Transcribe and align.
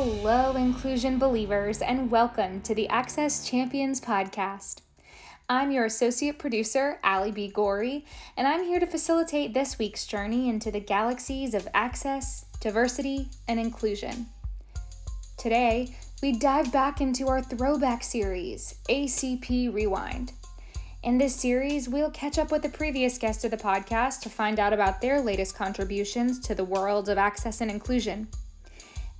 Hello, 0.00 0.54
inclusion 0.54 1.18
believers, 1.18 1.82
and 1.82 2.08
welcome 2.08 2.60
to 2.60 2.72
the 2.72 2.88
Access 2.88 3.50
Champions 3.50 4.00
podcast. 4.00 4.82
I'm 5.48 5.72
your 5.72 5.86
associate 5.86 6.38
producer, 6.38 7.00
Alie 7.02 7.32
B. 7.32 7.48
Gorrie, 7.48 8.06
and 8.36 8.46
I'm 8.46 8.62
here 8.62 8.78
to 8.78 8.86
facilitate 8.86 9.52
this 9.52 9.76
week's 9.76 10.06
journey 10.06 10.50
into 10.50 10.70
the 10.70 10.78
galaxies 10.78 11.52
of 11.52 11.66
access, 11.74 12.44
diversity, 12.60 13.28
and 13.48 13.58
inclusion. 13.58 14.26
Today, 15.36 15.92
we 16.22 16.38
dive 16.38 16.70
back 16.70 17.00
into 17.00 17.26
our 17.26 17.42
throwback 17.42 18.04
series, 18.04 18.76
ACP 18.88 19.74
Rewind. 19.74 20.30
In 21.02 21.18
this 21.18 21.34
series, 21.34 21.88
we'll 21.88 22.12
catch 22.12 22.38
up 22.38 22.52
with 22.52 22.62
the 22.62 22.68
previous 22.68 23.18
guest 23.18 23.44
of 23.44 23.50
the 23.50 23.56
podcast 23.56 24.20
to 24.20 24.28
find 24.28 24.60
out 24.60 24.72
about 24.72 25.00
their 25.00 25.20
latest 25.20 25.56
contributions 25.56 26.38
to 26.46 26.54
the 26.54 26.64
world 26.64 27.08
of 27.08 27.18
access 27.18 27.60
and 27.60 27.68
inclusion. 27.68 28.28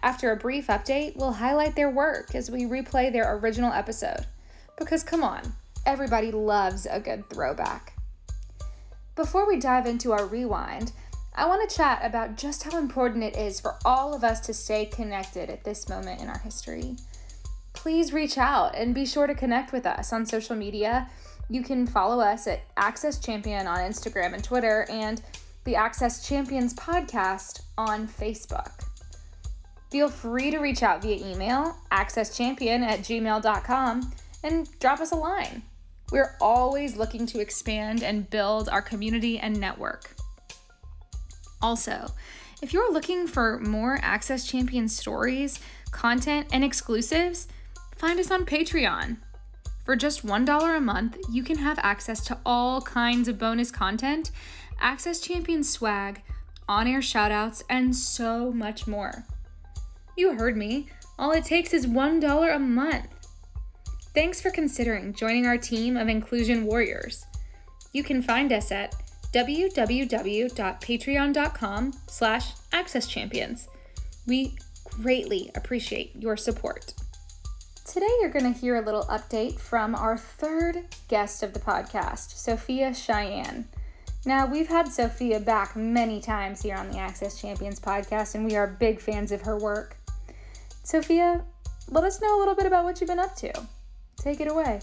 After 0.02 0.30
a 0.30 0.36
brief 0.36 0.68
update, 0.68 1.16
we'll 1.16 1.32
highlight 1.32 1.74
their 1.74 1.90
work 1.90 2.34
as 2.34 2.50
we 2.50 2.62
replay 2.62 3.12
their 3.12 3.36
original 3.36 3.72
episode. 3.72 4.26
Because 4.78 5.02
come 5.02 5.24
on, 5.24 5.42
everybody 5.86 6.30
loves 6.30 6.86
a 6.88 7.00
good 7.00 7.28
throwback. 7.30 7.94
Before 9.16 9.46
we 9.48 9.58
dive 9.58 9.86
into 9.86 10.12
our 10.12 10.27
rewind, 10.27 10.92
I 11.34 11.46
want 11.46 11.68
to 11.68 11.77
chat 11.77 12.00
about 12.05 12.36
just 12.36 12.62
how 12.62 12.78
important 12.78 13.24
it 13.24 13.36
is 13.36 13.60
for 13.60 13.77
all 13.84 14.14
of 14.14 14.22
us 14.22 14.40
to 14.40 14.55
stay 14.55 14.86
connected 14.86 15.50
at 15.50 15.64
this 15.64 15.88
moment 15.88 16.20
in 16.20 16.28
our 16.28 16.38
history. 16.38 16.96
Please 17.72 18.12
reach 18.12 18.38
out 18.38 18.74
and 18.77 18.94
be 18.94 19.06
sure 19.06 19.27
to 19.27 19.34
connect 19.34 19.72
with 19.72 19.86
us 19.86 20.12
on 20.12 20.27
social 20.27 20.56
media. 20.56 21.08
You 21.48 21.62
can 21.62 21.86
follow 21.86 22.20
us 22.20 22.46
at 22.46 22.60
Access 22.77 23.18
Champion 23.18 23.66
on 23.66 23.78
Instagram 23.78 24.34
and 24.34 24.44
Twitter 24.44 24.86
and 24.90 25.22
the 25.64 25.77
Access 25.77 26.27
Champions 26.27 26.74
podcast 26.74 27.62
on 27.77 28.06
Facebook. 28.06 28.72
Feel 29.91 30.08
free 30.08 30.50
to 30.50 30.58
reach 30.58 30.83
out 30.83 31.03
via 31.03 31.17
email, 31.27 31.77
accesschampion 31.92 32.83
at 32.83 33.00
gmail.com, 33.00 34.12
and 34.45 34.69
drop 34.80 35.00
us 35.00 35.12
a 35.12 35.17
line. 35.17 35.62
We're 36.12 36.36
always 36.41 36.97
looking 36.97 37.27
to 37.27 37.41
expand 37.41 38.03
and 38.03 38.28
build 38.28 38.69
our 38.69 38.83
community 38.83 39.39
and 39.39 39.58
network. 39.58 40.14
Also, 41.61 42.12
if 42.61 42.72
you're 42.72 42.92
looking 42.92 43.27
for 43.27 43.61
more 43.61 43.98
Access 44.03 44.47
Champion 44.47 44.89
stories, 44.89 45.61
content, 45.91 46.48
and 46.52 46.64
exclusives, 46.64 47.48
find 47.97 48.19
us 48.20 48.30
on 48.30 48.45
Patreon. 48.45 49.19
For 49.84 49.97
just 49.97 50.27
$1 50.27 50.77
a 50.77 50.80
month, 50.80 51.17
you 51.30 51.42
can 51.42 51.58
have 51.58 51.78
access 51.78 52.20
to 52.27 52.39
all 52.45 52.83
kinds 52.83 53.27
of 53.27 53.39
bonus 53.39 53.70
content, 53.70 54.30
Access 54.80 55.20
Champion 55.20 55.64
swag, 55.64 56.23
on 56.69 56.86
air 56.86 57.00
shoutouts, 57.00 57.62
and 57.70 57.97
so 57.97 58.52
much 58.52 58.86
more. 58.86 59.25
You 60.19 60.34
heard 60.34 60.56
me. 60.56 60.88
All 61.16 61.30
it 61.30 61.44
takes 61.44 61.72
is 61.72 61.86
$1 61.86 62.56
a 62.56 62.58
month. 62.58 63.06
Thanks 64.14 64.41
for 64.41 64.50
considering 64.50 65.14
joining 65.14 65.47
our 65.47 65.56
team 65.56 65.97
of 65.97 66.08
inclusion 66.08 66.66
warriors. 66.66 67.24
You 67.92 68.02
can 68.02 68.20
find 68.20 68.52
us 68.52 68.72
at 68.72 68.96
www.patreon.com 69.33 71.92
slash 72.08 72.52
accesschampions. 72.72 73.69
We 74.27 74.56
greatly 74.86 75.52
appreciate 75.55 76.17
your 76.17 76.36
support. 76.36 76.95
Today 77.86 78.11
you're 78.20 78.30
going 78.30 78.52
to 78.52 78.58
hear 78.58 78.83
a 78.83 78.85
little 78.85 79.05
update 79.05 79.61
from 79.61 79.95
our 79.95 80.18
third 80.18 80.85
guest 81.06 81.45
of 81.45 81.52
the 81.52 81.61
podcast, 81.61 82.35
Sofiya 82.35 82.92
Cheyenne. 82.92 83.68
Now, 84.27 84.46
we've 84.46 84.67
had 84.67 84.86
Sofiya 84.86 85.45
back 85.45 85.77
many 85.77 86.20
times 86.20 86.61
here 86.61 86.74
on 86.74 86.90
the 86.90 86.98
Access 86.98 87.40
Champions 87.40 87.79
podcast, 87.79 88.35
and 88.35 88.45
we 88.45 88.56
are 88.56 88.67
big 88.67 88.98
fans 88.98 89.30
of 89.30 89.42
her 89.42 89.56
work. 89.56 89.98
Sofiya, 90.88 91.44
let 91.90 92.04
us 92.04 92.22
know 92.22 92.38
a 92.38 92.40
little 92.40 92.54
bit 92.54 92.64
about 92.64 92.82
what 92.82 92.98
you've 92.98 93.08
been 93.08 93.18
up 93.18 93.36
to. 93.36 93.52
Take 94.16 94.40
it 94.40 94.50
away. 94.50 94.80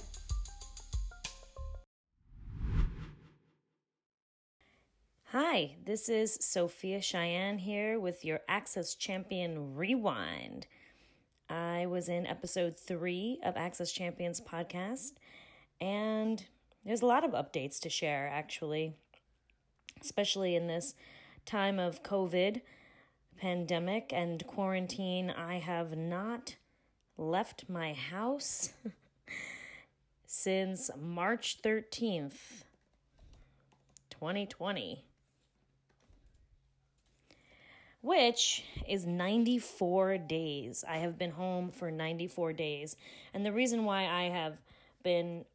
Hi, 5.30 5.78
this 5.84 6.08
is 6.08 6.38
Sofiya 6.38 7.02
Cheyenne 7.02 7.58
here 7.58 8.00
with 8.00 8.24
your 8.24 8.42
Access 8.48 8.94
Champion 8.94 9.74
Rewind. 9.74 10.68
I 11.50 11.88
was 11.88 12.08
in 12.08 12.28
episode 12.28 12.80
three 12.80 13.40
of 13.44 13.58
Access 13.58 13.92
Champions 13.92 14.40
podcast, 14.40 15.14
and 15.82 16.46
there's 16.86 17.02
a 17.02 17.08
lot 17.08 17.24
of 17.24 17.32
updates 17.32 17.80
to 17.80 17.90
share 17.90 18.30
actually, 18.32 18.94
especially 20.04 20.56
in 20.56 20.68
this 20.68 20.94
time 21.48 21.80
of 21.80 22.04
COVID 22.04 22.62
pandemic 23.40 24.12
and 24.14 24.46
quarantine, 24.48 25.30
I 25.30 25.60
have 25.60 25.98
not 25.98 26.56
left 27.18 27.70
my 27.70 27.94
house 27.94 28.74
since 30.26 30.90
March 31.00 31.62
13th, 31.62 32.64
2020. 34.10 35.04
Which 38.02 38.64
is 38.88 39.08
94 39.08 40.20
days. 40.20 40.86
I 40.88 40.98
have 40.98 41.18
been 41.18 41.32
home 41.32 41.72
for 41.72 41.90
94 41.90 42.54
days. 42.54 42.96
And 43.34 43.44
the 43.44 43.52
reason 43.52 43.84
why 43.84 44.06
I 44.06 44.30
have 44.30 44.58
been 45.02 45.46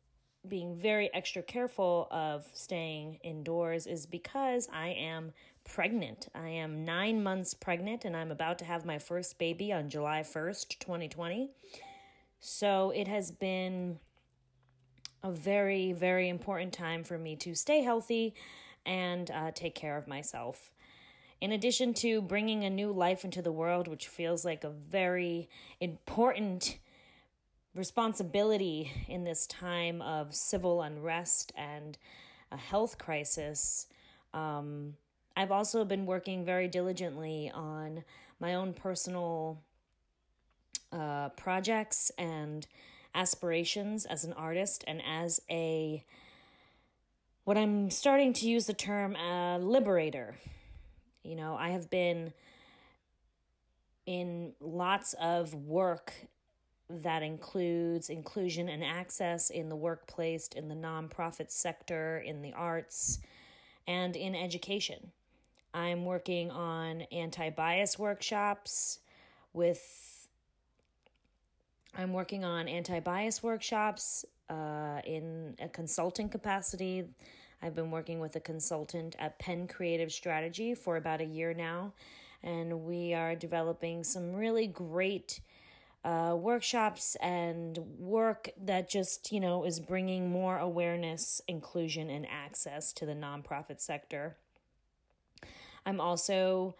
being 0.48 0.74
very 0.74 1.12
extra 1.12 1.42
careful 1.42 2.08
of 2.10 2.46
staying 2.52 3.18
indoors 3.22 3.86
is 3.86 4.06
because 4.06 4.68
I 4.72 4.88
am 4.88 5.32
pregnant. 5.72 6.28
I 6.34 6.48
am 6.48 6.84
nine 6.84 7.22
months 7.22 7.54
pregnant 7.54 8.04
and 8.04 8.16
I'm 8.16 8.32
about 8.32 8.58
to 8.58 8.64
have 8.64 8.84
my 8.84 8.98
first 8.98 9.38
baby 9.38 9.72
on 9.72 9.88
July 9.88 10.22
1st, 10.22 10.80
2020. 10.80 11.50
So 12.40 12.90
it 12.90 13.06
has 13.06 13.30
been 13.30 14.00
a 15.22 15.30
very, 15.30 15.92
very 15.92 16.28
important 16.28 16.72
time 16.72 17.04
for 17.04 17.18
me 17.18 17.36
to 17.36 17.54
stay 17.54 17.82
healthy 17.82 18.34
and 18.84 19.30
uh, 19.30 19.52
take 19.52 19.76
care 19.76 19.96
of 19.96 20.08
myself. 20.08 20.72
In 21.40 21.52
addition 21.52 21.94
to 21.94 22.20
bringing 22.20 22.64
a 22.64 22.70
new 22.70 22.90
life 22.90 23.24
into 23.24 23.40
the 23.40 23.52
world, 23.52 23.86
which 23.86 24.08
feels 24.08 24.44
like 24.44 24.64
a 24.64 24.70
very 24.70 25.48
important 25.80 26.78
responsibility 27.76 28.90
in 29.06 29.22
this 29.22 29.46
time 29.46 30.02
of 30.02 30.34
civil 30.34 30.82
unrest 30.82 31.52
and 31.56 31.96
a 32.50 32.56
health 32.56 32.98
crisis, 32.98 33.86
um, 34.34 34.94
I've 35.36 35.52
also 35.52 35.84
been 35.84 36.06
working 36.06 36.44
very 36.44 36.68
diligently 36.68 37.50
on 37.54 38.04
my 38.38 38.54
own 38.54 38.72
personal 38.72 39.62
uh, 40.92 41.30
projects 41.30 42.10
and 42.18 42.66
aspirations 43.14 44.06
as 44.06 44.24
an 44.24 44.32
artist 44.32 44.84
and 44.86 45.02
as 45.06 45.40
a 45.50 46.04
what 47.44 47.56
I'm 47.56 47.90
starting 47.90 48.32
to 48.34 48.48
use 48.48 48.66
the 48.66 48.74
term 48.74 49.16
uh, 49.16 49.58
liberator. 49.58 50.36
You 51.22 51.36
know, 51.36 51.56
I 51.58 51.70
have 51.70 51.90
been 51.90 52.32
in 54.06 54.52
lots 54.60 55.14
of 55.20 55.54
work 55.54 56.12
that 56.88 57.22
includes 57.22 58.10
inclusion 58.10 58.68
and 58.68 58.84
access 58.84 59.50
in 59.50 59.68
the 59.68 59.76
workplace, 59.76 60.48
in 60.54 60.68
the 60.68 60.74
nonprofit 60.74 61.50
sector, 61.50 62.18
in 62.18 62.42
the 62.42 62.52
arts, 62.52 63.20
and 63.86 64.16
in 64.16 64.34
education. 64.34 65.12
I'm 65.72 66.04
working 66.04 66.50
on 66.50 67.02
anti 67.12 67.50
bias 67.50 67.98
workshops 67.98 68.98
with. 69.52 70.28
I'm 71.96 72.12
working 72.12 72.44
on 72.44 72.68
anti 72.68 73.00
bias 73.00 73.42
workshops 73.42 74.24
uh, 74.48 75.00
in 75.04 75.56
a 75.60 75.68
consulting 75.68 76.28
capacity. 76.28 77.04
I've 77.62 77.74
been 77.74 77.90
working 77.90 78.20
with 78.20 78.36
a 78.36 78.40
consultant 78.40 79.16
at 79.18 79.38
Penn 79.38 79.68
Creative 79.68 80.10
Strategy 80.10 80.74
for 80.74 80.96
about 80.96 81.20
a 81.20 81.24
year 81.24 81.52
now, 81.52 81.92
and 82.42 82.84
we 82.84 83.12
are 83.12 83.34
developing 83.34 84.02
some 84.02 84.32
really 84.32 84.66
great 84.66 85.40
uh, 86.04 86.34
workshops 86.38 87.16
and 87.20 87.78
work 87.98 88.48
that 88.62 88.88
just, 88.88 89.30
you 89.30 89.40
know, 89.40 89.64
is 89.64 89.78
bringing 89.78 90.30
more 90.30 90.56
awareness, 90.58 91.42
inclusion, 91.46 92.08
and 92.08 92.26
access 92.30 92.92
to 92.94 93.04
the 93.04 93.14
nonprofit 93.14 93.80
sector. 93.80 94.36
I'm 95.90 96.00
also 96.00 96.76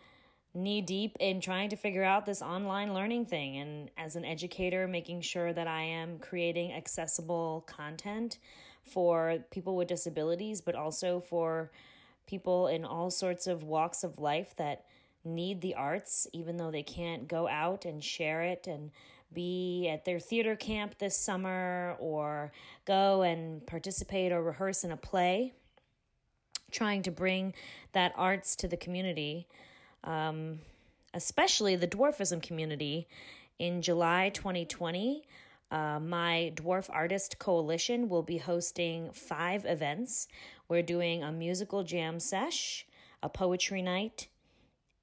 knee 0.55 0.81
deep 0.81 1.17
in 1.19 1.41
trying 1.41 1.69
to 1.71 1.77
figure 1.77 2.05
out 2.05 2.27
this 2.27 2.43
online 2.43 2.95
learning 2.95 3.27
thing 3.27 3.57
and 3.59 3.91
as 3.99 4.17
an 4.17 4.25
educator 4.25 4.87
making 4.87 5.21
sure 5.21 5.53
that 5.53 5.67
I 5.67 5.83
am 5.83 6.19
creating 6.19 6.73
accessible 6.73 7.65
content 7.67 8.39
for 8.83 9.39
people 9.51 9.77
with 9.77 9.89
disabilities 9.89 10.61
but 10.61 10.75
also 10.75 11.21
for 11.21 11.71
people 12.27 12.69
in 12.69 12.85
all 12.85 13.11
sorts 13.11 13.47
of 13.47 13.65
walks 13.65 14.05
of 14.05 14.19
life 14.19 14.55
that 14.57 14.85
need 15.25 15.61
the 15.61 15.75
arts 15.75 16.27
even 16.33 16.57
though 16.57 16.71
they 16.71 16.83
can't 16.83 17.29
go 17.29 17.49
out 17.49 17.85
and 17.85 18.03
share 18.03 18.43
it 18.43 18.67
and 18.69 18.91
be 19.33 19.89
at 19.89 20.05
their 20.05 20.19
theater 20.19 20.55
camp 20.57 20.99
this 20.99 21.17
summer 21.17 21.97
or 21.99 22.53
go 22.85 23.23
and 23.23 23.67
participate 23.67 24.33
or 24.33 24.43
rehearse 24.43 24.83
in 24.85 24.93
a 24.93 24.97
play 24.97 25.53
trying 26.71 27.03
to 27.03 27.11
bring 27.11 27.55
that 27.93 28.13
arts 28.17 28.57
to 28.57 28.69
the 28.69 28.77
community, 28.77 29.47
um, 30.05 30.61
especially 31.15 31.77
the 31.77 31.89
dwarfism 31.89 32.43
community, 32.43 33.07
In 33.59 33.83
July 33.83 34.31
2020, 34.31 35.23
uh, 35.71 36.01
my 36.01 36.53
Dwarf 36.57 36.89
Artist 36.91 37.39
Coalition 37.39 38.09
will 38.09 38.23
be 38.23 38.39
hosting 38.39 39.11
five 39.13 39.65
events. 39.67 40.27
We're 40.69 40.83
doing 40.83 41.23
a 41.23 41.31
musical 41.31 41.85
jam 41.85 42.21
sesh, 42.21 42.87
a 43.23 43.29
poetry 43.29 43.83
night, 43.83 44.29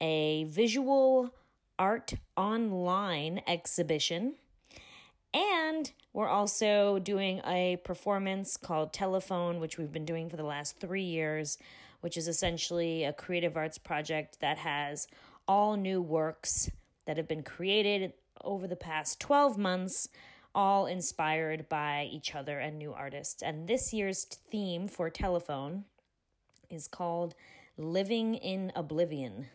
a 0.00 0.44
visual 0.44 1.30
art 1.78 2.14
online 2.36 3.40
exhibition, 3.46 4.34
and 5.34 5.92
we're 6.12 6.28
also 6.28 6.98
doing 6.98 7.40
a 7.46 7.76
performance 7.84 8.56
called 8.56 8.92
Telephone, 8.92 9.60
which 9.60 9.78
we've 9.78 9.92
been 9.92 10.04
doing 10.04 10.28
for 10.28 10.36
the 10.36 10.42
last 10.42 10.78
three 10.80 11.02
years, 11.02 11.58
which 12.00 12.16
is 12.16 12.28
essentially 12.28 13.04
a 13.04 13.12
creative 13.12 13.56
arts 13.56 13.78
project 13.78 14.40
that 14.40 14.58
has 14.58 15.06
all 15.46 15.76
new 15.76 16.00
works 16.00 16.70
that 17.06 17.16
have 17.16 17.28
been 17.28 17.42
created 17.42 18.12
over 18.42 18.66
the 18.66 18.76
past 18.76 19.20
12 19.20 19.58
months, 19.58 20.08
all 20.54 20.86
inspired 20.86 21.68
by 21.68 22.08
each 22.10 22.34
other 22.34 22.58
and 22.58 22.78
new 22.78 22.92
artists. 22.92 23.42
And 23.42 23.68
this 23.68 23.92
year's 23.92 24.24
theme 24.24 24.88
for 24.88 25.10
Telephone 25.10 25.84
is 26.70 26.88
called 26.88 27.34
Living 27.76 28.34
in 28.34 28.72
Oblivion 28.74 29.46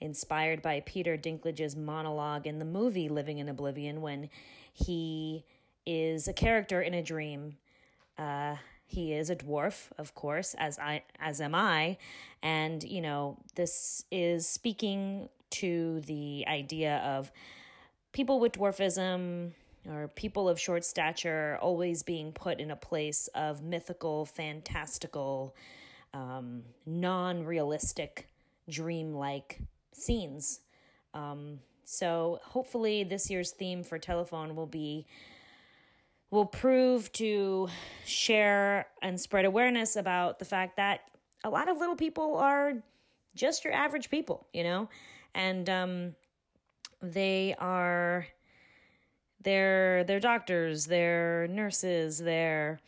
inspired 0.00 0.62
by 0.62 0.80
Peter 0.86 1.16
Dinklage's 1.16 1.76
monologue 1.76 2.46
in 2.46 2.58
the 2.58 2.64
movie 2.64 3.08
Living 3.08 3.38
in 3.38 3.48
Oblivion 3.48 4.00
when 4.00 4.28
he 4.78 5.44
is 5.86 6.28
a 6.28 6.32
character 6.32 6.80
in 6.80 6.94
a 6.94 7.02
dream. 7.02 7.56
Uh, 8.16 8.56
he 8.86 9.12
is 9.12 9.28
a 9.28 9.36
dwarf, 9.36 9.88
of 9.98 10.14
course, 10.14 10.54
as 10.58 10.78
I 10.78 11.02
as 11.20 11.40
am 11.40 11.54
I, 11.54 11.98
and 12.42 12.82
you 12.82 13.00
know 13.00 13.36
this 13.54 14.04
is 14.10 14.46
speaking 14.48 15.28
to 15.50 16.00
the 16.00 16.44
idea 16.48 16.98
of 16.98 17.30
people 18.12 18.40
with 18.40 18.52
dwarfism 18.52 19.52
or 19.88 20.08
people 20.08 20.48
of 20.48 20.60
short 20.60 20.84
stature 20.84 21.58
always 21.60 22.02
being 22.02 22.32
put 22.32 22.60
in 22.60 22.70
a 22.70 22.76
place 22.76 23.28
of 23.34 23.62
mythical, 23.62 24.26
fantastical, 24.26 25.54
um, 26.14 26.62
non 26.86 27.44
realistic, 27.44 28.28
dream-like 28.68 29.60
scenes. 29.92 30.60
Um, 31.14 31.60
so 31.90 32.38
hopefully 32.44 33.02
this 33.02 33.30
year's 33.30 33.52
theme 33.52 33.82
for 33.82 33.98
telephone 33.98 34.54
will 34.54 34.66
be 34.66 35.06
will 36.30 36.44
prove 36.44 37.10
to 37.12 37.66
share 38.04 38.86
and 39.00 39.18
spread 39.18 39.46
awareness 39.46 39.96
about 39.96 40.38
the 40.38 40.44
fact 40.44 40.76
that 40.76 41.00
a 41.44 41.48
lot 41.48 41.66
of 41.66 41.78
little 41.78 41.96
people 41.96 42.36
are 42.36 42.74
just 43.34 43.64
your 43.64 43.72
average 43.72 44.10
people, 44.10 44.46
you 44.52 44.62
know, 44.62 44.90
and 45.34 45.70
um, 45.70 46.14
they 47.00 47.54
are 47.58 48.26
they're 49.42 50.04
they're 50.04 50.20
doctors, 50.20 50.84
they're 50.84 51.46
nurses, 51.48 52.18
they're 52.18 52.80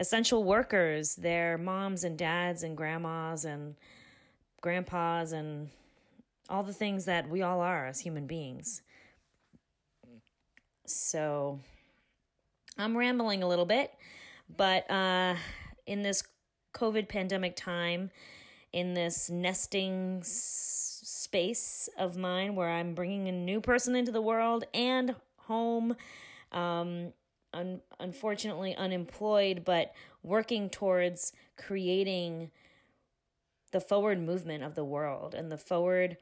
essential 0.00 0.42
workers, 0.42 1.14
they're 1.14 1.56
moms 1.56 2.02
and 2.02 2.18
dads 2.18 2.64
and 2.64 2.76
grandmas 2.76 3.44
and 3.44 3.76
grandpas 4.60 5.30
and 5.30 5.68
all 6.50 6.62
the 6.62 6.72
things 6.72 7.04
that 7.04 7.28
we 7.30 7.42
all 7.42 7.60
are 7.60 7.86
as 7.86 8.00
human 8.00 8.26
beings. 8.26 8.82
So 10.84 11.60
I'm 12.76 12.96
rambling 12.96 13.42
a 13.42 13.48
little 13.48 13.64
bit, 13.64 13.92
but 14.54 14.90
uh, 14.90 15.36
in 15.86 16.02
this 16.02 16.24
COVID 16.74 17.08
pandemic 17.08 17.54
time, 17.54 18.10
in 18.72 18.94
this 18.94 19.30
nesting 19.30 20.22
space 20.24 21.88
of 21.96 22.16
mine 22.16 22.56
where 22.56 22.68
I'm 22.68 22.94
bringing 22.94 23.28
a 23.28 23.32
new 23.32 23.60
person 23.60 23.94
into 23.94 24.12
the 24.12 24.22
world 24.22 24.64
and 24.74 25.14
home, 25.36 25.96
um, 26.52 27.12
un- 27.52 27.80
unfortunately 27.98 28.74
unemployed, 28.74 29.62
but 29.64 29.92
working 30.22 30.68
towards 30.68 31.32
creating 31.56 32.50
the 33.72 33.80
forward 33.80 34.20
movement 34.20 34.64
of 34.64 34.74
the 34.74 34.84
world 34.84 35.34
and 35.34 35.50
the 35.52 35.58
forward 35.58 36.16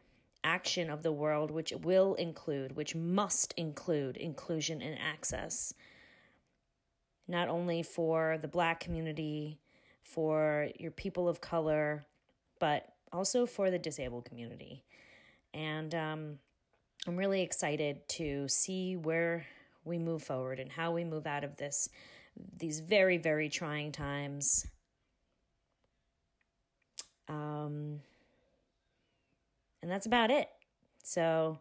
action 0.45 0.91
of 0.91 1.03
the 1.03 1.13
world, 1.13 1.51
which 1.51 1.73
will 1.83 2.15
include, 2.15 2.77
which 2.77 2.95
must 2.95 3.53
include 3.57 4.17
inclusion 4.17 4.81
and 4.83 4.99
access, 4.99 5.75
not 7.27 7.49
only 7.49 7.83
for 7.83 8.39
the 8.41 8.49
black 8.49 8.81
community, 8.81 9.59
for 10.03 10.69
your 10.79 10.91
people 10.91 11.29
of 11.29 11.41
color, 11.41 12.07
but 12.59 12.93
also 13.13 13.47
for 13.47 13.71
the 13.71 13.79
disabled 13.79 14.25
community. 14.25 14.85
And 15.53 15.95
um, 15.95 16.39
I'm 17.07 17.17
really 17.17 17.43
excited 17.43 18.09
to 18.11 18.49
see 18.49 18.97
where 18.97 19.47
we 19.85 19.99
move 19.99 20.23
forward 20.23 20.61
and 20.61 20.71
how 20.71 20.93
we 20.93 21.05
move 21.05 21.27
out 21.27 21.45
of 21.45 21.57
this 21.57 21.89
these 22.57 22.79
very 22.81 23.17
very 23.17 23.49
trying 23.49 23.91
times 23.91 24.67
um 27.29 28.01
and 29.83 29.91
that's 29.91 30.07
about 30.07 30.31
it. 30.31 30.49
So 31.03 31.59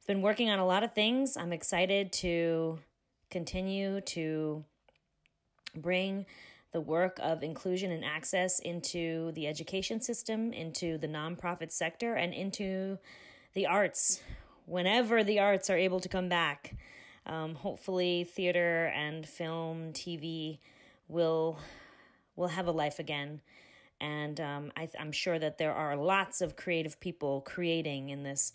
I've 0.00 0.06
been 0.06 0.22
working 0.22 0.50
on 0.50 0.58
a 0.58 0.66
lot 0.66 0.82
of 0.82 0.94
things. 0.94 1.36
I'm 1.36 1.52
excited 1.52 2.12
to 2.14 2.78
continue 3.30 4.00
to 4.00 4.64
bring 5.74 6.26
the 6.72 6.80
work 6.80 7.18
of 7.22 7.42
inclusion 7.42 7.92
and 7.92 8.04
access 8.04 8.58
into 8.58 9.32
the 9.32 9.46
education 9.46 10.00
system, 10.00 10.52
into 10.52 10.98
the 10.98 11.06
nonprofit 11.06 11.70
sector, 11.70 12.14
and 12.14 12.32
into 12.32 12.98
the 13.52 13.66
arts 13.66 14.22
whenever 14.66 15.22
the 15.22 15.38
arts 15.38 15.68
are 15.68 15.76
able 15.76 16.00
to 16.00 16.08
come 16.08 16.28
back. 16.28 16.74
Um, 17.26 17.54
hopefully, 17.54 18.24
theater 18.24 18.86
and 18.96 19.28
film, 19.28 19.92
TV 19.92 20.58
will 21.08 21.58
will 22.34 22.48
have 22.48 22.66
a 22.66 22.72
life 22.72 22.98
again 22.98 23.42
and 24.02 24.40
um, 24.40 24.72
I, 24.76 24.88
am 24.98 25.12
sure 25.12 25.38
that 25.38 25.58
there 25.58 25.72
are 25.72 25.96
lots 25.96 26.40
of 26.40 26.56
creative 26.56 26.98
people 26.98 27.40
creating 27.42 28.10
in 28.10 28.24
this 28.24 28.52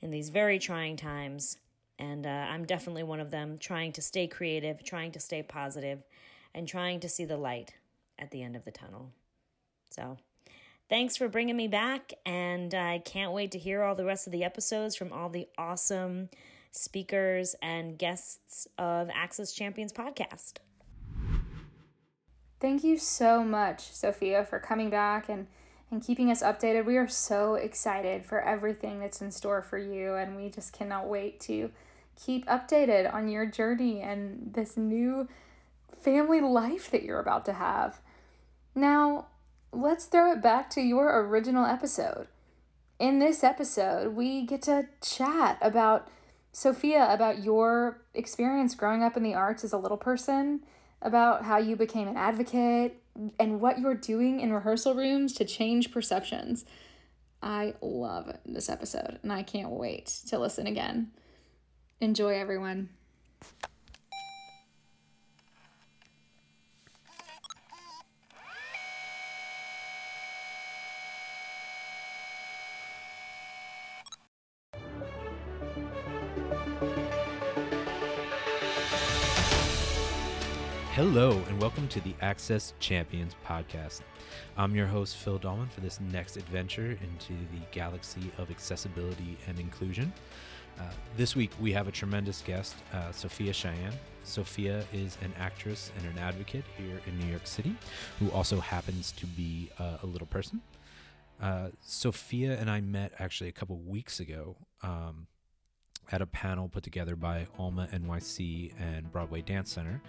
in 0.00 0.10
these 0.10 0.28
very 0.28 0.58
trying 0.58 0.96
times. 0.96 1.58
And 1.96 2.26
uh, 2.26 2.46
i'm 2.50 2.64
definitely 2.64 3.04
one 3.04 3.20
of 3.20 3.30
them 3.30 3.56
trying 3.56 3.92
to 3.92 4.02
stay 4.02 4.26
creative 4.26 4.82
trying 4.82 5.12
to 5.12 5.20
stay 5.20 5.44
positive 5.44 6.02
and 6.52 6.66
trying 6.66 6.98
to 7.00 7.08
see 7.08 7.24
the 7.24 7.36
light 7.36 7.74
at 8.18 8.32
the 8.32 8.42
end 8.42 8.56
of 8.56 8.64
the 8.64 8.72
tunnel. 8.72 9.10
So 9.90 10.16
thanks 10.88 11.16
for 11.16 11.28
bringing 11.28 11.56
me 11.56 11.68
back 11.68 12.12
and 12.26 12.74
i 12.74 12.98
can't 12.98 13.32
wait 13.32 13.52
to 13.52 13.58
hear 13.58 13.82
all 13.82 13.94
the 13.94 14.04
rest 14.04 14.26
of 14.26 14.32
the 14.32 14.44
episodes 14.44 14.96
from 14.96 15.12
all 15.12 15.28
the 15.28 15.48
awesome 15.56 16.28
speakers 16.72 17.54
and 17.62 17.96
guests 17.96 18.66
of 18.76 19.08
access 19.14 19.52
champions 19.52 19.92
podcast 19.92 20.54
Thank 22.64 22.82
you 22.82 22.96
so 22.96 23.44
much, 23.44 23.92
Sofiya, 23.92 24.48
for 24.48 24.58
coming 24.58 24.88
back 24.88 25.28
and, 25.28 25.48
and 25.90 26.02
keeping 26.02 26.30
us 26.30 26.42
updated. 26.42 26.86
We 26.86 26.96
are 26.96 27.06
so 27.06 27.56
excited 27.56 28.24
for 28.24 28.40
everything 28.40 29.00
that's 29.00 29.20
in 29.20 29.32
store 29.32 29.60
for 29.60 29.76
you, 29.76 30.14
and 30.14 30.34
we 30.34 30.48
just 30.48 30.72
cannot 30.72 31.06
wait 31.06 31.38
to 31.40 31.70
keep 32.16 32.46
updated 32.46 33.12
on 33.12 33.28
your 33.28 33.44
journey 33.44 34.00
and 34.00 34.54
this 34.54 34.78
new 34.78 35.28
family 35.94 36.40
life 36.40 36.90
that 36.90 37.02
you're 37.02 37.20
about 37.20 37.44
to 37.44 37.52
have. 37.52 38.00
Now, 38.74 39.26
let's 39.70 40.06
throw 40.06 40.32
it 40.32 40.40
back 40.40 40.70
to 40.70 40.80
your 40.80 41.20
original 41.20 41.66
episode. 41.66 42.28
In 42.98 43.18
this 43.18 43.44
episode, 43.44 44.14
we 44.14 44.40
get 44.46 44.62
to 44.62 44.86
chat 45.02 45.58
about 45.60 46.08
Sofiya, 46.54 47.12
about 47.12 47.44
your 47.44 48.00
experience 48.14 48.74
growing 48.74 49.02
up 49.02 49.18
in 49.18 49.22
the 49.22 49.34
arts 49.34 49.64
as 49.64 49.74
a 49.74 49.78
little 49.78 49.98
person 49.98 50.62
about 51.04 51.44
how 51.44 51.58
you 51.58 51.76
became 51.76 52.08
an 52.08 52.16
advocate 52.16 53.00
and 53.38 53.60
what 53.60 53.78
you're 53.78 53.94
doing 53.94 54.40
in 54.40 54.52
rehearsal 54.52 54.94
rooms 54.94 55.34
to 55.34 55.44
change 55.44 55.92
perceptions. 55.92 56.64
I 57.42 57.74
love 57.80 58.34
this 58.46 58.68
episode 58.68 59.20
and 59.22 59.32
I 59.32 59.42
can't 59.42 59.70
wait 59.70 60.06
to 60.28 60.38
listen 60.38 60.66
again. 60.66 61.12
Enjoy, 62.00 62.34
everyone. 62.34 62.88
Hello, 80.94 81.42
and 81.48 81.60
welcome 81.60 81.88
to 81.88 82.00
the 82.02 82.14
Access 82.22 82.72
Champions 82.78 83.34
podcast. 83.44 84.02
I'm 84.56 84.76
your 84.76 84.86
host, 84.86 85.16
Phil 85.16 85.40
Dahlman, 85.40 85.68
for 85.68 85.80
this 85.80 85.98
next 86.00 86.36
adventure 86.36 86.96
into 87.02 87.32
the 87.32 87.58
galaxy 87.72 88.30
of 88.38 88.48
accessibility 88.48 89.36
and 89.48 89.58
inclusion. 89.58 90.12
Uh, 90.78 90.84
this 91.16 91.34
week, 91.34 91.50
we 91.60 91.72
have 91.72 91.88
a 91.88 91.90
tremendous 91.90 92.42
guest, 92.42 92.76
uh, 92.92 93.08
Sofiya 93.08 93.52
Cheyenne. 93.52 93.92
Sofiya 94.24 94.84
is 94.92 95.18
an 95.22 95.34
actress 95.36 95.90
and 95.98 96.06
an 96.06 96.16
advocate 96.16 96.64
here 96.78 97.00
in 97.08 97.18
New 97.18 97.26
York 97.26 97.48
City 97.48 97.74
who 98.20 98.30
also 98.30 98.60
happens 98.60 99.10
to 99.16 99.26
be 99.26 99.70
uh, 99.80 99.96
a 100.04 100.06
little 100.06 100.28
person. 100.28 100.60
Uh, 101.42 101.70
Sofiya 101.84 102.60
and 102.60 102.70
I 102.70 102.80
met 102.80 103.10
actually 103.18 103.48
a 103.48 103.52
couple 103.52 103.76
weeks 103.78 104.20
ago. 104.20 104.54
Um, 104.80 105.26
at 106.12 106.20
a 106.20 106.26
panel 106.26 106.68
put 106.68 106.82
together 106.82 107.16
by 107.16 107.46
Alma 107.58 107.88
NYC 107.90 108.72
and 108.78 109.10
Broadway 109.10 109.40
Dance 109.40 109.72
Center 109.72 110.02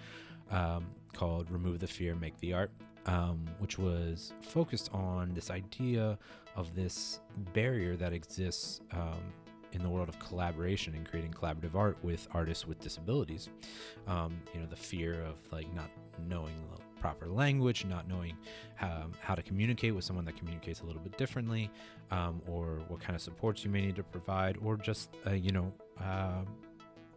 um, 0.50 0.86
called 1.12 1.50
Remove 1.50 1.78
the 1.78 1.86
Fear, 1.86 2.14
Make 2.16 2.38
the 2.38 2.52
Art, 2.52 2.70
um, 3.06 3.44
which 3.58 3.78
was 3.78 4.32
focused 4.42 4.90
on 4.92 5.32
this 5.34 5.50
idea 5.50 6.18
of 6.56 6.74
this 6.74 7.20
barrier 7.52 7.96
that 7.96 8.12
exists 8.12 8.80
um, 8.92 9.20
in 9.72 9.82
the 9.82 9.88
world 9.88 10.08
of 10.08 10.18
collaboration 10.18 10.94
and 10.94 11.08
creating 11.08 11.32
collaborative 11.32 11.74
art 11.74 11.96
with 12.02 12.26
artists 12.32 12.66
with 12.66 12.80
disabilities. 12.80 13.48
Um, 14.06 14.40
you 14.54 14.60
know, 14.60 14.66
the 14.66 14.76
fear 14.76 15.22
of 15.22 15.36
like 15.52 15.72
not 15.74 15.90
knowing 16.28 16.54
proper 17.00 17.26
language, 17.26 17.84
not 17.84 18.08
knowing 18.08 18.36
how, 18.74 19.06
how 19.20 19.34
to 19.34 19.42
communicate 19.42 19.94
with 19.94 20.04
someone 20.04 20.24
that 20.24 20.36
communicates 20.36 20.80
a 20.80 20.84
little 20.84 21.00
bit 21.00 21.16
differently, 21.16 21.70
um, 22.10 22.40
or 22.48 22.80
what 22.88 23.00
kind 23.00 23.14
of 23.14 23.22
supports 23.22 23.64
you 23.64 23.70
may 23.70 23.82
need 23.86 23.96
to 23.96 24.02
provide, 24.02 24.56
or 24.64 24.76
just, 24.76 25.10
uh, 25.26 25.30
you 25.30 25.52
know, 25.52 25.72
uh, 26.00 26.42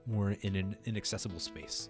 more 0.05 0.36
in 0.41 0.55
an 0.55 0.75
inaccessible 0.86 1.39
space 1.39 1.89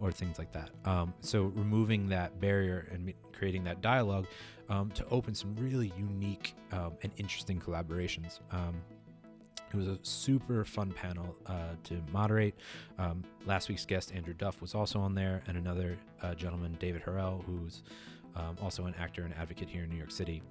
or 0.00 0.10
things 0.12 0.38
like 0.38 0.52
that. 0.52 0.70
Um, 0.84 1.14
so 1.20 1.44
removing 1.54 2.08
that 2.08 2.40
barrier 2.40 2.88
and 2.92 3.12
creating 3.32 3.64
that 3.64 3.80
dialogue 3.80 4.26
um, 4.68 4.90
to 4.92 5.06
open 5.08 5.34
some 5.34 5.54
really 5.56 5.92
unique 5.96 6.54
um, 6.72 6.92
and 7.02 7.12
interesting 7.16 7.60
collaborations. 7.60 8.40
Um, 8.52 8.80
it 9.72 9.76
was 9.76 9.86
a 9.86 9.98
super 10.02 10.64
fun 10.64 10.90
panel 10.90 11.36
uh, 11.46 11.74
to 11.84 12.02
moderate. 12.12 12.54
Um, 12.98 13.22
last 13.46 13.68
week's 13.68 13.86
guest, 13.86 14.12
Andrew 14.14 14.34
Duff, 14.34 14.60
was 14.60 14.74
also 14.74 14.98
on 14.98 15.14
there, 15.14 15.42
and 15.46 15.56
another 15.56 15.96
uh, 16.22 16.34
gentleman, 16.34 16.76
David 16.80 17.02
Harrell, 17.04 17.44
who's 17.44 17.82
um, 18.34 18.56
also 18.60 18.86
an 18.86 18.94
actor 18.98 19.22
and 19.22 19.32
advocate 19.34 19.68
here 19.68 19.84
in 19.84 19.90
New 19.90 19.96
York 19.96 20.10
City, 20.10 20.42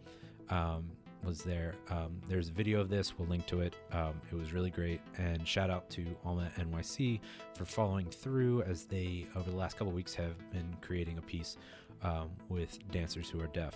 um, 0.50 0.90
was 1.24 1.42
there. 1.42 1.76
Um, 1.90 2.22
there's 2.28 2.50
a 2.50 2.52
video 2.52 2.80
of 2.80 2.90
this. 2.90 3.18
We'll 3.18 3.28
link 3.28 3.46
to 3.48 3.62
it. 3.62 3.76
Um, 3.92 4.14
it 4.32 4.36
was 4.36 4.54
really 4.54 4.70
great. 4.70 5.02
And 5.18 5.48
shout 5.48 5.70
out 5.70 5.90
to 5.92 6.06
Alma 6.26 6.52
NYC 6.58 7.20
for 7.56 7.66
following 7.66 8.06
through 8.06 8.64
as 8.64 8.86
they, 8.86 9.28
over 9.36 9.50
the 9.50 9.56
last 9.58 9.78
couple 9.78 9.92
weeks, 9.92 10.14
have 10.16 10.38
been 10.52 10.76
creating 10.82 11.18
a 11.18 11.22
piece 11.22 11.58
um, 12.02 12.30
with 12.48 12.80
dancers 12.92 13.30
who 13.30 13.42
are 13.42 13.48
deaf, 13.48 13.76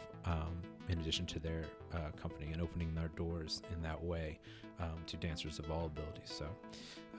in 0.89 0.99
addition 0.99 1.25
to 1.25 1.39
their 1.39 1.63
uh, 1.93 2.11
company, 2.21 2.51
and 2.51 2.61
opening 2.61 2.93
their 2.93 3.09
doors 3.09 3.61
in 3.73 3.81
that 3.81 4.01
way 4.01 4.39
um, 4.79 4.97
to 5.07 5.17
dancers 5.17 5.59
of 5.59 5.69
all 5.71 5.85
abilities. 5.85 6.31
So, 6.31 6.45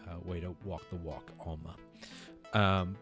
uh, 0.08 0.16
way 0.24 0.40
to 0.40 0.54
walk 0.64 0.88
the 0.90 0.96
walk, 0.96 1.32
Alma. 1.44 1.76
Um, 2.52 2.96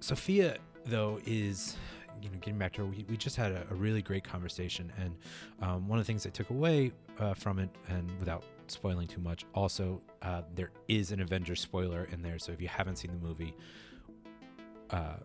Sofiya, 0.00 0.58
though, 0.86 1.20
is 1.26 1.76
you 2.22 2.30
know 2.30 2.38
getting 2.38 2.58
back 2.58 2.72
to 2.74 2.82
her. 2.82 2.86
We, 2.86 3.04
we 3.08 3.16
just 3.16 3.36
had 3.36 3.52
a, 3.52 3.66
a 3.70 3.74
really 3.74 4.02
great 4.02 4.24
conversation, 4.24 4.92
and 4.98 5.16
um, 5.62 5.88
one 5.88 5.98
of 5.98 6.04
the 6.04 6.06
things 6.06 6.26
I 6.26 6.30
took 6.30 6.50
away 6.50 6.92
uh, 7.18 7.34
from 7.34 7.58
it, 7.58 7.70
and 7.88 8.10
without 8.18 8.44
spoiling 8.66 9.08
too 9.08 9.20
much, 9.20 9.44
also 9.54 10.00
uh, 10.22 10.42
there 10.54 10.70
is 10.88 11.12
an 11.12 11.20
Avengers 11.20 11.60
spoiler 11.60 12.08
in 12.12 12.22
there. 12.22 12.38
So 12.38 12.52
if 12.52 12.60
you 12.60 12.68
haven't 12.68 12.96
seen 12.96 13.10
the 13.12 13.26
movie. 13.26 13.54
Uh, 14.90 15.16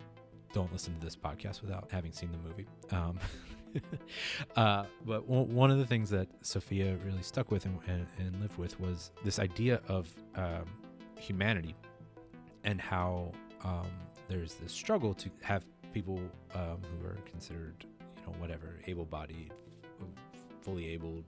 don't 0.54 0.72
listen 0.72 0.94
to 0.94 1.00
this 1.04 1.16
podcast 1.16 1.62
without 1.62 1.90
having 1.92 2.12
seen 2.12 2.30
the 2.32 2.38
movie. 2.38 2.68
Um, 2.92 3.20
uh, 4.56 4.86
but 5.06 5.28
w- 5.28 5.46
one 5.46 5.72
of 5.72 5.80
the 5.80 5.86
things 5.86 6.10
that 6.12 6.28
Sofiya 6.44 7.04
really 7.04 7.24
stuck 7.24 7.52
with 7.52 7.66
and, 7.66 7.80
and, 7.88 8.06
and 8.20 8.40
lived 8.40 8.58
with 8.58 8.80
was 8.80 9.12
this 9.26 9.40
idea 9.40 9.82
of 9.88 10.14
um, 10.36 10.66
humanity 11.20 11.76
and 12.64 12.80
how 12.80 13.32
um, 13.64 13.90
there's 14.30 14.54
this 14.56 14.72
struggle 14.72 15.14
to 15.16 15.30
have 15.42 15.66
people 15.94 16.20
um, 16.56 16.80
who 17.00 17.08
are 17.08 17.18
considered, 17.26 17.76
you 17.82 18.24
know, 18.26 18.34
whatever, 18.40 18.80
able-bodied, 18.88 19.52
fully 20.62 20.90
abled, 20.90 21.26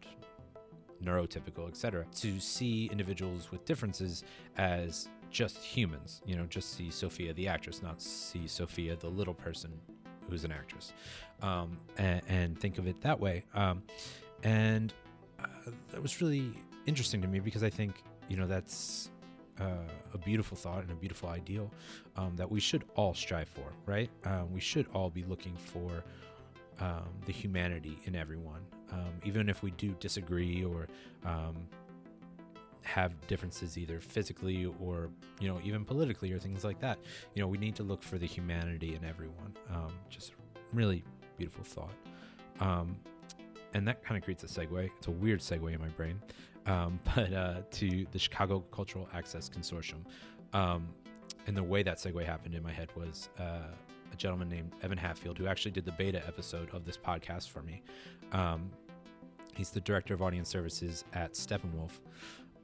neurotypical, 1.03 1.67
etc., 1.67 2.05
to 2.15 2.39
see 2.39 2.89
individuals 2.91 3.51
with 3.51 3.63
differences 3.65 4.23
as 4.57 5.07
just 5.29 5.57
humans. 5.57 6.21
You 6.25 6.35
know, 6.37 6.45
just 6.45 6.75
see 6.75 6.87
Sofiya 6.87 7.35
the 7.35 7.47
actress, 7.47 7.81
not 7.81 8.01
see 8.01 8.45
Sofiya 8.45 8.99
the 8.99 9.09
little 9.09 9.33
person 9.33 9.71
who's 10.29 10.43
an 10.43 10.51
actress, 10.51 10.93
um, 11.41 11.77
and, 11.97 12.21
and, 12.27 12.59
think 12.59 12.79
of 12.79 12.87
it 12.87 12.99
that 13.01 13.19
way. 13.19 13.43
Um, 13.53 13.83
and 14.43 14.91
uh, 15.39 15.45
that 15.91 16.01
was 16.01 16.19
really 16.19 16.51
interesting 16.87 17.21
to 17.21 17.27
me 17.27 17.39
because 17.39 17.63
I 17.63 17.69
think 17.69 18.03
you 18.27 18.37
know 18.37 18.47
that's 18.47 19.11
uh, 19.59 19.87
a 20.13 20.17
beautiful 20.17 20.57
thought 20.57 20.81
and 20.81 20.91
a 20.91 20.95
beautiful 20.95 21.29
ideal 21.29 21.71
um, 22.17 22.35
that 22.35 22.49
we 22.49 22.59
should 22.59 22.83
all 22.95 23.13
strive 23.13 23.47
for, 23.47 23.71
right? 23.85 24.09
Um, 24.25 24.51
we 24.53 24.59
should 24.59 24.87
all 24.93 25.09
be 25.09 25.23
looking 25.23 25.55
for 25.55 26.03
um, 26.79 27.07
the 27.25 27.31
humanity 27.31 27.97
in 28.05 28.15
everyone, 28.15 28.61
um, 28.91 29.13
even 29.23 29.47
if 29.47 29.63
we 29.63 29.71
do 29.71 29.95
disagree 29.99 30.63
or 30.63 30.87
um, 31.25 31.55
have 32.81 33.13
differences 33.27 33.77
either 33.77 33.99
physically 33.99 34.71
or 34.79 35.09
you 35.39 35.47
know 35.47 35.59
even 35.63 35.83
politically 35.85 36.31
or 36.31 36.39
things 36.39 36.63
like 36.63 36.79
that. 36.79 36.99
You 37.33 37.41
know 37.41 37.47
we 37.47 37.57
need 37.57 37.75
to 37.75 37.83
look 37.83 38.03
for 38.03 38.17
the 38.17 38.27
humanity 38.27 38.95
in 38.95 39.05
everyone. 39.05 39.55
Um, 39.73 39.93
just 40.09 40.33
really 40.73 41.03
beautiful 41.37 41.63
thought. 41.63 41.93
And 43.73 43.85
that 43.89 44.01
kind 44.05 44.17
of 44.17 44.23
creates 44.23 44.41
a 44.41 44.47
segue. 44.47 44.89
It's 44.97 45.07
a 45.07 45.11
weird 45.11 45.41
segue 45.41 45.73
in 45.73 45.81
my 45.81 45.89
brain 45.89 46.21
um, 46.65 46.99
but 47.15 47.33
uh, 47.33 47.55
to 47.71 48.05
the 48.11 48.19
chicago 48.19 48.63
cultural 48.71 49.07
access 49.13 49.49
consortium. 49.49 50.03
Um, 50.53 50.87
and 51.47 51.55
the 51.55 51.63
way 51.63 51.83
that 51.83 51.97
segue 51.97 52.25
happened 52.25 52.55
in 52.55 52.63
my 52.63 52.71
head 52.71 52.89
was 52.95 53.29
uh, 53.39 53.67
a 54.11 54.15
gentleman 54.15 54.49
named 54.49 54.71
evan 54.81 54.97
hatfield 54.97 55.37
who 55.37 55.47
actually 55.47 55.71
did 55.71 55.85
the 55.85 55.91
beta 55.91 56.25
episode 56.27 56.69
of 56.71 56.85
this 56.85 56.97
podcast 56.97 57.49
for 57.49 57.61
me. 57.61 57.83
Um, 58.31 58.71
he's 59.55 59.69
the 59.69 59.81
director 59.81 60.13
of 60.13 60.21
audience 60.21 60.49
services 60.49 61.05
at 61.13 61.33
steppenwolf. 61.33 61.91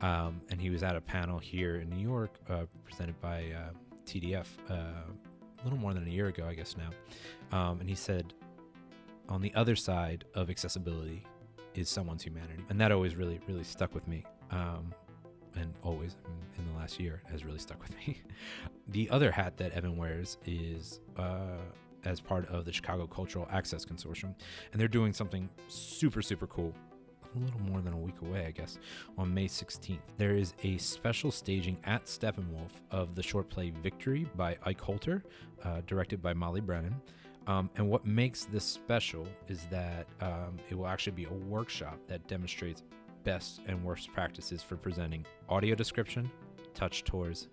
Um, 0.01 0.41
and 0.49 0.59
he 0.59 0.69
was 0.69 0.81
at 0.83 0.95
a 0.95 1.01
panel 1.01 1.37
here 1.37 1.75
in 1.75 1.89
New 1.89 2.01
York 2.01 2.39
uh, 2.49 2.65
presented 2.83 3.19
by 3.21 3.51
uh, 3.55 3.71
TDF 4.05 4.47
uh, 4.69 4.73
a 4.73 5.63
little 5.63 5.77
more 5.77 5.93
than 5.93 6.07
a 6.07 6.09
year 6.09 6.27
ago, 6.27 6.45
I 6.47 6.55
guess 6.55 6.75
now. 6.75 7.57
Um, 7.57 7.79
and 7.79 7.87
he 7.87 7.95
said, 7.95 8.33
on 9.29 9.41
the 9.41 9.53
other 9.53 9.75
side 9.75 10.25
of 10.33 10.49
accessibility 10.49 11.23
is 11.75 11.89
someone's 11.89 12.23
humanity. 12.23 12.63
And 12.69 12.79
that 12.79 12.91
always 12.91 13.15
really, 13.15 13.39
really 13.47 13.63
stuck 13.63 13.93
with 13.93 14.07
me. 14.07 14.23
Um, 14.51 14.93
and 15.55 15.73
always 15.83 16.15
in 16.57 16.65
the 16.71 16.77
last 16.77 16.99
year 16.99 17.21
has 17.29 17.43
really 17.43 17.59
stuck 17.59 17.81
with 17.81 17.95
me. 18.07 18.21
the 18.89 19.09
other 19.09 19.31
hat 19.31 19.57
that 19.57 19.71
Evan 19.73 19.97
wears 19.97 20.37
is 20.45 21.01
uh, 21.17 21.57
as 22.05 22.19
part 22.19 22.47
of 22.49 22.65
the 22.65 22.71
Chicago 22.71 23.05
Cultural 23.07 23.47
Access 23.51 23.85
Consortium, 23.85 24.33
and 24.71 24.79
they're 24.79 24.87
doing 24.87 25.13
something 25.13 25.49
super, 25.67 26.21
super 26.21 26.47
cool 26.47 26.73
a 27.35 27.39
little 27.39 27.61
more 27.61 27.81
than 27.81 27.93
a 27.93 27.97
week 27.97 28.21
away, 28.21 28.45
I 28.45 28.51
guess, 28.51 28.77
on 29.17 29.33
May 29.33 29.47
16th. 29.47 29.99
There 30.17 30.35
is 30.35 30.53
a 30.63 30.77
special 30.77 31.31
staging 31.31 31.77
at 31.85 32.05
Steppenwolf 32.05 32.71
of 32.91 33.15
the 33.15 33.23
short 33.23 33.49
play 33.49 33.71
Victory 33.81 34.27
by 34.35 34.57
Ike 34.65 34.81
Holter, 34.81 35.23
uh, 35.63 35.81
directed 35.87 36.21
by 36.21 36.33
Molly 36.33 36.59
Brennan. 36.61 36.95
Um, 37.47 37.69
and 37.75 37.89
what 37.89 38.05
makes 38.05 38.45
this 38.45 38.63
special 38.63 39.27
is 39.47 39.65
that 39.71 40.07
um, 40.21 40.57
it 40.69 40.75
will 40.75 40.87
actually 40.87 41.13
be 41.13 41.25
a 41.25 41.33
workshop 41.33 41.97
that 42.07 42.27
demonstrates 42.27 42.83
best 43.23 43.61
and 43.67 43.83
worst 43.83 44.11
practices 44.13 44.61
for 44.61 44.75
presenting 44.75 45.25
audio 45.49 45.75
description, 45.75 46.29
touch 46.73 47.03
tours, 47.03 47.47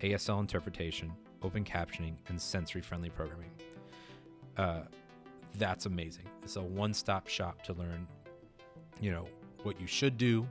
ASL 0.00 0.40
interpretation, 0.40 1.12
open 1.42 1.64
captioning, 1.64 2.14
and 2.28 2.40
sensory 2.40 2.80
friendly 2.80 3.10
programming. 3.10 3.50
Uh, 4.56 4.82
that's 5.58 5.86
amazing. 5.86 6.24
It's 6.42 6.56
a 6.56 6.62
one 6.62 6.94
stop 6.94 7.28
shop 7.28 7.62
to 7.64 7.72
learn 7.74 8.06
you 9.02 9.10
know, 9.10 9.26
what 9.64 9.78
you 9.80 9.86
should 9.86 10.16
do, 10.16 10.46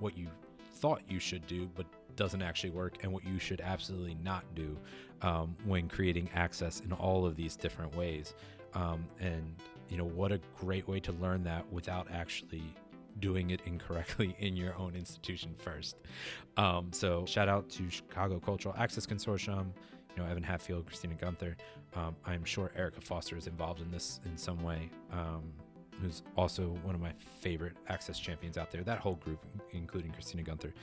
what 0.00 0.18
you 0.18 0.26
thought 0.74 1.00
you 1.08 1.20
should 1.20 1.46
do, 1.46 1.70
but 1.74 1.86
doesn't 2.16 2.42
actually 2.42 2.70
work, 2.70 2.98
and 3.02 3.12
what 3.12 3.24
you 3.24 3.38
should 3.38 3.60
absolutely 3.60 4.16
not 4.22 4.44
do 4.54 4.76
um, 5.22 5.56
when 5.64 5.88
creating 5.88 6.28
access 6.34 6.80
in 6.80 6.92
all 6.92 7.24
of 7.26 7.36
these 7.36 7.56
different 7.56 7.94
ways. 7.96 8.34
Um, 8.74 9.06
and, 9.20 9.54
you 9.88 9.96
know, 9.96 10.04
what 10.04 10.32
a 10.32 10.40
great 10.58 10.88
way 10.88 11.00
to 11.00 11.12
learn 11.12 11.44
that 11.44 11.70
without 11.72 12.08
actually 12.10 12.64
doing 13.20 13.50
it 13.50 13.60
incorrectly 13.66 14.34
in 14.40 14.56
your 14.56 14.74
own 14.76 14.94
institution 14.94 15.54
first. 15.58 15.96
Um, 16.56 16.88
so, 16.92 17.26
shout 17.26 17.48
out 17.48 17.68
to 17.70 17.90
Chicago 17.90 18.40
Cultural 18.40 18.74
Access 18.78 19.06
Consortium, 19.06 19.66
you 20.16 20.22
know, 20.22 20.28
Evan 20.28 20.42
Hatfield, 20.42 20.86
Christina 20.86 21.14
Gunther. 21.14 21.56
Um, 21.94 22.16
I'm 22.24 22.44
sure 22.44 22.70
Erica 22.76 23.00
Foster 23.00 23.36
is 23.36 23.46
involved 23.46 23.80
in 23.80 23.90
this 23.90 24.20
in 24.24 24.36
some 24.36 24.62
way. 24.62 24.90
Who's 26.02 26.22
also 26.36 26.64
one 26.82 26.94
of 26.94 27.00
my 27.00 27.12
favorite 27.40 27.76
Access 27.88 28.18
champions 28.18 28.58
out 28.58 28.70
there. 28.70 28.82
That 28.82 28.98
whole 28.98 29.14
group, 29.14 29.44
including 29.70 30.10
Christina 30.10 30.42
Gunther, 30.42 30.74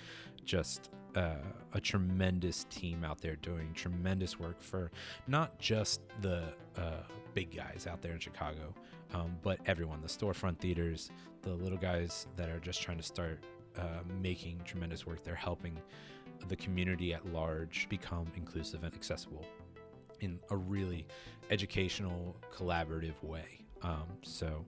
just 0.46 0.90
uh, 1.16 1.36
a 1.74 1.82
tremendous 1.82 2.66
team 2.70 3.04
out 3.04 3.20
there 3.20 3.36
doing 3.38 3.74
tremendous 3.74 4.40
work 4.40 4.62
for 4.62 4.92
not 5.28 5.60
just 5.60 6.02
the 6.22 6.44
uh, 6.78 7.04
big 7.34 7.56
guys 7.56 7.86
out 7.90 8.02
there 8.02 8.14
in 8.14 8.20
Chicago, 8.20 8.74
um, 9.14 9.36
but 9.42 9.60
everyone 9.66 10.02
the 10.02 10.08
storefront 10.08 10.58
theaters, 10.60 11.12
the 11.42 11.50
little 11.52 11.78
guys 11.78 12.28
that 12.36 12.50
are 12.50 12.60
just 12.60 12.82
trying 12.82 12.98
to 12.98 13.04
start 13.04 13.44
uh, 13.78 14.02
making 14.22 14.62
tremendous 14.66 15.06
work. 15.06 15.24
They're 15.24 15.36
helping 15.36 15.78
the 16.48 16.56
community 16.56 17.14
at 17.14 17.26
large 17.34 17.88
become 17.90 18.28
inclusive 18.36 18.84
and 18.84 18.94
accessible 18.94 19.46
in 20.22 20.40
a 20.50 20.56
really 20.56 21.06
educational, 21.50 22.36
collaborative 22.54 23.22
way. 23.24 23.60
Um, 23.82 24.08
so 24.24 24.66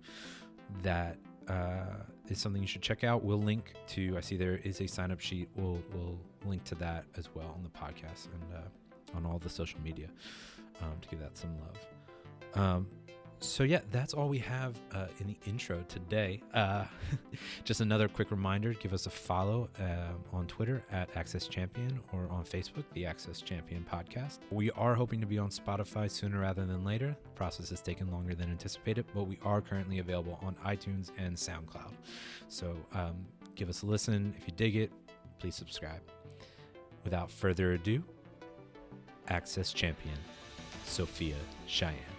that 0.83 1.17
uh, 1.47 2.03
is 2.29 2.39
something 2.39 2.61
you 2.61 2.67
should 2.67 2.81
check 2.81 3.03
out. 3.03 3.23
We'll 3.23 3.41
link 3.41 3.73
to. 3.89 4.15
I 4.17 4.21
see 4.21 4.37
there 4.37 4.57
is 4.63 4.81
a 4.81 4.87
sign 4.87 5.11
up 5.11 5.19
sheet. 5.19 5.49
We'll 5.55 5.81
we'll 5.93 6.19
link 6.45 6.63
to 6.65 6.75
that 6.75 7.05
as 7.17 7.29
well 7.33 7.53
on 7.55 7.63
the 7.63 7.69
podcast 7.69 8.27
and 8.33 8.53
uh, 8.53 9.17
on 9.17 9.25
all 9.25 9.39
the 9.39 9.49
social 9.49 9.79
media 9.81 10.07
um, 10.81 10.93
to 11.01 11.09
give 11.09 11.19
that 11.19 11.37
some 11.37 11.51
love. 11.59 12.63
Um, 12.63 12.87
so 13.41 13.63
yeah, 13.63 13.81
that's 13.91 14.13
all 14.13 14.29
we 14.29 14.38
have 14.38 14.75
uh, 14.93 15.07
in 15.19 15.27
the 15.27 15.38
intro 15.48 15.83
today. 15.89 16.41
Uh, 16.53 16.86
just 17.63 17.81
another 17.81 18.07
quick 18.07 18.29
reminder: 18.29 18.74
give 18.75 18.93
us 18.93 19.07
a 19.07 19.10
follow 19.10 19.67
um, 19.79 20.24
on 20.31 20.45
Twitter 20.45 20.83
at 20.91 21.10
Access 21.17 21.48
Champion 21.48 22.00
or 22.13 22.27
on 22.29 22.43
Facebook, 22.43 22.83
the 22.93 23.05
Access 23.05 23.41
Champion 23.41 23.83
Podcast. 23.91 24.39
We 24.51 24.69
are 24.71 24.93
hoping 24.93 25.19
to 25.21 25.25
be 25.25 25.39
on 25.39 25.50
Spotify 25.50 26.10
sooner 26.10 26.39
rather 26.39 26.65
than 26.65 26.86
later. 26.86 27.15
The 27.24 27.29
process 27.29 27.71
has 27.71 27.81
taken 27.81 28.12
longer 28.12 28.36
than 28.36 28.51
anticipated, 28.51 29.05
but 29.13 29.24
we 29.24 29.39
are 29.43 29.60
currently 29.60 30.00
available 30.00 30.39
on 30.43 30.55
iTunes 30.63 31.10
and 31.17 31.36
SoundCloud. 31.36 31.93
So 32.48 32.75
um, 32.93 33.25
give 33.55 33.69
us 33.69 33.81
a 33.81 33.88
listen. 33.88 34.36
If 34.38 34.48
you 34.48 34.53
dig 34.55 34.75
it, 34.75 34.91
please 35.39 35.55
subscribe. 35.55 36.01
Without 37.03 37.31
further 37.31 37.74
ado, 37.74 38.03
Access 39.29 39.74
Champion, 39.74 40.17
Sofiya 40.86 41.33
Cheyenne. 41.65 42.11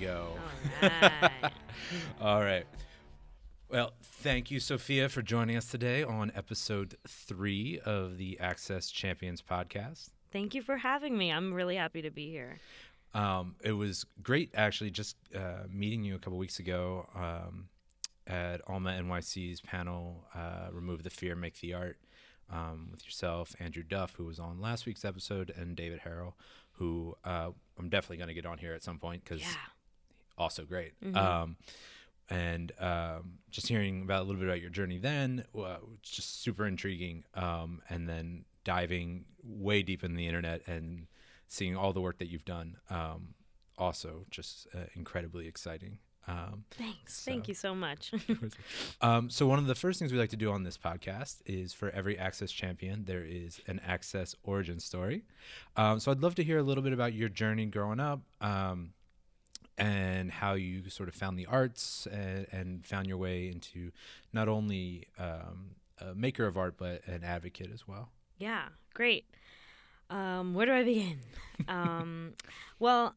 Go. 0.00 0.28
All 0.82 0.88
right. 0.90 1.52
All 2.20 2.40
right. 2.40 2.64
Well, 3.70 3.92
thank 4.02 4.50
you, 4.50 4.60
Sofiya, 4.60 5.10
for 5.10 5.22
joining 5.22 5.56
us 5.56 5.66
today 5.66 6.02
on 6.02 6.30
episode 6.34 6.96
three 7.06 7.80
of 7.84 8.16
the 8.16 8.38
Access 8.40 8.90
Champions 8.90 9.42
podcast. 9.42 10.10
Thank 10.32 10.54
you 10.54 10.62
for 10.62 10.76
having 10.76 11.18
me. 11.18 11.30
I'm 11.30 11.52
really 11.52 11.76
happy 11.76 12.02
to 12.02 12.10
be 12.10 12.30
here. 12.30 12.58
Um, 13.12 13.56
it 13.62 13.72
was 13.72 14.06
great, 14.22 14.50
actually, 14.54 14.90
just 14.90 15.16
uh, 15.34 15.64
meeting 15.70 16.04
you 16.04 16.14
a 16.14 16.18
couple 16.18 16.38
weeks 16.38 16.58
ago 16.60 17.06
um, 17.14 17.68
at 18.26 18.60
Alma 18.68 18.90
NYC's 18.90 19.60
panel, 19.60 20.24
uh, 20.34 20.68
Remove 20.72 21.02
the 21.02 21.10
Fear, 21.10 21.34
Make 21.36 21.60
the 21.60 21.74
Art, 21.74 21.98
um, 22.52 22.88
with 22.90 23.04
yourself, 23.04 23.54
Andrew 23.58 23.82
Duff, 23.82 24.14
who 24.16 24.24
was 24.24 24.38
on 24.38 24.60
last 24.60 24.86
week's 24.86 25.04
episode, 25.04 25.52
and 25.56 25.74
David 25.76 26.00
Harrell, 26.06 26.34
who 26.72 27.16
uh, 27.24 27.50
I'm 27.78 27.88
definitely 27.88 28.18
going 28.18 28.28
to 28.28 28.34
get 28.34 28.46
on 28.46 28.58
here 28.58 28.72
at 28.74 28.82
some 28.82 28.98
point 28.98 29.24
because 29.24 29.40
Yeah. 29.42 29.48
Also 30.38 30.64
great. 30.64 30.92
Mhm. 31.02 31.16
Um, 31.16 31.56
and 32.30 32.72
um, 32.78 33.38
just 33.50 33.68
hearing 33.68 34.02
about 34.02 34.20
a 34.20 34.24
little 34.24 34.40
bit 34.40 34.48
about 34.48 34.60
your 34.60 34.70
journey 34.70 34.98
then, 34.98 35.44
uh, 35.54 35.78
was 35.82 35.98
just 36.02 36.42
super 36.42 36.66
intriguing. 36.66 37.24
Um, 37.34 37.82
and 37.88 38.08
then 38.08 38.44
diving 38.64 39.24
way 39.42 39.82
deep 39.82 40.04
in 40.04 40.14
the 40.14 40.26
internet 40.26 40.60
and 40.66 41.06
seeing 41.46 41.74
all 41.74 41.94
the 41.94 42.00
work 42.02 42.18
that 42.18 42.28
you've 42.28 42.44
done, 42.44 42.76
um, 42.90 43.34
also 43.78 44.26
just 44.30 44.66
uh, 44.74 44.80
incredibly 44.94 45.46
exciting. 45.48 45.98
Um, 46.26 46.64
Thanks. 46.72 47.24
Thank 47.24 47.48
you 47.48 47.54
so 47.54 47.74
much. 47.74 48.12
um, 49.00 49.30
so 49.30 49.46
one 49.46 49.58
of 49.58 49.66
the 49.66 49.74
first 49.74 49.98
things 49.98 50.12
we 50.12 50.18
like 50.18 50.28
to 50.30 50.36
do 50.36 50.52
on 50.52 50.62
this 50.62 50.76
podcast 50.76 51.40
is 51.46 51.72
for 51.72 51.88
every 51.90 52.18
Access 52.18 52.52
champion, 52.52 53.06
there 53.06 53.24
is 53.24 53.62
an 53.66 53.80
Access 53.86 54.34
origin 54.42 54.78
story. 54.78 55.24
Um, 55.76 55.98
so 55.98 56.10
I'd 56.10 56.20
love 56.20 56.34
to 56.34 56.44
hear 56.44 56.58
a 56.58 56.62
little 56.62 56.82
bit 56.82 56.92
about 56.92 57.14
your 57.14 57.30
journey 57.30 57.64
growing 57.64 58.00
up 58.00 58.20
um, 58.42 58.92
and 59.78 60.30
how 60.30 60.54
you 60.54 60.90
sort 60.90 61.08
of 61.08 61.14
found 61.14 61.38
the 61.38 61.46
arts 61.46 62.06
and, 62.10 62.46
and 62.50 62.86
found 62.86 63.06
your 63.06 63.16
way 63.16 63.48
into 63.48 63.92
not 64.32 64.48
only 64.48 65.06
um, 65.18 65.76
a 66.00 66.14
maker 66.14 66.46
of 66.46 66.56
art 66.56 66.74
but 66.76 67.06
an 67.06 67.22
advocate 67.24 67.70
as 67.72 67.86
well. 67.86 68.10
yeah, 68.38 68.68
great. 68.94 69.24
Um, 70.10 70.54
where 70.54 70.66
do 70.66 70.72
I 70.72 70.84
begin? 70.84 71.18
um, 71.68 72.34
well, 72.78 73.14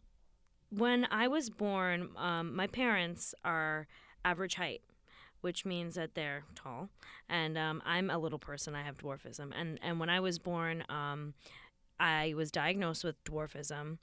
when 0.69 1.07
I 1.09 1.27
was 1.27 1.49
born, 1.49 2.09
um, 2.17 2.55
my 2.55 2.67
parents 2.67 3.33
are 3.43 3.87
average 4.23 4.55
height, 4.55 4.81
which 5.41 5.65
means 5.65 5.95
that 5.95 6.15
they're 6.15 6.43
tall, 6.55 6.89
and 7.29 7.57
um, 7.57 7.81
I'm 7.85 8.09
a 8.09 8.17
little 8.17 8.39
person. 8.39 8.75
I 8.75 8.83
have 8.83 8.97
dwarfism, 8.97 9.51
and 9.55 9.79
and 9.81 9.99
when 9.99 10.09
I 10.09 10.19
was 10.19 10.37
born, 10.37 10.83
um, 10.89 11.33
I 12.01 12.33
was 12.35 12.51
diagnosed 12.51 13.03
with 13.03 13.23
dwarfism, 13.23 13.99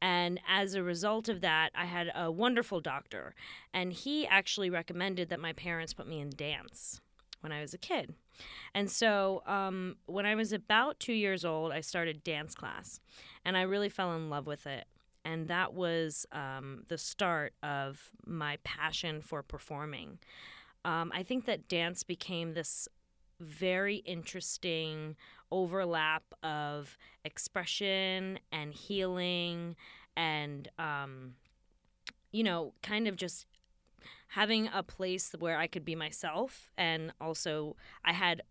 and 0.00 0.40
as 0.48 0.74
a 0.74 0.82
result 0.82 1.28
of 1.28 1.40
that, 1.40 1.70
I 1.74 1.84
had 1.84 2.12
a 2.14 2.30
wonderful 2.30 2.80
doctor, 2.80 3.34
and 3.74 3.92
he 3.92 4.26
actually 4.26 4.70
recommended 4.70 5.28
that 5.28 5.40
my 5.40 5.52
parents 5.52 5.92
put 5.92 6.06
me 6.06 6.20
in 6.20 6.30
dance 6.30 7.00
when 7.40 7.52
I 7.52 7.60
was 7.60 7.74
a 7.74 7.78
kid. 7.78 8.14
And 8.74 8.90
so 8.90 9.42
um, 9.46 9.96
when 10.06 10.26
I 10.26 10.34
was 10.34 10.52
about 10.52 11.00
two 11.00 11.12
years 11.12 11.44
old, 11.44 11.72
I 11.72 11.80
started 11.80 12.22
dance 12.22 12.54
class, 12.54 13.00
and 13.44 13.56
I 13.56 13.62
really 13.62 13.88
fell 13.88 14.14
in 14.14 14.30
love 14.30 14.46
with 14.46 14.66
it. 14.66 14.86
And 15.24 15.48
that 15.48 15.74
was 15.74 16.24
um, 16.32 16.84
the 16.88 16.96
start 16.96 17.52
of 17.62 18.10
my 18.24 18.58
passion 18.64 19.20
for 19.20 19.42
performing. 19.42 20.18
Um, 20.84 21.12
I 21.14 21.22
think 21.22 21.44
that 21.44 21.68
dance 21.68 22.02
became 22.04 22.54
this 22.54 22.88
very 23.38 23.96
interesting 23.96 25.16
overlap 25.50 26.22
of 26.42 26.96
expression 27.24 28.38
and 28.52 28.72
healing 28.72 29.76
and, 30.16 30.68
um, 30.78 31.34
you 32.32 32.42
know, 32.42 32.74
kind 32.82 33.08
of 33.08 33.16
just 33.16 33.46
having 34.28 34.68
a 34.72 34.82
place 34.82 35.34
where 35.38 35.58
I 35.58 35.66
could 35.66 35.84
be 35.84 35.94
myself. 35.94 36.70
And 36.78 37.12
also, 37.20 37.76
I 38.04 38.12
had 38.12 38.42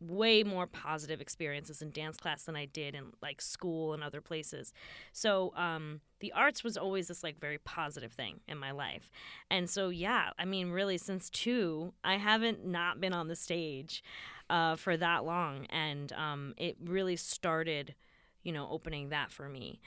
way 0.00 0.42
more 0.42 0.66
positive 0.66 1.20
experiences 1.20 1.82
in 1.82 1.90
dance 1.90 2.16
class 2.16 2.44
than 2.44 2.56
I 2.56 2.64
did 2.64 2.94
in 2.94 3.12
like 3.20 3.42
school 3.42 3.92
and 3.92 4.02
other 4.02 4.22
places. 4.22 4.72
So, 5.12 5.52
um, 5.56 6.00
the 6.20 6.32
arts 6.32 6.64
was 6.64 6.76
always 6.76 7.08
this 7.08 7.22
like 7.22 7.38
very 7.38 7.58
positive 7.58 8.12
thing 8.12 8.40
in 8.48 8.56
my 8.56 8.70
life. 8.70 9.10
And 9.50 9.68
so, 9.68 9.90
yeah, 9.90 10.30
I 10.38 10.46
mean, 10.46 10.70
really, 10.70 10.96
since 10.96 11.28
two, 11.28 11.92
I 12.02 12.16
haven't 12.16 12.64
not 12.64 13.00
been 13.00 13.12
on 13.12 13.28
the 13.28 13.36
stage 13.36 14.02
uh, 14.50 14.76
for 14.76 14.96
that 14.96 15.24
long. 15.24 15.66
And 15.70 16.12
um, 16.12 16.54
it 16.56 16.76
really 16.84 17.16
started, 17.16 17.94
you 18.42 18.52
know, 18.52 18.68
opening 18.70 19.10
that 19.10 19.30
for 19.30 19.48
me. 19.48 19.80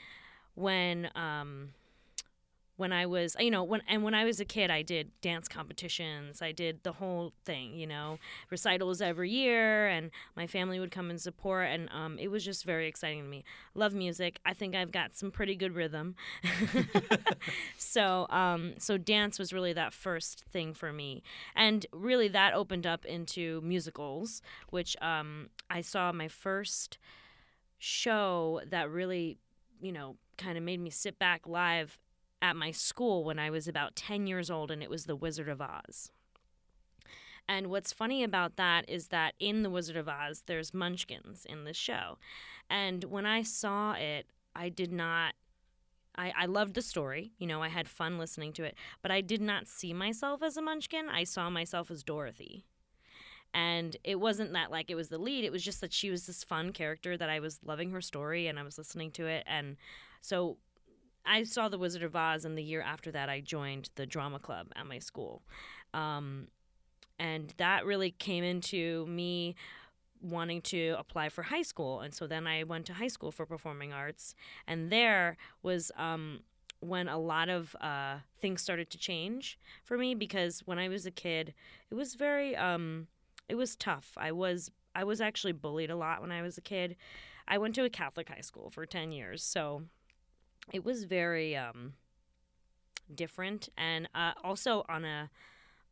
When, 0.55 1.09
um, 1.15 1.69
when 2.75 2.91
I 2.91 3.05
was, 3.05 3.35
you 3.39 3.51
know, 3.51 3.63
when 3.63 3.81
and 3.87 4.03
when 4.03 4.15
I 4.15 4.25
was 4.25 4.39
a 4.39 4.45
kid, 4.45 4.71
I 4.71 4.81
did 4.81 5.11
dance 5.21 5.47
competitions. 5.47 6.41
I 6.41 6.51
did 6.51 6.79
the 6.83 6.93
whole 6.93 7.33
thing, 7.45 7.75
you 7.75 7.85
know, 7.85 8.17
recitals 8.49 9.01
every 9.01 9.29
year, 9.29 9.87
and 9.87 10.09
my 10.35 10.47
family 10.47 10.79
would 10.79 10.91
come 10.91 11.09
and 11.09 11.21
support, 11.21 11.67
and 11.67 11.87
um, 11.91 12.17
it 12.17 12.29
was 12.29 12.43
just 12.43 12.65
very 12.65 12.87
exciting 12.87 13.23
to 13.23 13.29
me. 13.29 13.43
Love 13.75 13.93
music. 13.93 14.39
I 14.45 14.53
think 14.53 14.75
I've 14.75 14.91
got 14.91 15.15
some 15.15 15.29
pretty 15.29 15.55
good 15.55 15.75
rhythm. 15.75 16.15
so, 17.77 18.25
um, 18.29 18.73
so 18.79 18.97
dance 18.97 19.37
was 19.37 19.53
really 19.53 19.73
that 19.73 19.93
first 19.93 20.43
thing 20.51 20.73
for 20.73 20.91
me, 20.91 21.21
and 21.55 21.85
really 21.91 22.27
that 22.29 22.55
opened 22.55 22.87
up 22.87 23.05
into 23.05 23.61
musicals, 23.61 24.41
which 24.71 24.97
um, 24.99 25.49
I 25.69 25.81
saw 25.81 26.11
my 26.11 26.27
first 26.27 26.97
show 27.77 28.61
that 28.69 28.89
really, 28.89 29.37
you 29.79 29.91
know, 29.91 30.15
kind 30.37 30.57
of 30.57 30.63
made 30.63 30.79
me 30.79 30.89
sit 30.89 31.19
back 31.19 31.45
live 31.45 31.99
at 32.43 32.57
my 32.57 32.71
school 32.71 33.23
when 33.23 33.39
I 33.39 33.49
was 33.49 33.67
about 33.67 33.95
10 33.95 34.27
years 34.27 34.51
old, 34.51 34.69
and 34.69 34.83
it 34.83 34.89
was 34.89 35.05
The 35.05 35.15
Wizard 35.15 35.47
of 35.47 35.61
Oz. 35.61 36.11
And 37.47 37.67
what's 37.67 37.93
funny 37.93 38.23
about 38.23 38.57
that 38.57 38.87
is 38.89 39.07
that 39.07 39.33
in 39.39 39.63
The 39.63 39.69
Wizard 39.69 39.95
of 39.95 40.09
Oz, 40.09 40.43
there's 40.45 40.73
munchkins 40.73 41.45
in 41.45 41.63
the 41.63 41.73
show. 41.73 42.17
And 42.69 43.05
when 43.05 43.25
I 43.25 43.43
saw 43.43 43.93
it, 43.93 44.27
I 44.55 44.69
did 44.69 44.91
not. 44.91 45.33
I, 46.15 46.31
I 46.37 46.45
loved 46.45 46.75
the 46.75 46.81
story. 46.81 47.31
You 47.39 47.47
know, 47.47 47.63
I 47.63 47.69
had 47.69 47.87
fun 47.87 48.19
listening 48.19 48.53
to 48.53 48.63
it, 48.63 48.75
but 49.01 49.09
I 49.09 49.21
did 49.21 49.41
not 49.41 49.67
see 49.67 49.93
myself 49.93 50.43
as 50.43 50.57
a 50.57 50.61
munchkin. 50.61 51.09
I 51.09 51.23
saw 51.23 51.49
myself 51.49 51.89
as 51.89 52.03
Dorothy. 52.03 52.65
And 53.53 53.97
it 54.03 54.19
wasn't 54.19 54.53
that 54.53 54.69
like 54.69 54.91
it 54.91 54.95
was 54.95 55.09
the 55.09 55.17
lead, 55.17 55.43
it 55.43 55.51
was 55.51 55.63
just 55.63 55.81
that 55.81 55.93
she 55.93 56.09
was 56.09 56.25
this 56.25 56.43
fun 56.43 56.71
character 56.71 57.17
that 57.17 57.29
I 57.29 57.39
was 57.39 57.59
loving 57.63 57.91
her 57.91 58.01
story 58.01 58.47
and 58.47 58.59
I 58.59 58.63
was 58.63 58.77
listening 58.77 59.11
to 59.11 59.27
it. 59.27 59.43
And 59.47 59.77
so 60.21 60.57
I 61.25 61.43
saw 61.43 61.69
The 61.69 61.77
Wizard 61.77 62.03
of 62.03 62.15
Oz, 62.15 62.45
and 62.45 62.57
the 62.57 62.63
year 62.63 62.81
after 62.81 63.11
that, 63.11 63.29
I 63.29 63.39
joined 63.39 63.89
the 63.95 64.05
drama 64.05 64.39
club 64.39 64.67
at 64.75 64.85
my 64.85 64.99
school. 64.99 65.41
Um, 65.93 66.47
and 67.19 67.53
that 67.57 67.85
really 67.85 68.11
came 68.11 68.43
into 68.43 69.05
me 69.07 69.55
wanting 70.21 70.61
to 70.61 70.95
apply 70.97 71.29
for 71.29 71.43
high 71.43 71.61
school. 71.61 72.01
And 72.01 72.13
so 72.13 72.27
then 72.27 72.47
I 72.47 72.63
went 72.63 72.85
to 72.87 72.93
high 72.93 73.07
school 73.07 73.31
for 73.31 73.45
performing 73.45 73.93
arts. 73.93 74.35
And 74.67 74.89
there 74.89 75.37
was 75.61 75.91
um, 75.97 76.41
when 76.79 77.07
a 77.07 77.17
lot 77.17 77.49
of 77.49 77.75
uh, 77.81 78.17
things 78.39 78.61
started 78.61 78.89
to 78.91 78.97
change 78.97 79.59
for 79.83 79.97
me 79.97 80.15
because 80.15 80.61
when 80.65 80.79
I 80.79 80.87
was 80.89 81.05
a 81.05 81.11
kid, 81.11 81.53
it 81.91 81.95
was 81.95 82.15
very, 82.15 82.55
um, 82.55 83.07
it 83.49 83.55
was 83.55 83.75
tough. 83.75 84.13
I 84.17 84.31
was, 84.31 84.71
I 84.95 85.03
was 85.03 85.21
actually 85.21 85.53
bullied 85.53 85.89
a 85.89 85.95
lot 85.95 86.21
when 86.21 86.31
I 86.31 86.41
was 86.41 86.57
a 86.57 86.61
kid. 86.61 86.95
I 87.47 87.57
went 87.57 87.75
to 87.75 87.83
a 87.83 87.89
Catholic 87.89 88.29
high 88.29 88.41
school 88.41 88.69
for 88.69 88.85
10 88.85 89.11
years. 89.11 89.43
So 89.43 89.83
it 90.71 90.85
was 90.85 91.03
very 91.03 91.55
um 91.55 91.93
different, 93.13 93.69
and 93.77 94.07
uh, 94.15 94.31
also 94.43 94.85
on 94.87 95.05
a 95.05 95.29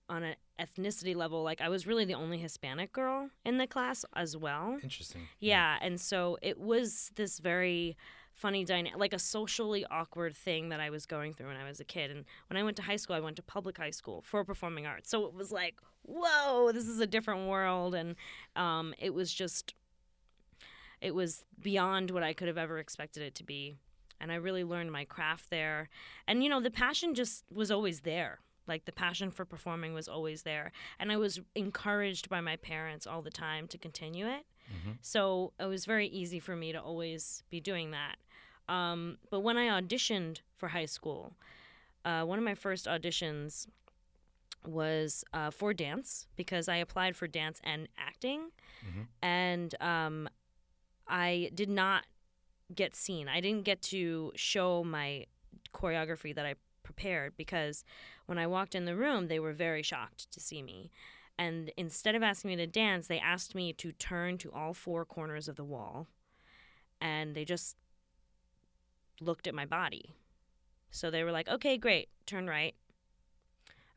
on 0.10 0.24
an 0.24 0.36
ethnicity 0.60 1.16
level, 1.16 1.42
like 1.44 1.62
I 1.62 1.70
was 1.70 1.88
really 1.88 2.06
the 2.06 2.14
only 2.14 2.38
Hispanic 2.38 2.92
girl 2.92 3.30
in 3.46 3.58
the 3.58 3.68
class 3.68 4.04
as 4.14 4.36
well. 4.36 4.78
Interesting. 4.84 5.22
Yeah, 5.40 5.78
and 5.82 6.00
so 6.00 6.38
it 6.42 6.60
was 6.60 7.12
this 7.16 7.40
very 7.40 7.96
funny 8.34 8.66
dynamic, 8.66 9.00
like 9.00 9.14
a 9.14 9.20
socially 9.20 9.86
awkward 9.90 10.36
thing 10.36 10.70
that 10.70 10.80
I 10.80 10.90
was 10.90 11.06
going 11.06 11.34
through 11.34 11.48
when 11.48 11.58
I 11.58 11.68
was 11.68 11.80
a 11.80 11.86
kid. 11.86 12.12
And 12.12 12.26
when 12.48 12.58
I 12.58 12.64
went 12.64 12.76
to 12.78 12.84
high 12.84 12.96
school, 12.96 13.16
I 13.16 13.20
went 13.20 13.36
to 13.38 13.42
public 13.42 13.78
high 13.78 13.92
school 13.92 14.22
for 14.22 14.44
performing 14.44 14.86
arts. 14.86 15.10
So 15.10 15.26
it 15.26 15.34
was 15.34 15.52
like, 15.52 15.76
whoa, 16.04 16.72
this 16.74 16.88
is 16.88 17.00
a 17.00 17.08
different 17.08 17.48
world, 17.48 17.96
and 17.96 18.16
um, 18.56 18.94
it 18.98 19.14
was 19.14 19.34
just, 19.34 19.76
it 21.00 21.14
was 21.16 21.46
beyond 21.62 22.12
what 22.12 22.24
I 22.24 22.34
could 22.34 22.48
have 22.48 22.58
ever 22.58 22.80
expected 22.80 23.24
it 23.24 23.36
to 23.36 23.44
be. 23.44 23.78
And 24.22 24.32
I 24.32 24.36
really 24.36 24.64
learned 24.64 24.92
my 24.92 25.04
craft 25.06 25.50
there. 25.50 25.90
And, 26.28 26.44
you 26.44 26.50
know, 26.50 26.62
the 26.62 26.72
passion 26.72 27.16
just 27.16 27.44
was 27.52 27.72
always 27.72 28.02
there. 28.02 28.40
Like 28.68 28.86
the 28.86 28.92
passion 28.92 29.32
for 29.32 29.44
performing 29.44 29.94
was 29.94 30.08
always 30.08 30.44
there. 30.44 30.72
And 31.00 31.12
I 31.12 31.18
was 31.18 31.42
encouraged 31.56 32.30
by 32.30 32.40
my 32.42 32.56
parents 32.56 33.08
all 33.08 33.22
the 33.24 33.32
time 33.32 33.68
to 33.70 33.78
continue 33.78 34.28
it. 34.28 34.46
Mhm. 34.72 34.98
So 35.02 35.54
it 35.60 35.66
was 35.66 35.86
very 35.86 36.08
easy 36.08 36.40
for 36.40 36.56
me 36.56 36.72
to 36.72 36.82
always 36.82 37.44
be 37.50 37.60
doing 37.60 37.92
that. 37.92 38.18
Um, 38.70 39.18
but 39.32 39.40
when 39.42 39.58
I 39.58 39.82
auditioned 39.82 40.42
for 40.56 40.70
high 40.70 40.86
school, 40.86 41.36
uh, 42.06 42.24
one 42.24 42.38
of 42.38 42.46
my 42.46 42.56
first 42.56 42.86
auditions 42.86 43.68
was 44.66 45.24
uh, 45.34 45.50
for 45.50 45.74
dance 45.74 46.28
because 46.36 46.70
I 46.70 46.76
applied 46.78 47.16
for 47.18 47.28
dance 47.28 47.60
and 47.64 47.88
acting. 47.98 48.52
Mhm. 48.86 49.08
And 49.22 49.82
um, 49.82 50.30
I 51.08 51.50
did 51.56 51.70
not 51.70 52.06
get 52.76 52.96
seen. 52.96 53.28
I 53.28 53.42
didn't 53.42 53.66
get 53.66 53.82
to 53.84 54.32
show 54.36 54.84
my 54.84 55.26
choreography 55.74 56.36
that 56.36 56.46
I 56.46 56.56
prepared 56.84 57.38
because 57.38 57.84
when 58.26 58.38
I 58.38 58.48
walked 58.48 58.76
in 58.76 58.86
the 58.86 58.96
room, 58.96 59.28
they 59.28 59.40
were 59.40 59.54
very 59.54 59.84
shocked 59.84 60.32
to 60.32 60.40
see 60.40 60.62
me. 60.62 60.92
And 61.38 61.72
instead 61.78 62.16
of 62.16 62.24
asking 62.24 62.50
me 62.50 62.56
to 62.58 62.68
dance, 62.68 63.08
they 63.08 63.20
asked 63.20 63.56
me 63.56 63.74
to 63.74 63.92
turn 63.94 64.38
to 64.40 64.52
all 64.52 64.74
four 64.74 65.06
corners 65.06 65.48
of 65.48 65.56
the 65.56 65.64
wall. 65.64 66.08
And 67.00 67.36
they 67.36 67.46
just 67.46 67.76
looked 69.20 69.48
at 69.48 69.56
my 69.56 69.66
body. 69.66 70.16
So 70.92 71.10
they 71.10 71.24
were 71.24 71.32
like, 71.32 71.48
okay, 71.48 71.78
great, 71.78 72.10
turn 72.26 72.48
right. 72.48 72.76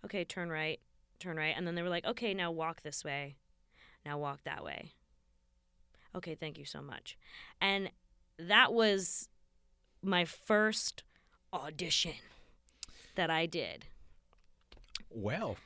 Okay, 0.04 0.24
turn 0.24 0.50
right, 0.50 0.80
turn 1.18 1.36
right. 1.36 1.54
And 1.56 1.66
then 1.66 1.74
they 1.74 1.82
were 1.82 1.88
like, 1.88 2.06
okay, 2.06 2.34
now 2.34 2.50
walk 2.50 2.82
this 2.82 3.04
way. 3.04 3.36
Now 4.06 4.18
walk 4.18 4.44
that 4.44 4.64
way. 4.64 4.92
Okay, 6.14 6.34
thank 6.34 6.58
you 6.58 6.64
so 6.64 6.80
much. 6.80 7.18
And 7.60 7.90
that 8.38 8.72
was 8.72 9.28
my 10.02 10.24
first 10.24 11.02
audition 11.52 12.14
that 13.14 13.30
I 13.30 13.46
did. 13.46 13.86
Well, 15.10 15.56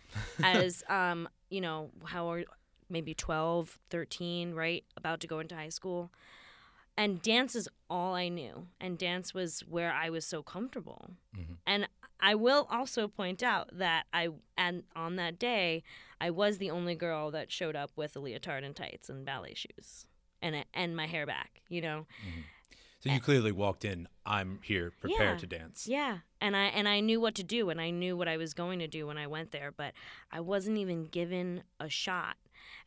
as 0.43 0.83
um 0.89 1.29
you 1.51 1.61
know 1.61 1.91
how 2.05 2.31
are 2.31 2.45
maybe 2.91 3.15
12 3.15 3.79
13 3.91 4.55
right 4.55 4.85
about 4.97 5.21
to 5.21 5.27
go 5.27 5.41
into 5.41 5.55
high 5.55 5.69
school. 5.71 6.11
And 6.97 7.23
dance 7.23 7.55
is 7.55 7.69
all 7.89 8.15
i 8.15 8.29
knew 8.29 8.67
and 8.81 8.99
dance 8.99 9.33
was 9.33 9.61
where 9.61 9.93
i 9.93 10.11
was 10.11 10.25
so 10.27 10.43
comfortable. 10.43 11.11
Mhm. 11.37 11.57
and 11.67 11.89
i 12.21 12.35
will 12.35 12.67
also 12.71 13.07
point 13.09 13.43
out 13.43 13.71
that 13.73 14.05
i 14.13 14.29
and 14.57 14.83
on 14.97 15.17
that 15.17 15.39
day 15.39 15.85
i 16.21 16.29
was 16.29 16.59
the 16.59 16.71
only 16.71 16.95
girl 16.97 17.31
that 17.31 17.53
showed 17.53 17.77
up 17.77 17.93
with 17.97 18.17
a 18.17 18.19
leotard 18.21 18.65
and 18.65 18.75
tights 18.75 19.09
and 19.09 19.25
ballet 19.25 19.55
shoes 19.55 20.07
and 20.43 20.57
a, 20.57 20.65
and 20.75 20.97
my 20.97 21.07
hair 21.07 21.25
back 21.25 21.63
you 21.69 21.81
know 21.81 22.07
so 23.01 23.11
you 23.11 23.21
clearly 23.21 23.53
walked 23.53 23.85
in. 23.85 24.09
I'm 24.27 24.61
here, 24.63 24.93
prepared 25.01 25.37
Yeah. 25.37 25.37
to 25.39 25.47
dance. 25.47 25.87
Yeah, 25.87 26.19
and 26.41 26.57
I 26.57 26.65
and 26.65 26.89
I 26.89 27.01
knew 27.01 27.21
what 27.21 27.35
to 27.37 27.45
do, 27.45 27.71
and 27.71 27.81
I 27.81 27.91
knew 27.91 28.17
what 28.17 28.29
I 28.29 28.37
was 28.37 28.55
going 28.55 28.79
to 28.81 28.87
do 28.89 29.07
when 29.07 29.17
I 29.19 29.27
went 29.27 29.53
there, 29.53 29.73
but 29.73 29.93
I 30.31 30.41
wasn't 30.41 30.79
even 30.79 31.05
given 31.07 31.63
a 31.81 31.89
shot. 31.89 32.37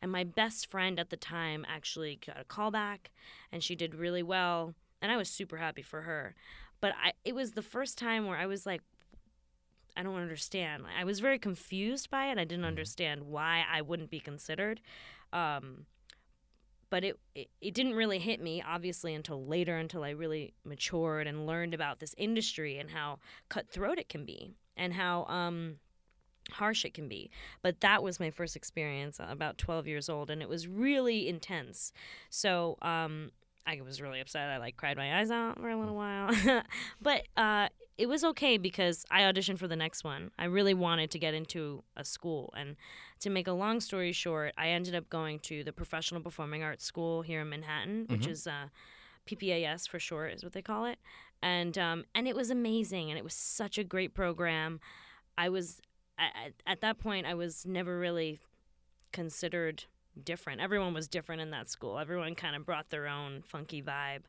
And 0.00 0.10
my 0.12 0.24
best 0.24 0.70
friend 0.70 0.98
at 1.00 1.10
the 1.10 1.16
time 1.16 1.64
actually 1.68 2.18
got 2.24 2.38
a 2.40 2.44
call 2.44 2.70
back, 2.70 3.10
and 3.50 3.62
she 3.62 3.74
did 3.74 3.94
really 3.94 4.22
well, 4.22 4.74
and 5.00 5.10
I 5.10 5.16
was 5.16 5.28
super 5.28 5.56
happy 5.56 5.82
for 5.82 6.02
her. 6.02 6.34
But 6.80 6.92
I, 7.02 7.12
it 7.24 7.34
was 7.34 7.52
the 7.52 7.62
first 7.62 7.96
time 7.98 8.26
where 8.26 8.36
I 8.36 8.46
was 8.46 8.66
like, 8.66 8.82
I 9.96 10.02
don't 10.02 10.16
understand. 10.16 10.84
I 10.98 11.04
was 11.04 11.20
very 11.20 11.38
confused 11.38 12.10
by 12.10 12.26
it. 12.30 12.38
I 12.38 12.44
didn't 12.44 12.64
understand 12.64 13.24
why 13.24 13.64
I 13.70 13.82
wouldn't 13.82 14.10
be 14.10 14.20
considered. 14.20 14.80
Um, 15.32 15.86
but 16.92 17.04
it, 17.04 17.18
it 17.34 17.48
it 17.62 17.72
didn't 17.72 17.94
really 17.94 18.18
hit 18.18 18.38
me 18.38 18.62
obviously 18.68 19.14
until 19.14 19.46
later 19.46 19.78
until 19.78 20.04
I 20.04 20.10
really 20.10 20.52
matured 20.62 21.26
and 21.26 21.46
learned 21.46 21.72
about 21.72 22.00
this 22.00 22.14
industry 22.18 22.76
and 22.76 22.90
how 22.90 23.18
cutthroat 23.48 23.98
it 23.98 24.10
can 24.10 24.26
be 24.26 24.52
and 24.76 24.92
how 24.92 25.24
um 25.24 25.76
harsh 26.50 26.84
it 26.84 26.92
can 26.92 27.08
be 27.08 27.30
but 27.62 27.80
that 27.80 28.02
was 28.02 28.20
my 28.20 28.30
first 28.30 28.56
experience 28.56 29.18
uh, 29.18 29.26
about 29.30 29.56
12 29.56 29.86
years 29.86 30.10
old 30.10 30.28
and 30.28 30.42
it 30.42 30.50
was 30.50 30.68
really 30.68 31.28
intense 31.28 31.92
so 32.28 32.76
um 32.82 33.32
I 33.64 33.80
was 33.80 34.02
really 34.02 34.18
upset. 34.18 34.50
I 34.50 34.56
like 34.56 34.76
cried 34.76 34.96
my 34.96 35.20
eyes 35.20 35.30
out 35.30 35.60
for 35.60 35.70
a 35.70 35.78
little 35.78 35.94
while. 35.94 36.34
but 37.00 37.22
uh 37.36 37.68
it 37.98 38.08
was 38.08 38.24
okay 38.24 38.56
because 38.58 39.04
I 39.10 39.22
auditioned 39.22 39.58
for 39.58 39.68
the 39.68 39.76
next 39.76 40.02
one. 40.02 40.30
I 40.38 40.46
really 40.46 40.74
wanted 40.74 41.10
to 41.10 41.18
get 41.18 41.34
into 41.34 41.82
a 41.96 42.04
school 42.04 42.52
and 42.56 42.76
to 43.20 43.30
make 43.30 43.46
a 43.46 43.52
long 43.52 43.80
story 43.80 44.10
short, 44.12 44.52
I 44.58 44.70
ended 44.70 44.96
up 44.96 45.08
going 45.08 45.38
to 45.40 45.62
the 45.62 45.72
Professional 45.72 46.20
Performing 46.20 46.64
Arts 46.64 46.84
School 46.84 47.22
here 47.22 47.40
in 47.40 47.48
Manhattan, 47.48 48.06
which 48.08 48.26
is 48.26 48.48
uh, 48.48 48.66
PPAS 49.28 49.88
for 49.88 50.00
short, 50.00 50.32
is 50.32 50.42
what 50.42 50.52
they 50.52 50.62
call 50.62 50.86
it, 50.86 50.98
and 51.40 51.78
um, 51.78 52.04
and 52.14 52.26
it 52.26 52.34
was 52.34 52.50
amazing, 52.50 53.10
and 53.10 53.18
it 53.18 53.22
was 53.22 53.34
such 53.34 53.78
a 53.78 53.84
great 53.84 54.12
program. 54.12 54.80
I 55.38 55.50
was 55.50 55.80
at, 56.18 56.52
at 56.66 56.80
that 56.80 56.98
point, 56.98 57.26
I 57.26 57.34
was 57.34 57.64
never 57.64 57.96
really 57.96 58.40
considered 59.12 59.84
different. 60.22 60.60
Everyone 60.60 60.92
was 60.92 61.06
different 61.06 61.42
in 61.42 61.50
that 61.50 61.68
school. 61.70 61.98
Everyone 61.98 62.34
kind 62.34 62.56
of 62.56 62.66
brought 62.66 62.90
their 62.90 63.06
own 63.06 63.42
funky 63.42 63.82
vibe, 63.82 64.22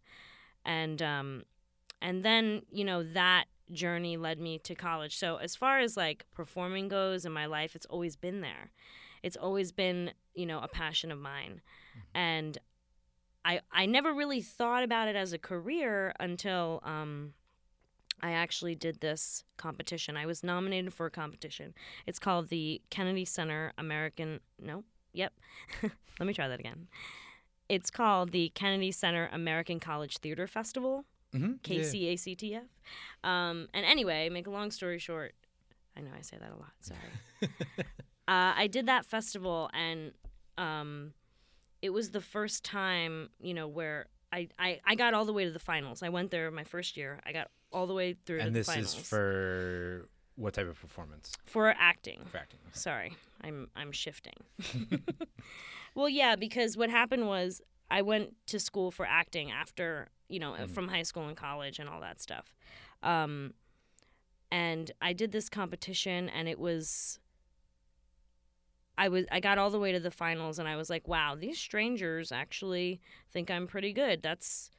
and 0.63 1.01
um, 1.01 1.43
and 2.03 2.23
then 2.23 2.61
you 2.69 2.85
know 2.85 3.01
that 3.01 3.45
journey 3.71 4.17
led 4.17 4.39
me 4.39 4.59
to 4.59 4.75
college. 4.75 5.17
So 5.17 5.37
as 5.37 5.55
far 5.55 5.79
as 5.79 5.97
like 5.97 6.25
performing 6.35 6.89
goes 6.89 7.25
in 7.25 7.31
my 7.31 7.45
life, 7.45 7.75
it's 7.75 7.85
always 7.87 8.15
been 8.15 8.41
there. 8.41 8.71
It's 9.23 9.37
always 9.37 9.71
been, 9.71 10.11
you 10.35 10.45
know, 10.45 10.59
a 10.59 10.67
passion 10.67 11.11
of 11.11 11.17
mine. 11.17 11.61
And 12.13 12.57
I 13.45 13.61
I 13.71 13.85
never 13.85 14.13
really 14.13 14.41
thought 14.41 14.83
about 14.83 15.07
it 15.07 15.15
as 15.15 15.33
a 15.33 15.39
career 15.39 16.13
until 16.19 16.81
um 16.83 17.33
I 18.21 18.31
actually 18.31 18.75
did 18.75 19.01
this 19.01 19.43
competition. 19.57 20.15
I 20.15 20.25
was 20.25 20.43
nominated 20.43 20.93
for 20.93 21.05
a 21.05 21.11
competition. 21.11 21.73
It's 22.05 22.19
called 22.19 22.49
the 22.49 22.81
Kennedy 22.89 23.25
Center 23.25 23.73
American 23.77 24.41
no, 24.61 24.83
yep. 25.13 25.33
Let 26.19 26.27
me 26.27 26.33
try 26.33 26.47
that 26.47 26.59
again. 26.59 26.87
It's 27.69 27.89
called 27.89 28.31
the 28.31 28.49
Kennedy 28.49 28.91
Center 28.91 29.29
American 29.31 29.79
College 29.79 30.17
Theater 30.17 30.47
Festival. 30.47 31.05
Mm-hmm. 31.33 31.53
KCACTF. 31.63 32.67
Um, 33.23 33.67
and 33.73 33.85
anyway, 33.85 34.29
make 34.29 34.47
a 34.47 34.51
long 34.51 34.71
story 34.71 34.99
short, 34.99 35.33
I 35.97 36.01
know 36.01 36.11
I 36.17 36.21
say 36.21 36.37
that 36.37 36.49
a 36.51 36.55
lot. 36.55 36.73
Sorry. 36.81 36.99
uh, 38.27 38.53
I 38.55 38.67
did 38.67 38.87
that 38.87 39.05
festival, 39.05 39.69
and 39.73 40.11
um, 40.57 41.13
it 41.81 41.91
was 41.91 42.11
the 42.11 42.21
first 42.21 42.63
time, 42.63 43.29
you 43.39 43.53
know, 43.53 43.67
where 43.67 44.07
I, 44.31 44.47
I, 44.57 44.79
I 44.85 44.95
got 44.95 45.13
all 45.13 45.25
the 45.25 45.33
way 45.33 45.45
to 45.45 45.51
the 45.51 45.59
finals. 45.59 46.01
I 46.01 46.09
went 46.09 46.31
there 46.31 46.49
my 46.51 46.63
first 46.63 46.97
year. 46.97 47.19
I 47.25 47.31
got 47.31 47.49
all 47.71 47.87
the 47.87 47.93
way 47.93 48.15
through 48.25 48.39
And 48.39 48.55
the 48.55 48.59
this 48.59 48.67
finals 48.67 48.97
is 48.97 49.07
for 49.07 50.07
what 50.35 50.53
type 50.53 50.67
of 50.67 50.79
performance? 50.79 51.33
for 51.45 51.69
acting. 51.77 52.21
For 52.25 52.37
acting. 52.37 52.59
Sorry, 52.71 53.15
I'm 53.41 53.69
I'm 53.75 53.91
shifting. 53.91 54.33
well, 55.95 56.09
yeah, 56.09 56.35
because 56.35 56.75
what 56.77 56.89
happened 56.89 57.27
was 57.27 57.61
I 57.91 58.01
went 58.01 58.33
to 58.47 58.59
school 58.59 58.89
for 58.89 59.05
acting 59.05 59.51
after 59.51 60.09
you 60.33 60.39
know 60.39 60.55
from 60.67 60.87
high 60.87 61.03
school 61.03 61.27
and 61.27 61.37
college 61.37 61.79
and 61.79 61.87
all 61.87 62.01
that 62.01 62.21
stuff, 62.21 62.55
um, 63.01 63.53
and 64.51 64.91
I 65.01 65.13
did 65.13 65.31
this 65.31 65.49
competition 65.49 66.29
and 66.29 66.47
it 66.47 66.59
was. 66.59 67.19
I 68.95 69.07
was 69.07 69.25
I 69.31 69.39
got 69.39 69.57
all 69.57 69.71
the 69.71 69.79
way 69.79 69.91
to 69.91 69.99
the 69.99 70.11
finals 70.11 70.59
and 70.59 70.67
I 70.67 70.75
was 70.75 70.87
like, 70.87 71.07
wow, 71.07 71.35
these 71.35 71.57
strangers 71.57 72.31
actually 72.31 73.01
think 73.31 73.49
I'm 73.49 73.65
pretty 73.65 73.91
good. 73.91 74.21
That's 74.21 74.69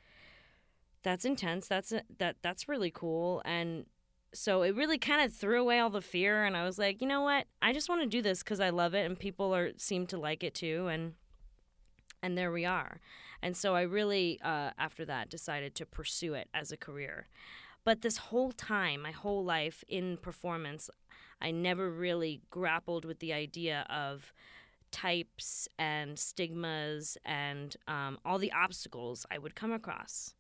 that's 1.03 1.25
intense. 1.25 1.67
That's 1.67 1.93
that 2.19 2.37
that's 2.41 2.69
really 2.69 2.93
cool 2.93 3.43
and 3.45 3.87
so 4.35 4.63
it 4.63 4.75
really 4.75 4.99
kind 4.99 5.25
of 5.25 5.33
threw 5.33 5.61
away 5.61 5.79
all 5.79 5.91
the 5.91 6.01
fear 6.01 6.45
and 6.45 6.57
i 6.57 6.65
was 6.65 6.77
like 6.77 7.01
you 7.01 7.07
know 7.07 7.23
what 7.23 7.47
i 7.63 7.73
just 7.73 7.89
want 7.89 8.03
to 8.03 8.07
do 8.07 8.21
this 8.21 8.43
because 8.43 8.61
i 8.61 8.69
love 8.69 8.93
it 8.93 9.07
and 9.07 9.19
people 9.19 9.55
are 9.55 9.71
seem 9.77 10.07
to 10.07 10.19
like 10.19 10.43
it 10.43 10.55
too 10.55 10.89
and 10.89 11.15
and 12.25 12.39
there 12.39 12.51
we 12.51 12.65
are. 12.65 13.01
And 13.43 13.55
so 13.55 13.75
i 13.75 13.83
really 13.83 14.41
uh, 14.43 14.71
after 14.79 15.05
that 15.05 15.29
decided 15.29 15.75
to 15.75 15.87
pursue 15.87 16.33
it 16.35 16.49
as 16.55 16.73
a 16.73 16.77
career. 16.77 17.29
But 17.85 18.01
this 18.01 18.17
whole 18.17 18.53
time 18.53 19.03
my 19.03 19.11
whole 19.13 19.45
life 19.45 19.85
in 19.89 20.17
performance 20.17 20.91
i 21.43 21.51
never 21.51 21.91
really 21.91 22.41
grappled 22.51 23.05
with 23.05 23.19
the 23.19 23.33
idea 23.33 23.87
of 23.91 24.33
types 24.91 25.69
and 25.79 26.19
stigmas 26.19 27.19
and 27.25 27.77
um, 27.89 28.17
all 28.25 28.39
the 28.39 28.53
obstacles 28.53 29.27
i 29.31 29.37
would 29.39 29.55
come 29.55 29.73
across. 29.73 30.35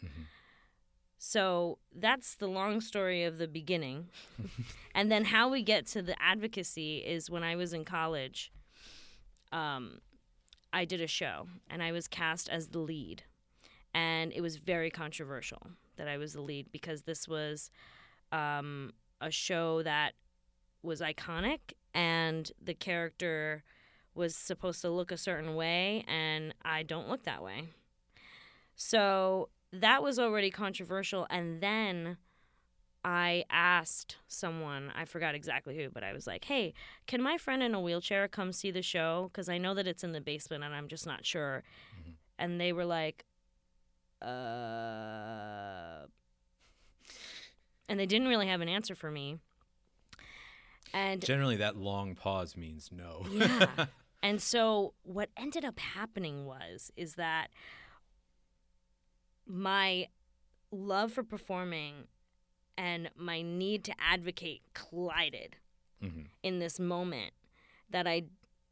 So 1.18 1.78
that's 1.94 2.34
the 2.34 2.48
long 2.48 2.82
story 2.82 3.24
of 3.24 3.38
the 3.38 3.48
beginning. 3.48 4.08
and 4.94 5.10
then 5.10 5.24
how 5.24 5.48
we 5.48 5.62
get 5.62 5.86
to 5.88 6.02
the 6.02 6.16
advocacy 6.22 6.98
is 6.98 7.30
when 7.30 7.42
I 7.42 7.56
was 7.56 7.72
in 7.72 7.86
college, 7.86 8.52
um, 9.50 10.00
I 10.74 10.84
did 10.84 11.00
a 11.00 11.06
show 11.06 11.46
and 11.70 11.82
I 11.82 11.92
was 11.92 12.08
cast 12.08 12.48
as 12.48 12.68
the 12.68 12.80
lead. 12.80 13.22
And 13.94 14.32
it 14.32 14.40
was 14.40 14.56
very 14.56 14.90
controversial 14.90 15.62
that 15.96 16.08
I 16.08 16.18
was 16.18 16.32
the 16.32 16.40
lead 16.40 16.72
because 16.72 17.02
this 17.02 17.28
was 17.28 17.70
um, 18.32 18.92
a 19.20 19.30
show 19.30 19.84
that 19.84 20.14
was 20.82 21.00
iconic 21.00 21.60
and 21.94 22.50
the 22.60 22.74
character 22.74 23.62
was 24.16 24.34
supposed 24.34 24.80
to 24.82 24.90
look 24.90 25.12
a 25.12 25.16
certain 25.16 25.54
way 25.54 26.04
and 26.08 26.52
I 26.64 26.82
don't 26.82 27.08
look 27.08 27.22
that 27.22 27.42
way. 27.42 27.68
So 28.74 29.50
that 29.72 30.02
was 30.02 30.18
already 30.18 30.50
controversial 30.50 31.24
and 31.30 31.60
then 31.60 32.16
I 33.04 33.44
asked 33.50 34.16
someone, 34.28 34.90
I 34.96 35.04
forgot 35.04 35.34
exactly 35.34 35.76
who, 35.76 35.90
but 35.90 36.02
I 36.02 36.12
was 36.12 36.26
like, 36.26 36.44
"Hey, 36.44 36.72
can 37.06 37.20
my 37.22 37.36
friend 37.36 37.62
in 37.62 37.74
a 37.74 37.80
wheelchair 37.80 38.28
come 38.28 38.52
see 38.52 38.70
the 38.70 38.82
show 38.82 39.30
cuz 39.34 39.48
I 39.48 39.58
know 39.58 39.74
that 39.74 39.86
it's 39.86 40.02
in 40.04 40.12
the 40.12 40.20
basement 40.20 40.64
and 40.64 40.74
I'm 40.74 40.88
just 40.88 41.06
not 41.06 41.26
sure." 41.26 41.62
Mm-hmm. 42.00 42.10
And 42.38 42.60
they 42.60 42.72
were 42.72 42.86
like, 42.86 43.24
"Uh 44.22 46.06
and 47.88 47.98
they 48.00 48.06
didn't 48.06 48.28
really 48.28 48.46
have 48.46 48.60
an 48.60 48.68
answer 48.68 48.94
for 48.94 49.10
me. 49.10 49.38
And 50.92 51.24
generally, 51.24 51.56
that 51.56 51.76
long 51.76 52.14
pause 52.14 52.56
means 52.56 52.90
no. 52.92 53.24
yeah. 53.30 53.86
And 54.22 54.40
so, 54.40 54.94
what 55.02 55.28
ended 55.36 55.66
up 55.66 55.78
happening 55.78 56.46
was 56.46 56.90
is 56.96 57.16
that 57.16 57.48
my 59.46 60.08
love 60.70 61.12
for 61.12 61.22
performing 61.22 62.06
and 62.76 63.10
my 63.16 63.42
need 63.42 63.84
to 63.84 63.94
advocate 64.00 64.62
collided 64.74 65.56
mm-hmm. 66.02 66.22
in 66.42 66.58
this 66.58 66.78
moment 66.78 67.32
that 67.90 68.06
I 68.06 68.24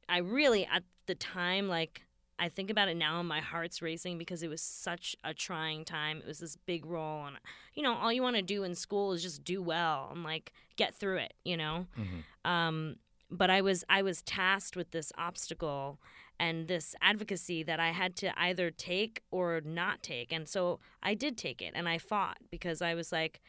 I 0.09 0.19
really 0.19 0.67
at 0.67 0.83
the 1.07 1.15
time 1.15 1.69
like 1.69 2.03
I 2.39 2.49
think 2.49 2.71
about 2.71 2.89
it 2.89 2.97
now 2.97 3.21
and 3.21 3.29
my 3.29 3.41
heart's 3.41 3.81
racing 3.83 4.19
because 4.19 4.43
it 4.43 4.49
was 4.49 4.61
such 4.61 5.15
a 5.23 5.33
trying 5.33 5.85
time. 5.85 6.19
It 6.19 6.27
was 6.27 6.41
this 6.41 6.57
big 6.57 6.85
role 6.85 7.27
and 7.27 7.37
you 7.75 7.83
know, 7.83 7.95
all 7.95 8.13
you 8.13 8.23
want 8.23 8.37
to 8.37 8.43
do 8.43 8.65
in 8.65 8.75
school 8.75 9.13
is 9.13 9.23
just 9.23 9.45
do 9.45 9.63
well 9.63 10.09
and 10.13 10.25
like 10.25 10.53
get 10.77 10.95
through 10.95 11.19
it, 11.19 11.35
you 11.45 11.57
know. 11.57 11.87
Mm-hmm. 11.99 12.51
Um, 12.51 12.97
but 13.31 13.49
I 13.49 13.61
was 13.61 13.85
I 13.89 14.03
was 14.03 14.23
tasked 14.23 14.77
with 14.77 14.91
this 14.91 15.13
obstacle 15.17 15.99
and 16.39 16.67
this 16.67 16.95
advocacy 17.01 17.63
that 17.63 17.79
I 17.79 17.91
had 17.91 18.17
to 18.17 18.39
either 18.39 18.71
take 18.71 19.23
or 19.31 19.61
not 19.65 20.03
take. 20.03 20.33
And 20.33 20.49
so 20.49 20.81
I 21.03 21.15
did 21.15 21.39
take 21.39 21.63
it 21.63 21.73
and 21.75 21.89
I 21.89 21.99
fought 21.99 22.39
because 22.51 22.83
I 22.83 22.95
was 22.95 23.13
like 23.13 23.41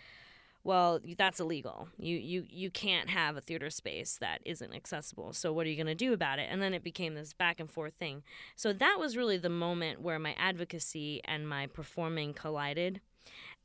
well, 0.64 1.02
that's 1.18 1.40
illegal. 1.40 1.90
You 1.98 2.16
you 2.18 2.46
you 2.50 2.72
can't 2.72 3.10
have 3.10 3.36
a 3.36 3.42
theater 3.42 3.70
space 3.70 4.18
that 4.22 4.40
isn't 4.46 4.74
accessible. 4.74 5.34
So 5.34 5.52
what 5.52 5.66
are 5.66 5.70
you 5.70 5.76
going 5.76 5.88
to 5.88 5.96
do 5.96 6.14
about 6.14 6.40
it? 6.40 6.48
And 6.50 6.62
then 6.62 6.74
it 6.74 6.84
became 6.84 7.16
this 7.16 7.34
back 7.34 7.60
and 7.60 7.70
forth 7.70 7.96
thing. 7.96 8.24
So 8.56 8.72
that 8.72 8.98
was 9.00 9.18
really 9.18 9.38
the 9.38 9.50
moment 9.50 10.02
where 10.02 10.20
my 10.20 10.34
advocacy 10.38 11.22
and 11.26 11.48
my 11.48 11.68
performing 11.68 12.34
collided. 12.34 13.02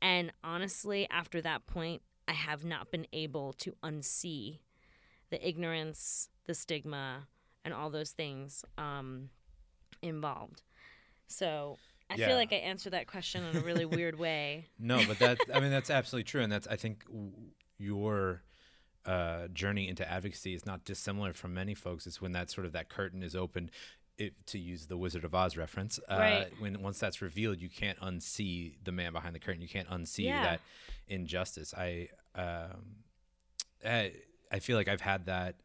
And 0.01 0.33
honestly, 0.43 1.07
after 1.09 1.41
that 1.41 1.65
point, 1.67 2.01
I 2.27 2.33
have 2.33 2.63
not 2.63 2.91
been 2.91 3.07
able 3.13 3.53
to 3.53 3.75
unsee 3.83 4.59
the 5.29 5.47
ignorance, 5.47 6.29
the 6.45 6.53
stigma, 6.53 7.27
and 7.63 7.73
all 7.73 7.89
those 7.89 8.11
things 8.11 8.65
um, 8.77 9.29
involved. 10.01 10.63
So 11.27 11.77
I 12.09 12.15
yeah. 12.15 12.27
feel 12.27 12.35
like 12.37 12.51
I 12.51 12.57
answered 12.57 12.93
that 12.93 13.07
question 13.07 13.43
in 13.43 13.57
a 13.57 13.61
really 13.61 13.85
weird 13.85 14.17
way. 14.17 14.65
No, 14.79 15.01
but 15.07 15.19
that 15.19 15.39
I 15.53 15.59
mean 15.59 15.71
that's 15.71 15.89
absolutely 15.89 16.23
true, 16.23 16.41
and 16.41 16.51
that's 16.51 16.67
I 16.67 16.75
think 16.75 17.03
your 17.77 18.41
uh, 19.05 19.47
journey 19.49 19.87
into 19.87 20.09
advocacy 20.09 20.53
is 20.53 20.65
not 20.65 20.85
dissimilar 20.85 21.33
from 21.33 21.53
many 21.53 21.73
folks. 21.73 22.07
It's 22.07 22.21
when 22.21 22.31
that 22.31 22.49
sort 22.49 22.65
of 22.65 22.73
that 22.73 22.89
curtain 22.89 23.23
is 23.23 23.35
opened. 23.35 23.71
It, 24.17 24.33
to 24.47 24.59
use 24.59 24.87
the 24.87 24.97
Wizard 24.97 25.23
of 25.23 25.33
Oz 25.33 25.55
reference, 25.55 25.97
uh, 26.11 26.17
right. 26.17 26.47
when 26.59 26.81
once 26.81 26.99
that's 26.99 27.21
revealed, 27.21 27.61
you 27.61 27.69
can't 27.69 27.97
unsee 28.01 28.73
the 28.83 28.91
man 28.91 29.13
behind 29.13 29.33
the 29.33 29.39
curtain. 29.39 29.61
You 29.61 29.69
can't 29.69 29.87
unsee 29.87 30.25
yeah. 30.25 30.43
that 30.43 30.61
injustice. 31.07 31.73
I, 31.73 32.09
um, 32.35 32.97
I 33.85 34.11
I 34.51 34.59
feel 34.59 34.75
like 34.75 34.89
I've 34.89 34.99
had 34.99 35.27
that 35.27 35.55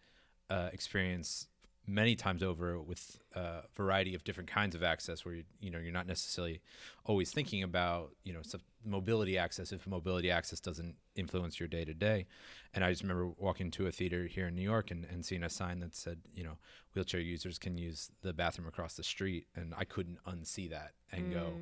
uh, 0.51 0.69
experience 0.73 1.49
many 1.87 2.15
times 2.15 2.43
over 2.43 2.81
with 2.81 3.19
a 3.35 3.61
variety 3.77 4.15
of 4.15 4.25
different 4.25 4.49
kinds 4.49 4.75
of 4.75 4.83
access 4.83 5.25
where 5.25 5.35
you, 5.35 5.45
you 5.61 5.71
know 5.71 5.79
you're 5.79 5.93
not 5.93 6.07
necessarily 6.07 6.61
always 7.05 7.31
thinking 7.31 7.63
about 7.63 8.13
you 8.23 8.33
know 8.33 8.41
mobility 8.87 9.39
access 9.39 9.73
if 9.73 9.87
mobility 9.87 10.31
access 10.31 10.61
doesn't 10.61 10.95
influence 11.15 11.59
your 11.59 11.69
day 11.69 11.85
to 11.85 11.95
day 11.95 12.27
and 12.75 12.85
i 12.85 12.91
just 12.91 13.03
remember 13.03 13.29
walking 13.39 13.71
to 13.71 13.87
a 13.87 13.93
theater 13.93 14.27
here 14.27 14.49
in 14.49 14.55
new 14.55 14.63
york 14.63 14.91
and, 14.91 15.07
and 15.11 15.25
seeing 15.25 15.43
a 15.43 15.51
sign 15.51 15.81
that 15.81 15.95
said 15.95 16.19
you 16.35 16.45
know 16.45 16.57
wheelchair 16.95 17.21
users 17.21 17.59
can 17.59 17.77
use 17.77 18.11
the 18.23 18.33
bathroom 18.33 18.69
across 18.69 18.95
the 18.95 19.03
street. 19.03 19.47
And 19.55 19.75
i 19.77 19.85
couldn't 19.85 20.19
unsee 20.27 20.71
that 20.71 20.93
and 21.13 21.31
mm. 21.31 21.35
go 21.35 21.53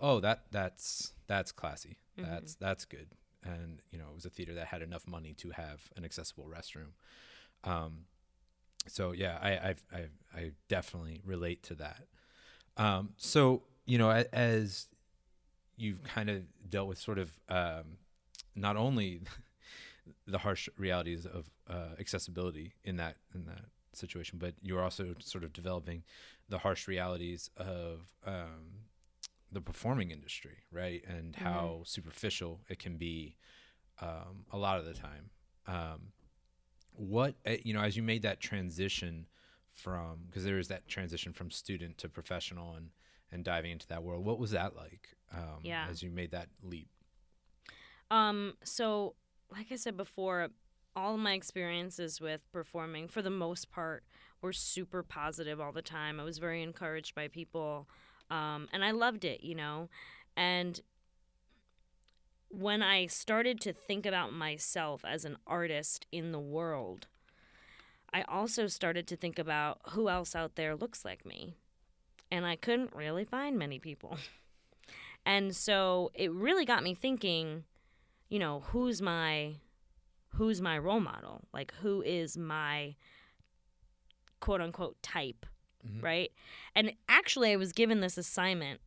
oh 0.00 0.20
that 0.20 0.44
that's 0.50 1.12
that's 1.26 1.50
classy. 1.50 1.96
Mm-hmm. 2.18 2.30
that's 2.30 2.54
that's 2.56 2.84
good. 2.84 3.08
And 3.42 3.80
you 3.90 3.98
know 3.98 4.04
it 4.10 4.14
was 4.14 4.26
a 4.26 4.30
theater 4.30 4.54
that 4.54 4.66
had 4.66 4.82
enough 4.82 5.06
money 5.08 5.32
to 5.38 5.50
have 5.50 5.80
an 5.96 6.04
accessible 6.04 6.44
restroom. 6.44 6.92
Um, 7.64 8.06
so 8.88 9.12
yeah, 9.12 9.38
I 9.40 9.70
I've, 9.70 9.84
i 9.92 10.04
I 10.34 10.50
definitely 10.68 11.20
relate 11.24 11.62
to 11.64 11.74
that. 11.76 12.04
Um, 12.76 13.10
so 13.16 13.62
you 13.86 13.98
know, 13.98 14.10
as 14.32 14.88
you've 15.76 16.02
kind 16.04 16.30
of 16.30 16.42
dealt 16.68 16.88
with 16.88 16.98
sort 16.98 17.18
of 17.18 17.32
um, 17.48 17.98
not 18.54 18.76
only 18.76 19.22
the 20.26 20.38
harsh 20.38 20.68
realities 20.78 21.26
of 21.26 21.50
uh, 21.68 21.94
accessibility 21.98 22.74
in 22.84 22.96
that 22.96 23.16
in 23.34 23.46
that 23.46 23.64
situation, 23.92 24.38
but 24.38 24.54
you're 24.62 24.82
also 24.82 25.14
sort 25.18 25.44
of 25.44 25.52
developing 25.52 26.02
the 26.48 26.58
harsh 26.58 26.88
realities 26.88 27.50
of 27.56 28.12
um, 28.26 28.86
the 29.50 29.60
performing 29.60 30.10
industry, 30.10 30.58
right? 30.70 31.02
And 31.06 31.34
mm-hmm. 31.34 31.44
how 31.44 31.82
superficial 31.84 32.60
it 32.68 32.78
can 32.78 32.96
be 32.96 33.36
um, 34.00 34.46
a 34.50 34.58
lot 34.58 34.78
of 34.78 34.86
the 34.86 34.94
time. 34.94 35.30
Um, 35.66 36.12
what 36.96 37.34
eh, 37.44 37.58
you 37.64 37.74
know 37.74 37.80
as 37.80 37.96
you 37.96 38.02
made 38.02 38.22
that 38.22 38.40
transition 38.40 39.26
from 39.72 40.20
because 40.26 40.44
there 40.44 40.58
is 40.58 40.68
that 40.68 40.86
transition 40.86 41.32
from 41.32 41.50
student 41.50 41.98
to 41.98 42.08
professional 42.08 42.74
and 42.74 42.90
and 43.30 43.44
diving 43.44 43.70
into 43.70 43.86
that 43.88 44.02
world 44.02 44.24
what 44.24 44.38
was 44.38 44.50
that 44.50 44.76
like 44.76 45.08
um, 45.34 45.60
yeah. 45.62 45.86
as 45.90 46.02
you 46.02 46.10
made 46.10 46.30
that 46.32 46.48
leap? 46.62 46.88
Um 48.10 48.54
so 48.62 49.14
like 49.50 49.66
i 49.70 49.76
said 49.76 49.96
before 49.96 50.48
all 50.94 51.16
my 51.16 51.32
experiences 51.32 52.20
with 52.20 52.50
performing 52.52 53.08
for 53.08 53.22
the 53.22 53.30
most 53.30 53.70
part 53.70 54.04
were 54.42 54.52
super 54.52 55.02
positive 55.02 55.58
all 55.60 55.72
the 55.72 55.80
time. 55.80 56.20
I 56.20 56.24
was 56.24 56.36
very 56.36 56.62
encouraged 56.62 57.14
by 57.14 57.28
people 57.28 57.88
um, 58.30 58.68
and 58.72 58.84
i 58.84 58.90
loved 58.90 59.24
it 59.24 59.42
you 59.42 59.54
know? 59.54 59.88
And 60.36 60.80
when 62.52 62.82
I 62.82 63.06
started 63.06 63.60
to 63.62 63.72
think 63.72 64.04
about 64.04 64.32
myself 64.32 65.04
as 65.04 65.24
an 65.24 65.38
artist 65.46 66.06
in 66.12 66.32
the 66.32 66.38
world, 66.38 67.06
I 68.12 68.22
also 68.28 68.66
started 68.66 69.06
to 69.08 69.16
think 69.16 69.38
about 69.38 69.78
who 69.90 70.08
else 70.08 70.36
out 70.36 70.56
there 70.56 70.76
looks 70.76 71.04
like 71.04 71.24
me. 71.24 71.54
And 72.30 72.44
I 72.44 72.56
couldn't 72.56 72.94
really 72.94 73.24
find 73.24 73.58
many 73.58 73.78
people. 73.78 74.18
and 75.26 75.56
so 75.56 76.10
it 76.14 76.30
really 76.30 76.64
got 76.64 76.82
me 76.82 76.94
thinking, 76.94 77.64
you 78.28 78.38
know, 78.38 78.60
who's 78.66 79.00
my 79.00 79.54
who's 80.34 80.60
my 80.60 80.78
role 80.78 81.00
model? 81.00 81.42
Like 81.52 81.72
who 81.80 82.02
is 82.02 82.36
my 82.36 82.96
quote 84.40 84.60
unquote 84.60 85.02
type, 85.02 85.46
mm-hmm. 85.86 86.04
right? 86.04 86.32
And 86.74 86.92
actually 87.08 87.52
I 87.52 87.56
was 87.56 87.72
given 87.72 88.00
this 88.00 88.18
assignment 88.18 88.80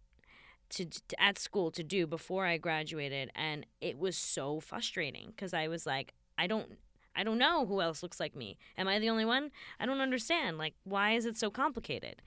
to, 0.69 0.85
to, 0.85 1.21
at 1.21 1.37
school 1.37 1.71
to 1.71 1.83
do 1.83 2.07
before 2.07 2.45
I 2.45 2.57
graduated 2.57 3.31
and 3.35 3.65
it 3.81 3.97
was 3.97 4.17
so 4.17 4.59
frustrating 4.59 5.33
cuz 5.37 5.53
I 5.53 5.67
was 5.67 5.85
like 5.85 6.13
I 6.37 6.47
don't 6.47 6.77
I 7.15 7.23
don't 7.23 7.37
know 7.37 7.65
who 7.65 7.79
else 7.79 8.03
looks 8.03 8.19
like 8.19 8.35
me. 8.35 8.57
Am 8.77 8.89
I 8.89 8.99
the 8.99 9.09
only 9.09 9.23
one? 9.23 9.51
I 9.79 9.85
don't 9.85 10.01
understand. 10.01 10.57
Like 10.57 10.75
why 10.83 11.13
is 11.13 11.25
it 11.25 11.37
so 11.37 11.49
complicated? 11.49 12.21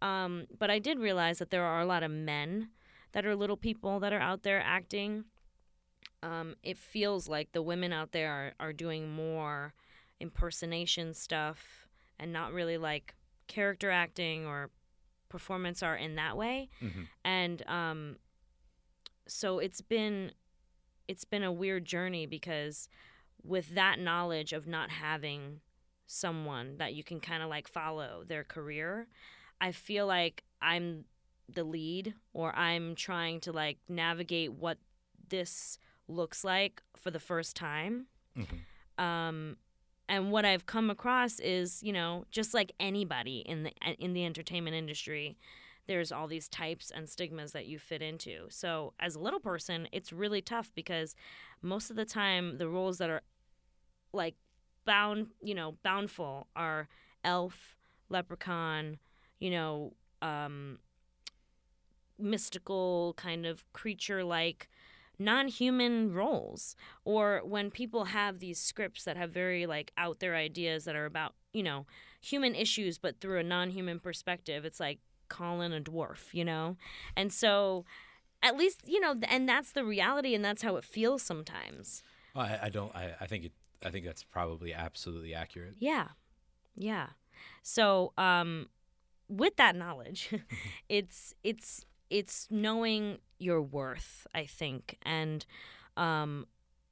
Um, 0.00 0.46
but 0.58 0.68
I 0.68 0.80
did 0.80 0.98
realize 0.98 1.38
that 1.38 1.50
there 1.50 1.64
are 1.64 1.80
a 1.80 1.86
lot 1.86 2.02
of 2.02 2.10
men 2.10 2.70
that 3.12 3.24
are 3.24 3.36
little 3.36 3.56
people 3.56 4.00
that 4.00 4.12
are 4.12 4.20
out 4.20 4.42
there 4.42 4.60
acting. 4.60 5.24
Um, 6.22 6.56
it 6.62 6.76
feels 6.76 7.28
like 7.28 7.52
the 7.52 7.62
women 7.62 7.92
out 7.92 8.12
there 8.12 8.30
are, 8.30 8.68
are 8.68 8.72
doing 8.72 9.10
more 9.10 9.74
impersonation 10.18 11.14
stuff 11.14 11.86
and 12.18 12.32
not 12.32 12.52
really 12.52 12.78
like 12.78 13.14
character 13.48 13.90
acting 13.90 14.46
or 14.46 14.70
performance 15.32 15.82
art 15.82 16.02
in 16.02 16.14
that 16.16 16.36
way. 16.36 16.68
Mm-hmm. 16.82 17.02
And 17.24 17.62
um, 17.66 18.16
so 19.26 19.58
it's 19.58 19.80
been 19.80 20.32
it's 21.08 21.24
been 21.24 21.42
a 21.42 21.50
weird 21.50 21.86
journey 21.86 22.26
because 22.26 22.88
with 23.42 23.74
that 23.74 23.98
knowledge 23.98 24.52
of 24.52 24.66
not 24.66 24.90
having 24.90 25.60
someone 26.06 26.76
that 26.76 26.94
you 26.94 27.02
can 27.02 27.18
kind 27.18 27.42
of 27.42 27.48
like 27.48 27.66
follow 27.66 28.22
their 28.26 28.44
career, 28.44 29.08
I 29.60 29.72
feel 29.72 30.06
like 30.06 30.44
I'm 30.60 31.06
the 31.48 31.64
lead 31.64 32.14
or 32.34 32.54
I'm 32.54 32.94
trying 32.94 33.40
to 33.40 33.52
like 33.52 33.78
navigate 33.88 34.52
what 34.52 34.78
this 35.28 35.78
looks 36.08 36.44
like 36.44 36.82
for 36.96 37.10
the 37.10 37.18
first 37.18 37.56
time. 37.56 38.06
Um, 39.02 39.56
and 40.08 40.30
what 40.30 40.44
I've 40.44 40.66
come 40.66 40.90
across 40.90 41.38
is, 41.40 41.82
you 41.82 41.92
know, 41.92 42.24
just 42.30 42.54
like 42.54 42.72
anybody 42.80 43.38
in 43.46 43.64
the 43.64 43.72
in 43.98 44.12
the 44.12 44.24
entertainment 44.24 44.76
industry, 44.76 45.38
there's 45.86 46.12
all 46.12 46.26
these 46.26 46.48
types 46.48 46.90
and 46.94 47.08
stigmas 47.08 47.52
that 47.52 47.66
you 47.66 47.78
fit 47.78 48.02
into. 48.02 48.46
So 48.48 48.92
as 49.00 49.14
a 49.14 49.20
little 49.20 49.40
person, 49.40 49.88
it's 49.92 50.12
really 50.12 50.40
tough 50.42 50.70
because 50.74 51.14
most 51.60 51.90
of 51.90 51.96
the 51.96 52.04
time 52.04 52.58
the 52.58 52.68
roles 52.68 52.98
that 52.98 53.10
are 53.10 53.22
like 54.12 54.34
bound, 54.84 55.28
you 55.40 55.54
know, 55.54 55.76
boundful 55.84 56.46
are 56.54 56.88
elf, 57.24 57.76
leprechaun, 58.08 58.98
you 59.38 59.50
know, 59.50 59.92
um, 60.20 60.78
mystical 62.18 63.14
kind 63.16 63.46
of 63.46 63.64
creature 63.72 64.22
like 64.22 64.68
non-human 65.24 66.12
roles 66.12 66.76
or 67.04 67.40
when 67.44 67.70
people 67.70 68.06
have 68.06 68.38
these 68.38 68.58
scripts 68.58 69.04
that 69.04 69.16
have 69.16 69.30
very 69.30 69.66
like 69.66 69.92
out 69.96 70.20
there 70.20 70.34
ideas 70.34 70.84
that 70.84 70.94
are 70.96 71.06
about 71.06 71.34
you 71.52 71.62
know 71.62 71.86
human 72.20 72.54
issues 72.54 72.98
but 72.98 73.20
through 73.20 73.38
a 73.38 73.42
non-human 73.42 73.98
perspective 74.00 74.64
it's 74.64 74.80
like 74.80 74.98
calling 75.28 75.72
a 75.72 75.80
dwarf 75.80 76.32
you 76.32 76.44
know 76.44 76.76
and 77.16 77.32
so 77.32 77.84
at 78.42 78.56
least 78.56 78.80
you 78.86 79.00
know 79.00 79.14
and 79.28 79.48
that's 79.48 79.72
the 79.72 79.84
reality 79.84 80.34
and 80.34 80.44
that's 80.44 80.62
how 80.62 80.76
it 80.76 80.84
feels 80.84 81.22
sometimes 81.22 82.02
Well, 82.34 82.46
I, 82.46 82.66
I 82.66 82.68
don't. 82.68 82.94
I, 82.94 83.14
I 83.20 83.26
think 83.26 83.44
it. 83.46 83.52
I 83.84 83.90
think 83.90 84.04
that's 84.06 84.22
probably 84.24 84.72
absolutely 84.72 85.34
accurate. 85.34 85.74
yeah 85.78 86.08
yeah 86.76 87.08
so 87.62 88.12
um 88.16 88.68
with 89.28 89.56
that 89.56 89.74
knowledge 89.76 90.30
it's 90.88 91.34
it's 91.42 91.84
it's 92.12 92.46
knowing 92.50 93.18
your 93.38 93.62
worth 93.62 94.26
i 94.34 94.44
think. 94.44 94.98
And 95.02 95.44
um 95.96 96.46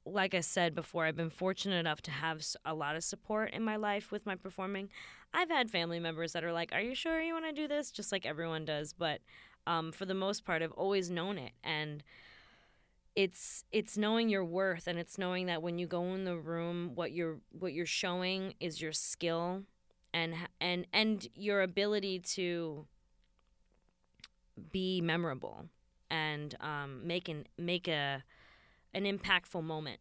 like 0.05 0.33
i 0.33 0.39
said 0.39 0.73
before 0.73 1.05
i've 1.05 1.15
been 1.15 1.29
fortunate 1.29 1.77
enough 1.77 2.01
to 2.01 2.11
have 2.11 2.43
a 2.65 2.73
lot 2.73 2.95
of 2.95 3.03
support 3.03 3.51
in 3.53 3.63
my 3.63 3.75
life 3.75 4.11
with 4.11 4.25
my 4.25 4.35
performing. 4.35 4.89
I've 5.33 5.49
had 5.49 5.69
family 5.69 5.99
members 5.99 6.33
that 6.33 6.43
are 6.43 6.51
like 6.53 6.71
are 6.73 6.81
you 6.81 6.95
sure 6.95 7.21
you 7.21 7.33
want 7.33 7.45
to 7.45 7.53
do 7.53 7.67
this? 7.67 7.91
just 7.91 8.11
like 8.11 8.25
everyone 8.25 8.65
does 8.65 8.93
but 8.93 9.21
um, 9.67 9.91
for 9.91 10.05
the 10.05 10.15
most 10.15 10.43
part 10.43 10.61
i've 10.63 10.71
always 10.85 11.09
known 11.11 11.37
it. 11.37 11.53
And 11.63 12.03
it's 13.15 13.63
it's 13.71 13.97
knowing 13.97 14.29
your 14.29 14.45
worth 14.45 14.87
and 14.87 14.97
it's 14.97 15.17
knowing 15.17 15.45
that 15.47 15.61
when 15.61 15.77
you 15.77 15.85
go 15.85 16.03
in 16.13 16.23
the 16.23 16.37
room 16.37 16.91
what 16.95 17.11
you're 17.11 17.39
what 17.51 17.73
you're 17.73 17.85
showing 17.85 18.53
is 18.59 18.81
your 18.81 18.93
skill 18.93 19.63
and 20.13 20.33
and 20.61 20.87
and 20.93 21.27
your 21.35 21.61
ability 21.61 22.19
to 22.19 22.85
be 24.71 25.01
memorable 25.01 25.65
and 26.09 26.55
um, 26.59 27.05
make 27.05 27.29
an 27.29 27.45
make 27.57 27.87
a 27.87 28.23
an 28.93 29.03
impactful 29.03 29.63
moment 29.63 29.99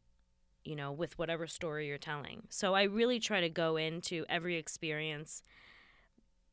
you 0.64 0.76
know 0.76 0.92
with 0.92 1.18
whatever 1.18 1.46
story 1.46 1.86
you're 1.86 1.98
telling. 1.98 2.42
So 2.50 2.74
i 2.74 2.82
really 2.82 3.20
try 3.20 3.40
to 3.40 3.48
go 3.48 3.76
into 3.76 4.24
every 4.28 4.56
experience 4.56 5.42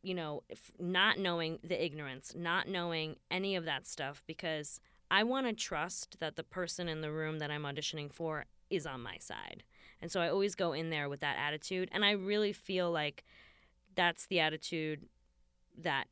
you 0.04 0.14
know 0.14 0.44
not 0.80 1.18
knowing 1.18 1.60
the 1.64 1.84
ignorance 1.84 2.34
not 2.36 2.68
knowing 2.68 3.16
any 3.30 3.56
of 3.56 3.66
that 3.66 3.88
stuff 3.88 4.24
because 4.28 4.80
i 5.10 5.24
want 5.24 5.48
to 5.48 5.54
trust 5.54 6.20
that 6.20 6.36
the 6.36 6.44
person 6.44 6.88
in 6.88 7.02
the 7.02 7.12
room 7.12 7.40
that 7.40 7.52
i'm 7.52 7.64
auditioning 7.64 8.12
for 8.12 8.46
is 8.70 8.86
on 8.86 9.02
my 9.02 9.18
side. 9.20 9.64
And 10.02 10.12
so 10.12 10.22
i 10.22 10.30
always 10.30 10.56
go 10.56 10.74
in 10.74 10.90
there 10.90 11.10
with 11.10 11.22
that 11.22 11.38
attitude 11.38 11.90
and 11.92 12.06
i 12.06 12.12
really 12.12 12.54
feel 12.54 12.92
like 12.92 13.26
that's 13.96 14.28
the 14.28 14.40
attitude 14.40 15.08
that 15.78 16.06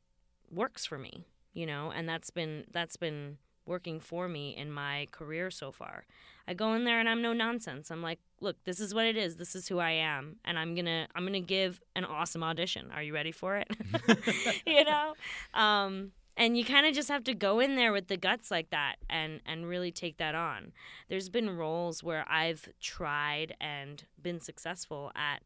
works 0.50 0.84
for 0.84 0.98
me 0.98 1.24
you 1.56 1.66
know 1.66 1.90
and 1.90 2.08
that's 2.08 2.30
been 2.30 2.64
that's 2.70 2.96
been 2.96 3.38
working 3.64 3.98
for 3.98 4.28
me 4.28 4.54
in 4.56 4.70
my 4.70 5.08
career 5.10 5.50
so 5.50 5.72
far. 5.72 6.04
I 6.46 6.54
go 6.54 6.74
in 6.74 6.84
there 6.84 7.00
and 7.00 7.08
i'm 7.08 7.22
no 7.22 7.32
nonsense. 7.32 7.90
I'm 7.90 8.02
like 8.02 8.20
look 8.40 8.62
this 8.64 8.78
is 8.78 8.94
what 8.94 9.06
it 9.06 9.16
is. 9.16 9.36
This 9.36 9.56
is 9.56 9.66
who 9.66 9.78
i 9.78 9.90
am 9.90 10.36
and 10.44 10.58
i'm 10.58 10.74
gonna 10.76 11.08
i'm 11.14 11.24
gonna 11.24 11.40
give 11.40 11.80
an 11.96 12.04
awesome 12.04 12.44
audition. 12.44 12.90
Are 12.94 13.02
you 13.02 13.14
ready 13.14 13.32
for 13.32 13.56
it? 13.56 13.68
You 14.66 14.84
know? 14.84 15.14
Um 15.54 16.12
and 16.38 16.58
you 16.58 16.66
kind 16.66 16.86
of 16.86 16.94
just 16.94 17.08
have 17.08 17.24
to 17.24 17.34
go 17.34 17.60
in 17.60 17.76
there 17.76 17.92
with 17.94 18.08
the 18.08 18.18
guts 18.18 18.50
like 18.50 18.68
that 18.70 18.96
and 19.08 19.40
and 19.46 19.66
really 19.66 19.90
take 19.90 20.18
that 20.18 20.34
on. 20.34 20.72
There's 21.08 21.30
been 21.30 21.50
roles 21.56 22.04
where 22.04 22.24
i've 22.30 22.68
tried 22.80 23.56
and 23.60 24.04
been 24.22 24.40
successful 24.40 25.10
at 25.16 25.42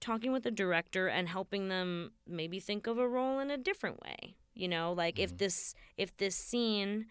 talking 0.00 0.32
with 0.32 0.44
the 0.44 0.50
director 0.50 1.08
and 1.08 1.28
helping 1.28 1.68
them 1.68 2.12
maybe 2.26 2.60
think 2.60 2.86
of 2.86 2.98
a 2.98 3.08
role 3.08 3.38
in 3.38 3.50
a 3.50 3.56
different 3.56 4.00
way 4.02 4.34
you 4.54 4.68
know 4.68 4.92
like 4.92 5.18
if 5.18 5.30
mm-hmm. 5.30 5.38
this 5.38 5.74
if 5.96 6.16
this 6.16 6.36
scene 6.36 7.06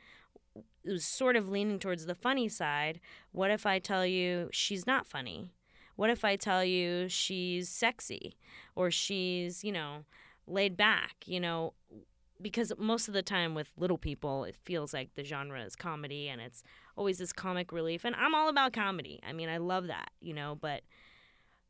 was 0.86 1.06
sort 1.06 1.36
of 1.36 1.50
leaning 1.50 1.80
towards 1.80 2.06
the 2.06 2.16
funny 2.16 2.48
side 2.48 3.00
what 3.32 3.52
if 3.52 3.66
i 3.66 3.80
tell 3.80 4.06
you 4.06 4.50
she's 4.52 4.86
not 4.86 5.08
funny? 5.08 5.50
What 5.96 6.10
if 6.10 6.26
i 6.26 6.36
tell 6.36 6.64
you 6.64 7.08
she's 7.08 7.70
sexy? 7.70 8.36
Or 8.76 8.90
she's 8.90 9.64
you 9.64 9.72
know 9.72 10.06
laid 10.48 10.76
back 10.78 11.16
you 11.26 11.40
know? 11.40 11.74
Because 12.42 12.74
most 12.78 13.08
of 13.08 13.14
the 13.14 13.22
time 13.22 13.56
with 13.56 13.72
little 13.78 13.98
people 13.98 14.44
it 14.44 14.56
feels 14.64 14.94
like 14.94 15.16
the 15.16 15.24
genre 15.24 15.62
is 15.62 15.76
comedy 15.76 16.28
and 16.28 16.42
it's 16.42 16.64
always 16.98 17.18
this 17.18 17.34
comic 17.34 17.72
relief. 17.72 18.04
And 18.06 18.16
i'm 18.16 18.36
all 18.36 18.50
about 18.50 18.74
comedy. 18.74 19.20
I 19.28 19.34
mean 19.34 19.50
i 19.50 19.58
love 19.58 19.88
that 19.88 20.10
you 20.20 20.34
know 20.34 20.58
but 20.60 20.82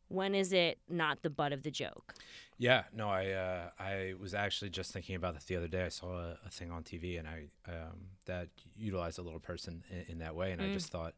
when 0.10 0.36
is 0.36 0.54
it 0.54 0.78
not 0.90 1.22
the 1.22 1.30
butt 1.30 1.54
of 1.54 1.64
the 1.64 1.72
joke 1.72 2.14
Yeah, 2.60 2.84
no, 2.94 3.10
I 3.10 3.32
uh, 3.32 3.70
I 3.80 4.14
was 4.22 4.34
actually 4.34 4.70
just 4.70 4.92
thinking 4.94 5.16
about 5.16 5.34
this 5.34 5.46
the 5.46 5.58
other 5.58 5.68
day. 5.68 5.84
I 5.86 5.90
saw 5.90 6.12
a, 6.14 6.38
a 6.46 6.50
thing 6.50 6.72
on 6.72 6.84
TV 6.84 7.18
and 7.20 7.28
I 7.28 7.48
um, 7.68 8.12
that 8.26 8.48
utilized 8.78 9.18
a 9.18 9.24
little 9.24 9.40
person 9.40 9.84
in, 9.90 10.14
in 10.14 10.18
that 10.20 10.36
way, 10.36 10.52
and 10.52 10.62
I 10.62 10.72
just 10.72 10.92
thought, 10.92 11.16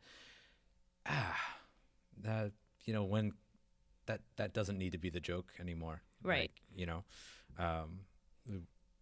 ah, 1.05 1.57
that 2.23 2.53
you 2.85 2.93
know 2.93 3.03
when 3.03 3.33
that 4.05 4.21
that 4.37 4.53
doesn't 4.53 4.77
need 4.77 4.93
to 4.93 4.97
be 4.97 5.09
the 5.09 5.19
joke 5.19 5.51
anymore, 5.59 6.01
Right. 6.25 6.41
Like, 6.41 6.61
you 6.75 6.85
know, 6.85 7.03
um, 7.59 7.99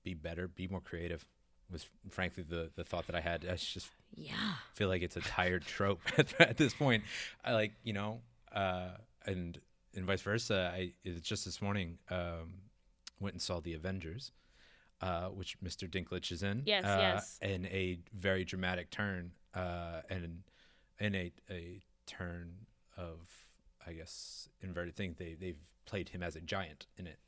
be 0.04 0.14
better, 0.14 0.48
be 0.48 0.68
more 0.68 0.82
creative. 0.82 1.26
Was 1.72 1.88
frankly 2.10 2.44
the 2.48 2.72
the 2.76 2.84
thought 2.84 3.08
that 3.08 3.16
I 3.16 3.22
had. 3.22 3.46
I 3.46 3.56
just 3.56 3.90
yeah 4.16 4.56
feel 4.76 4.90
like 4.90 5.02
it's 5.02 5.18
a 5.18 5.22
tired 5.22 5.66
trope 5.66 6.02
at, 6.18 6.40
at 6.40 6.58
this 6.58 6.74
point. 6.74 7.04
I 7.44 7.54
like, 7.54 7.72
you 7.84 7.94
know, 7.94 8.20
uh, 8.54 8.90
and 9.26 9.58
and 9.96 10.06
vice 10.06 10.22
versa. 10.22 10.72
I 10.76 10.94
just 11.22 11.46
this 11.46 11.62
morning 11.62 11.98
um, 12.10 12.54
went 13.20 13.34
and 13.34 13.42
saw 13.42 13.60
the 13.60 13.74
Avengers, 13.74 14.32
uh, 15.02 15.28
which 15.28 15.60
Mr. 15.62 15.90
Dinklage 15.90 16.32
is 16.32 16.44
in. 16.44 16.64
Yes, 16.66 16.86
uh, 16.86 16.98
yes. 17.00 17.40
In 17.42 17.66
a 17.68 18.00
very 18.18 18.44
dramatic 18.44 18.90
turn, 18.90 19.32
uh, 19.54 20.02
and 20.10 20.44
in 21.00 21.16
a 21.16 21.32
a 21.50 21.82
turn 22.06 22.54
of 22.98 23.18
I 23.86 23.94
guess 23.94 24.50
inverted 24.62 24.96
thing. 24.96 25.16
They 25.18 25.36
they've 25.40 25.60
played 25.86 26.10
him 26.10 26.24
as 26.24 26.36
a 26.36 26.42
giant 26.42 26.88
in 26.98 27.08
it. 27.08 27.20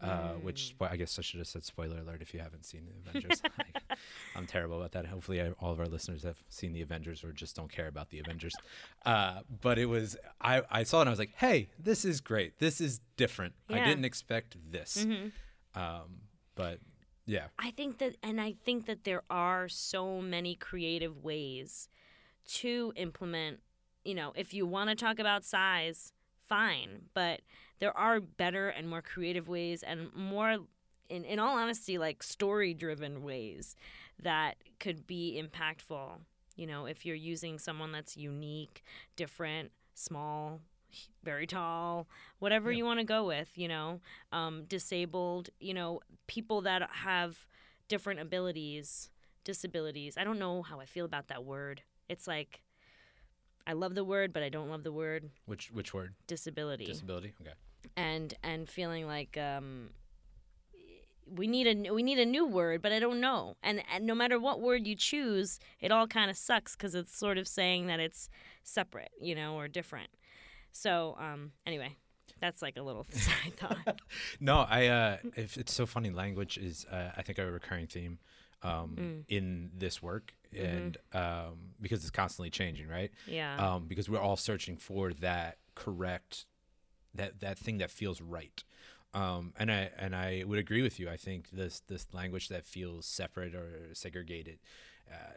Uh, 0.00 0.32
which 0.42 0.74
I 0.80 0.96
guess 0.96 1.18
I 1.18 1.22
should 1.22 1.38
have 1.38 1.46
said 1.46 1.64
spoiler 1.64 1.98
alert 1.98 2.20
if 2.20 2.34
you 2.34 2.40
haven't 2.40 2.66
seen 2.66 2.82
the 2.86 3.10
Avengers. 3.10 3.40
Like, 3.58 3.98
I'm 4.36 4.46
terrible 4.46 4.76
about 4.78 4.92
that. 4.92 5.06
Hopefully, 5.06 5.40
I, 5.40 5.50
all 5.60 5.72
of 5.72 5.78
our 5.80 5.86
listeners 5.86 6.24
have 6.24 6.42
seen 6.48 6.72
the 6.72 6.82
Avengers 6.82 7.22
or 7.24 7.32
just 7.32 7.54
don't 7.56 7.70
care 7.70 7.86
about 7.86 8.10
the 8.10 8.18
Avengers. 8.18 8.52
Uh, 9.06 9.40
but 9.62 9.78
it 9.78 9.86
was 9.86 10.16
I, 10.40 10.62
I 10.70 10.82
saw 10.82 10.98
it 10.98 11.02
and 11.02 11.08
I 11.08 11.12
was 11.12 11.18
like, 11.18 11.34
hey, 11.36 11.68
this 11.78 12.04
is 12.04 12.20
great. 12.20 12.58
This 12.58 12.80
is 12.80 13.00
different. 13.16 13.54
I 13.70 13.84
didn't 13.84 14.04
expect 14.04 14.56
this. 14.70 15.06
Um, 15.74 16.20
but 16.54 16.80
yeah, 17.26 17.46
I 17.58 17.70
think 17.70 17.98
that, 17.98 18.16
and 18.22 18.40
I 18.40 18.54
think 18.64 18.86
that 18.86 19.04
there 19.04 19.22
are 19.30 19.68
so 19.68 20.20
many 20.20 20.54
creative 20.56 21.22
ways 21.24 21.88
to 22.54 22.92
implement. 22.96 23.60
You 24.04 24.14
know, 24.14 24.32
if 24.36 24.52
you 24.52 24.66
want 24.66 24.90
to 24.90 24.96
talk 24.96 25.18
about 25.18 25.44
size, 25.44 26.12
fine, 26.48 27.02
but 27.14 27.40
there 27.80 27.96
are 27.96 28.20
better 28.20 28.68
and 28.68 28.88
more 28.88 29.02
creative 29.02 29.48
ways, 29.48 29.82
and 29.82 30.12
more, 30.14 30.58
in 31.08 31.24
in 31.24 31.38
all 31.38 31.56
honesty, 31.56 31.98
like 31.98 32.22
story 32.22 32.74
driven 32.74 33.22
ways 33.22 33.76
that 34.22 34.56
could 34.78 35.06
be 35.06 35.42
impactful. 35.42 36.12
You 36.56 36.66
know, 36.66 36.86
if 36.86 37.04
you're 37.04 37.16
using 37.16 37.58
someone 37.58 37.90
that's 37.90 38.16
unique, 38.16 38.84
different, 39.16 39.72
small, 39.94 40.60
very 41.24 41.46
tall, 41.46 42.06
whatever 42.38 42.70
you 42.70 42.84
want 42.84 43.00
to 43.00 43.04
go 43.04 43.26
with, 43.26 43.58
you 43.58 43.66
know, 43.66 44.00
um, 44.30 44.64
disabled, 44.68 45.50
you 45.58 45.74
know, 45.74 46.00
people 46.28 46.60
that 46.60 46.88
have 46.90 47.44
different 47.88 48.20
abilities, 48.20 49.10
disabilities. 49.42 50.16
I 50.16 50.22
don't 50.24 50.38
know 50.38 50.62
how 50.62 50.80
I 50.80 50.86
feel 50.86 51.04
about 51.04 51.28
that 51.28 51.44
word. 51.44 51.82
It's 52.08 52.28
like, 52.28 52.62
I 53.66 53.72
love 53.72 53.94
the 53.94 54.04
word, 54.04 54.32
but 54.32 54.42
I 54.42 54.48
don't 54.50 54.68
love 54.68 54.82
the 54.84 54.92
word 54.92 55.30
which 55.46 55.70
which 55.72 55.94
word? 55.94 56.14
disability. 56.26 56.84
Disability. 56.86 57.32
Okay. 57.40 57.54
and 57.96 58.34
and 58.42 58.68
feeling 58.68 59.06
like 59.06 59.36
um, 59.38 59.90
we 61.26 61.46
need 61.46 61.66
a 61.66 61.90
we 61.92 62.02
need 62.02 62.18
a 62.18 62.26
new 62.26 62.46
word, 62.46 62.82
but 62.82 62.92
I 62.92 62.98
don't 62.98 63.20
know. 63.20 63.56
And 63.62 63.82
and 63.92 64.06
no 64.06 64.14
matter 64.14 64.38
what 64.38 64.60
word 64.60 64.86
you 64.86 64.94
choose, 64.94 65.58
it 65.80 65.90
all 65.90 66.06
kind 66.06 66.30
of 66.30 66.36
sucks 66.36 66.76
because 66.76 66.94
it's 66.94 67.16
sort 67.16 67.38
of 67.38 67.48
saying 67.48 67.86
that 67.86 68.00
it's 68.00 68.28
separate, 68.62 69.10
you 69.20 69.34
know, 69.34 69.54
or 69.56 69.66
different. 69.68 70.08
So 70.72 71.16
um, 71.18 71.52
anyway, 71.66 71.96
that's 72.40 72.60
like 72.60 72.76
a 72.76 72.82
little 72.82 73.04
side 73.10 73.56
thought. 73.56 74.00
No, 74.40 74.66
I. 74.68 74.86
Uh, 74.88 75.16
if 75.36 75.56
it's 75.56 75.72
so 75.72 75.86
funny, 75.86 76.10
language 76.10 76.58
is 76.58 76.84
uh, 76.90 77.12
I 77.16 77.22
think 77.22 77.38
a 77.38 77.50
recurring 77.50 77.86
theme 77.86 78.18
um, 78.62 78.96
Mm. 78.98 79.24
in 79.28 79.70
this 79.76 80.02
work 80.02 80.34
and 80.56 80.96
um, 81.12 81.56
because 81.80 82.02
it's 82.02 82.10
constantly 82.10 82.50
changing, 82.50 82.88
right? 82.88 83.10
Yeah. 83.26 83.56
Um, 83.56 83.86
because 83.86 84.08
we're 84.08 84.20
all 84.20 84.36
searching 84.36 84.76
for 84.76 85.12
that 85.14 85.58
correct, 85.74 86.46
that 87.14 87.40
that 87.40 87.58
thing 87.58 87.78
that 87.78 87.90
feels 87.90 88.20
right. 88.20 88.62
Um, 89.14 89.52
and 89.58 89.70
I 89.70 89.90
and 89.98 90.14
I 90.16 90.42
would 90.46 90.58
agree 90.58 90.82
with 90.82 90.98
you. 90.98 91.08
I 91.08 91.16
think 91.16 91.50
this 91.50 91.80
this 91.86 92.06
language 92.12 92.48
that 92.48 92.64
feels 92.66 93.06
separate 93.06 93.54
or 93.54 93.90
segregated, 93.94 94.58
uh, 95.10 95.34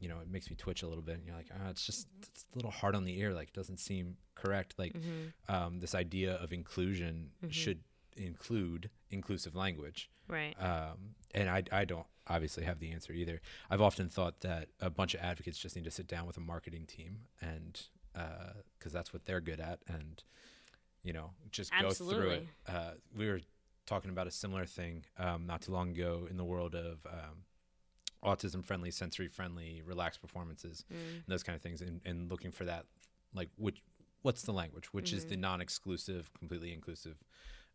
you 0.00 0.08
know, 0.08 0.18
it 0.20 0.28
makes 0.28 0.50
me 0.50 0.56
twitch 0.56 0.82
a 0.82 0.88
little 0.88 1.02
bit. 1.02 1.16
And 1.18 1.24
you're 1.26 1.36
like, 1.36 1.46
ah, 1.54 1.70
it's 1.70 1.86
just 1.86 2.08
it's 2.22 2.44
a 2.52 2.56
little 2.56 2.72
hard 2.72 2.94
on 2.96 3.04
the 3.04 3.16
ear. 3.20 3.32
Like, 3.32 3.48
it 3.48 3.54
doesn't 3.54 3.78
seem 3.78 4.16
correct. 4.34 4.74
Like, 4.78 4.94
Mm-hmm. 4.94 5.54
um, 5.54 5.78
this 5.80 5.94
idea 5.94 6.34
of 6.34 6.52
inclusion 6.52 7.30
should 7.50 7.80
include 8.16 8.90
inclusive 9.10 9.54
language. 9.54 10.10
right. 10.28 10.54
Um, 10.60 11.14
and 11.34 11.48
I, 11.50 11.62
I 11.72 11.84
don't 11.84 12.06
obviously 12.26 12.64
have 12.64 12.78
the 12.80 12.90
answer 12.92 13.12
either. 13.12 13.40
I've 13.70 13.82
often 13.82 14.08
thought 14.08 14.40
that 14.40 14.68
a 14.80 14.88
bunch 14.90 15.14
of 15.14 15.20
advocates 15.20 15.58
just 15.58 15.76
need 15.76 15.84
to 15.84 15.90
sit 15.90 16.06
down 16.06 16.26
with 16.26 16.36
a 16.36 16.40
marketing 16.40 16.86
team 16.86 17.18
and 17.40 17.80
because 18.78 18.92
that's 18.92 19.12
what 19.12 19.26
they're 19.26 19.40
good 19.40 19.58
at 19.60 19.80
and 19.88 20.22
you 21.02 21.12
know 21.12 21.30
just 21.50 21.72
go 21.72 21.90
through 21.90 22.30
it. 22.30 22.46
Uh, 22.68 22.92
we 23.16 23.26
were 23.28 23.40
talking 23.86 24.10
about 24.10 24.26
a 24.26 24.30
similar 24.30 24.64
thing 24.64 25.04
um, 25.18 25.46
not 25.46 25.60
too 25.62 25.72
long 25.72 25.90
ago 25.90 26.26
in 26.30 26.36
the 26.36 26.44
world 26.44 26.74
of 26.74 27.04
um, 27.06 27.42
autism 28.24 28.64
friendly, 28.64 28.90
sensory 28.90 29.28
friendly, 29.28 29.82
relaxed 29.84 30.20
performances, 30.22 30.84
Mm. 30.90 30.96
and 31.16 31.24
those 31.26 31.42
kind 31.42 31.54
of 31.56 31.62
things, 31.62 31.82
and, 31.82 32.00
and 32.06 32.30
looking 32.30 32.50
for 32.52 32.64
that 32.64 32.86
like 33.34 33.50
which 33.56 33.82
what's 34.22 34.42
the 34.42 34.52
language, 34.52 34.86
which 34.94 35.12
is 35.12 35.26
the 35.26 35.36
non-exclusive, 35.36 36.30
completely 36.38 36.72
inclusive 36.72 37.16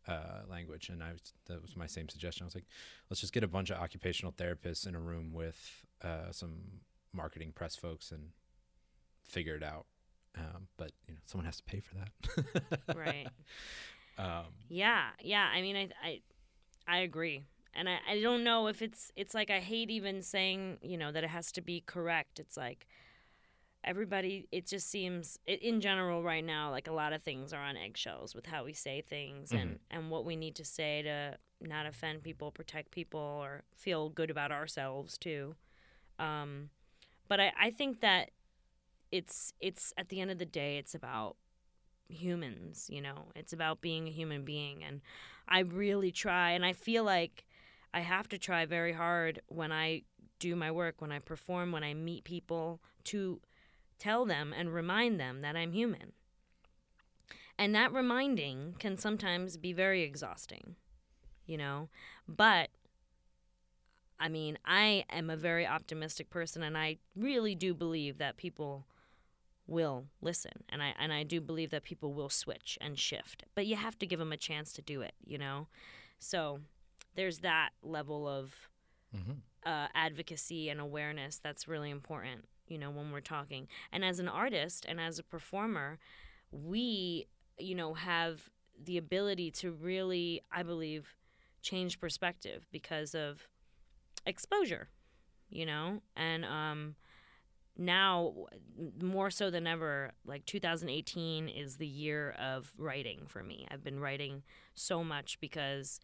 uh, 0.08 0.42
language. 0.48 0.88
And 0.88 1.02
I 1.02 1.12
was, 1.12 1.32
that 1.46 1.62
was 1.62 1.76
my 1.76 1.86
same 1.86 2.08
suggestion. 2.08 2.44
I 2.44 2.46
was 2.46 2.54
like, 2.54 2.66
let's 3.08 3.20
just 3.20 3.32
get 3.32 3.44
a 3.44 3.48
bunch 3.48 3.70
of 3.70 3.78
occupational 3.78 4.32
therapists 4.32 4.86
in 4.86 4.94
a 4.94 5.00
room 5.00 5.32
with 5.32 5.84
uh, 6.02 6.32
some 6.32 6.80
marketing 7.12 7.52
press 7.54 7.76
folks 7.76 8.10
and 8.10 8.30
figure 9.24 9.56
it 9.56 9.62
out. 9.62 9.86
Um, 10.38 10.68
but 10.76 10.92
you 11.08 11.14
know, 11.14 11.20
someone 11.26 11.46
has 11.46 11.56
to 11.56 11.64
pay 11.64 11.80
for 11.80 11.96
that. 11.96 12.80
right. 12.96 13.28
um, 14.18 14.46
Yeah, 14.68 15.08
yeah. 15.20 15.48
I 15.52 15.60
mean, 15.60 15.76
I, 15.76 15.88
I, 16.04 16.20
I 16.86 16.98
agree, 16.98 17.42
and 17.74 17.88
I, 17.88 17.98
I 18.08 18.20
don't 18.20 18.44
know 18.44 18.68
if 18.68 18.80
it's, 18.80 19.10
it's 19.16 19.34
like 19.34 19.50
I 19.50 19.58
hate 19.58 19.90
even 19.90 20.22
saying, 20.22 20.78
you 20.82 20.96
know, 20.96 21.10
that 21.10 21.24
it 21.24 21.30
has 21.30 21.50
to 21.52 21.60
be 21.60 21.82
correct. 21.84 22.38
It's 22.38 22.56
like 22.56 22.86
everybody. 23.84 24.46
It 24.52 24.66
just 24.66 24.90
seems, 24.90 25.38
in 25.46 25.80
general, 25.80 26.22
right 26.22 26.44
now, 26.44 26.70
like 26.70 26.88
a 26.88 26.92
lot 26.92 27.12
of 27.12 27.22
things 27.22 27.52
are 27.52 27.62
on 27.62 27.76
eggshells 27.76 28.34
with 28.34 28.46
how 28.46 28.64
we 28.64 28.72
say 28.72 29.00
things 29.00 29.52
and 29.52 29.78
and 29.90 30.10
what 30.10 30.24
we 30.24 30.36
need 30.36 30.54
to 30.56 30.64
say 30.64 31.02
to 31.02 31.36
not 31.60 31.86
offend 31.86 32.22
people, 32.22 32.50
protect 32.50 32.90
people, 32.90 33.20
or 33.20 33.62
feel 33.74 34.08
good 34.08 34.30
about 34.30 34.52
ourselves 34.52 35.18
too. 35.18 35.54
Um, 36.18 36.70
but 37.28 37.40
I, 37.40 37.52
I 37.58 37.70
think 37.70 38.00
that 38.00 38.30
it's 39.10 39.52
it's 39.60 39.92
at 39.96 40.08
the 40.08 40.20
end 40.20 40.30
of 40.30 40.38
the 40.38 40.46
day, 40.46 40.78
it's 40.78 40.94
about 40.94 41.36
humans 42.10 42.88
you 42.90 43.00
know 43.00 43.28
it's 43.34 43.52
about 43.52 43.80
being 43.80 44.08
a 44.08 44.10
human 44.10 44.44
being 44.44 44.82
and 44.82 45.00
i 45.48 45.60
really 45.60 46.10
try 46.10 46.50
and 46.50 46.64
i 46.64 46.72
feel 46.72 47.04
like 47.04 47.44
i 47.94 48.00
have 48.00 48.28
to 48.28 48.38
try 48.38 48.66
very 48.66 48.92
hard 48.92 49.40
when 49.46 49.72
i 49.72 50.02
do 50.38 50.56
my 50.56 50.70
work 50.70 51.00
when 51.00 51.12
i 51.12 51.18
perform 51.18 51.72
when 51.72 51.84
i 51.84 51.94
meet 51.94 52.24
people 52.24 52.80
to 53.04 53.40
tell 54.00 54.24
them 54.24 54.52
and 54.56 54.74
remind 54.74 55.20
them 55.20 55.42
that 55.42 55.56
i'm 55.56 55.72
human. 55.72 56.12
And 57.58 57.74
that 57.74 57.92
reminding 57.92 58.76
can 58.78 58.96
sometimes 58.96 59.56
be 59.56 59.72
very 59.72 60.02
exhausting 60.02 60.76
you 61.46 61.56
know? 61.56 61.88
But 62.28 62.70
i 64.22 64.28
mean 64.28 64.58
i 64.66 65.04
am 65.10 65.30
a 65.30 65.36
very 65.36 65.66
optimistic 65.66 66.28
person 66.28 66.62
and 66.62 66.76
i 66.76 66.98
really 67.16 67.54
do 67.54 67.72
believe 67.72 68.18
that 68.18 68.36
people 68.36 68.84
will 69.70 70.04
listen 70.20 70.64
and 70.68 70.82
I 70.82 70.92
and 70.98 71.12
I 71.12 71.22
do 71.22 71.40
believe 71.40 71.70
that 71.70 71.84
people 71.84 72.12
will 72.12 72.28
switch 72.28 72.76
and 72.80 72.98
shift. 72.98 73.44
But 73.54 73.66
you 73.66 73.76
have 73.76 73.98
to 74.00 74.06
give 74.06 74.18
them 74.18 74.32
a 74.32 74.36
chance 74.36 74.72
to 74.74 74.82
do 74.82 75.00
it 75.00 75.14
you 75.24 75.38
know? 75.38 75.68
So 76.18 76.60
there's 77.14 77.38
that 77.38 77.70
level 77.82 78.28
of 78.28 78.68
mhm. 79.16 79.36
uh, 79.64 79.88
advocacy 79.94 80.68
and 80.68 80.80
awareness 80.80 81.38
that's 81.38 81.68
really 81.68 81.90
important 81.90 82.46
you 82.70 82.78
know 82.78 82.90
when 82.90 83.10
we're 83.10 83.20
talking. 83.20 83.68
And 83.92 84.04
as 84.04 84.18
an 84.18 84.28
artist 84.28 84.86
and 84.88 85.00
as 85.00 85.18
a 85.18 85.22
performer 85.22 85.98
we 86.52 87.26
you 87.58 87.74
know 87.74 87.94
have 87.94 88.48
the 88.82 88.96
ability 88.96 89.50
to 89.50 89.70
really 89.72 90.42
I 90.50 90.62
believe 90.62 91.14
change 91.62 92.00
perspective 92.00 92.66
because 92.72 93.14
of 93.14 93.48
exposure 94.24 94.88
you 95.50 95.66
know? 95.66 96.00
And 96.16 96.44
um 96.44 96.94
now 97.76 98.34
more 99.02 99.30
so 99.30 99.50
than 99.50 99.66
ever 99.66 100.10
like 100.26 100.44
2018 100.44 101.48
is 101.48 101.76
the 101.76 101.86
year 101.86 102.34
of 102.38 102.72
writing 102.76 103.22
for 103.26 103.42
me. 103.42 103.66
I've 103.70 103.82
been 103.82 104.00
writing 104.00 104.42
so 104.74 105.02
much 105.02 105.38
because 105.40 105.98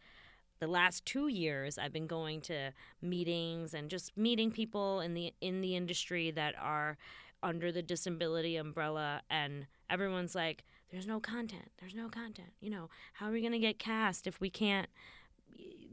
the 0.59 0.67
last 0.67 1.05
two 1.05 1.27
years 1.27 1.77
i've 1.77 1.93
been 1.93 2.07
going 2.07 2.41
to 2.41 2.71
meetings 3.01 3.73
and 3.73 3.89
just 3.89 4.15
meeting 4.17 4.51
people 4.51 4.99
in 4.99 5.13
the 5.13 5.33
in 5.41 5.61
the 5.61 5.75
industry 5.75 6.31
that 6.31 6.55
are 6.59 6.97
under 7.43 7.71
the 7.71 7.81
disability 7.81 8.55
umbrella 8.55 9.21
and 9.29 9.67
everyone's 9.89 10.35
like 10.35 10.63
there's 10.91 11.07
no 11.07 11.19
content 11.19 11.71
there's 11.79 11.95
no 11.95 12.09
content 12.09 12.49
you 12.59 12.69
know 12.69 12.89
how 13.13 13.27
are 13.27 13.31
we 13.31 13.41
going 13.41 13.51
to 13.51 13.59
get 13.59 13.77
cast 13.77 14.25
if 14.25 14.39
we 14.41 14.49
can't 14.49 14.89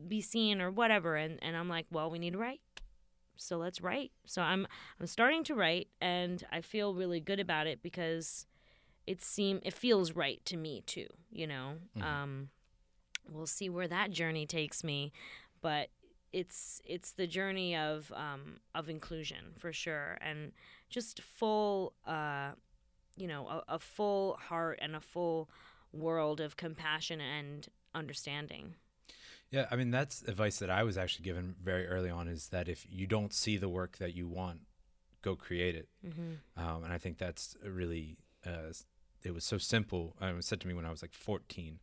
be 0.08 0.20
seen 0.20 0.60
or 0.60 0.70
whatever 0.70 1.16
and, 1.16 1.38
and 1.42 1.56
i'm 1.56 1.68
like 1.68 1.86
well 1.90 2.10
we 2.10 2.18
need 2.18 2.32
to 2.32 2.38
write 2.38 2.60
so 3.36 3.56
let's 3.56 3.80
write. 3.80 4.12
So 4.26 4.42
I'm 4.42 4.66
I'm 5.00 5.06
starting 5.06 5.44
to 5.44 5.54
write 5.54 5.88
and 6.00 6.44
I 6.52 6.60
feel 6.60 6.94
really 6.94 7.20
good 7.20 7.40
about 7.40 7.66
it 7.66 7.82
because 7.82 8.46
it 9.06 9.22
seem 9.22 9.60
it 9.62 9.74
feels 9.74 10.12
right 10.12 10.44
to 10.46 10.56
me 10.56 10.82
too, 10.86 11.08
you 11.30 11.46
know. 11.46 11.74
Um 12.00 12.48
we'll 13.28 13.46
see 13.46 13.68
where 13.68 13.88
that 13.88 14.10
journey 14.10 14.46
takes 14.46 14.84
me, 14.84 15.12
but 15.60 15.88
it's 16.32 16.80
it's 16.84 17.12
the 17.12 17.26
journey 17.28 17.76
of 17.76 18.12
um 18.16 18.56
of 18.74 18.88
inclusion 18.88 19.52
for 19.56 19.72
sure 19.72 20.18
and 20.20 20.50
just 20.90 21.20
full 21.22 21.94
uh 22.06 22.50
you 23.16 23.28
know, 23.28 23.46
a, 23.46 23.74
a 23.74 23.78
full 23.78 24.34
heart 24.48 24.78
and 24.82 24.96
a 24.96 25.00
full 25.00 25.48
world 25.92 26.40
of 26.40 26.56
compassion 26.56 27.20
and 27.20 27.68
understanding. 27.94 28.74
Yeah, 29.50 29.66
I 29.70 29.76
mean 29.76 29.92
that's 29.92 30.22
advice 30.22 30.58
that 30.58 30.70
I 30.70 30.82
was 30.82 30.98
actually 30.98 31.24
given 31.24 31.54
very 31.62 31.86
early 31.86 32.10
on 32.10 32.26
is 32.26 32.48
that 32.48 32.68
if 32.68 32.84
you 32.90 33.06
don't 33.06 33.32
see 33.32 33.56
the 33.56 33.68
work 33.68 33.98
that 33.98 34.14
you 34.16 34.26
want, 34.26 34.62
go 35.22 35.36
create 35.36 35.76
it. 35.76 35.88
Mm-hmm. 36.04 36.62
Um, 36.62 36.82
and 36.82 36.92
I 36.92 36.98
think 36.98 37.18
that's 37.18 37.56
really 37.64 38.18
uh, 38.44 38.72
it 39.22 39.32
was 39.32 39.44
so 39.44 39.58
simple. 39.58 40.16
Uh, 40.20 40.26
It 40.26 40.36
was 40.36 40.46
said 40.46 40.60
to 40.60 40.68
me 40.68 40.74
when 40.74 40.84
I 40.84 40.90
was 40.90 41.02
like 41.02 41.14
14, 41.14 41.78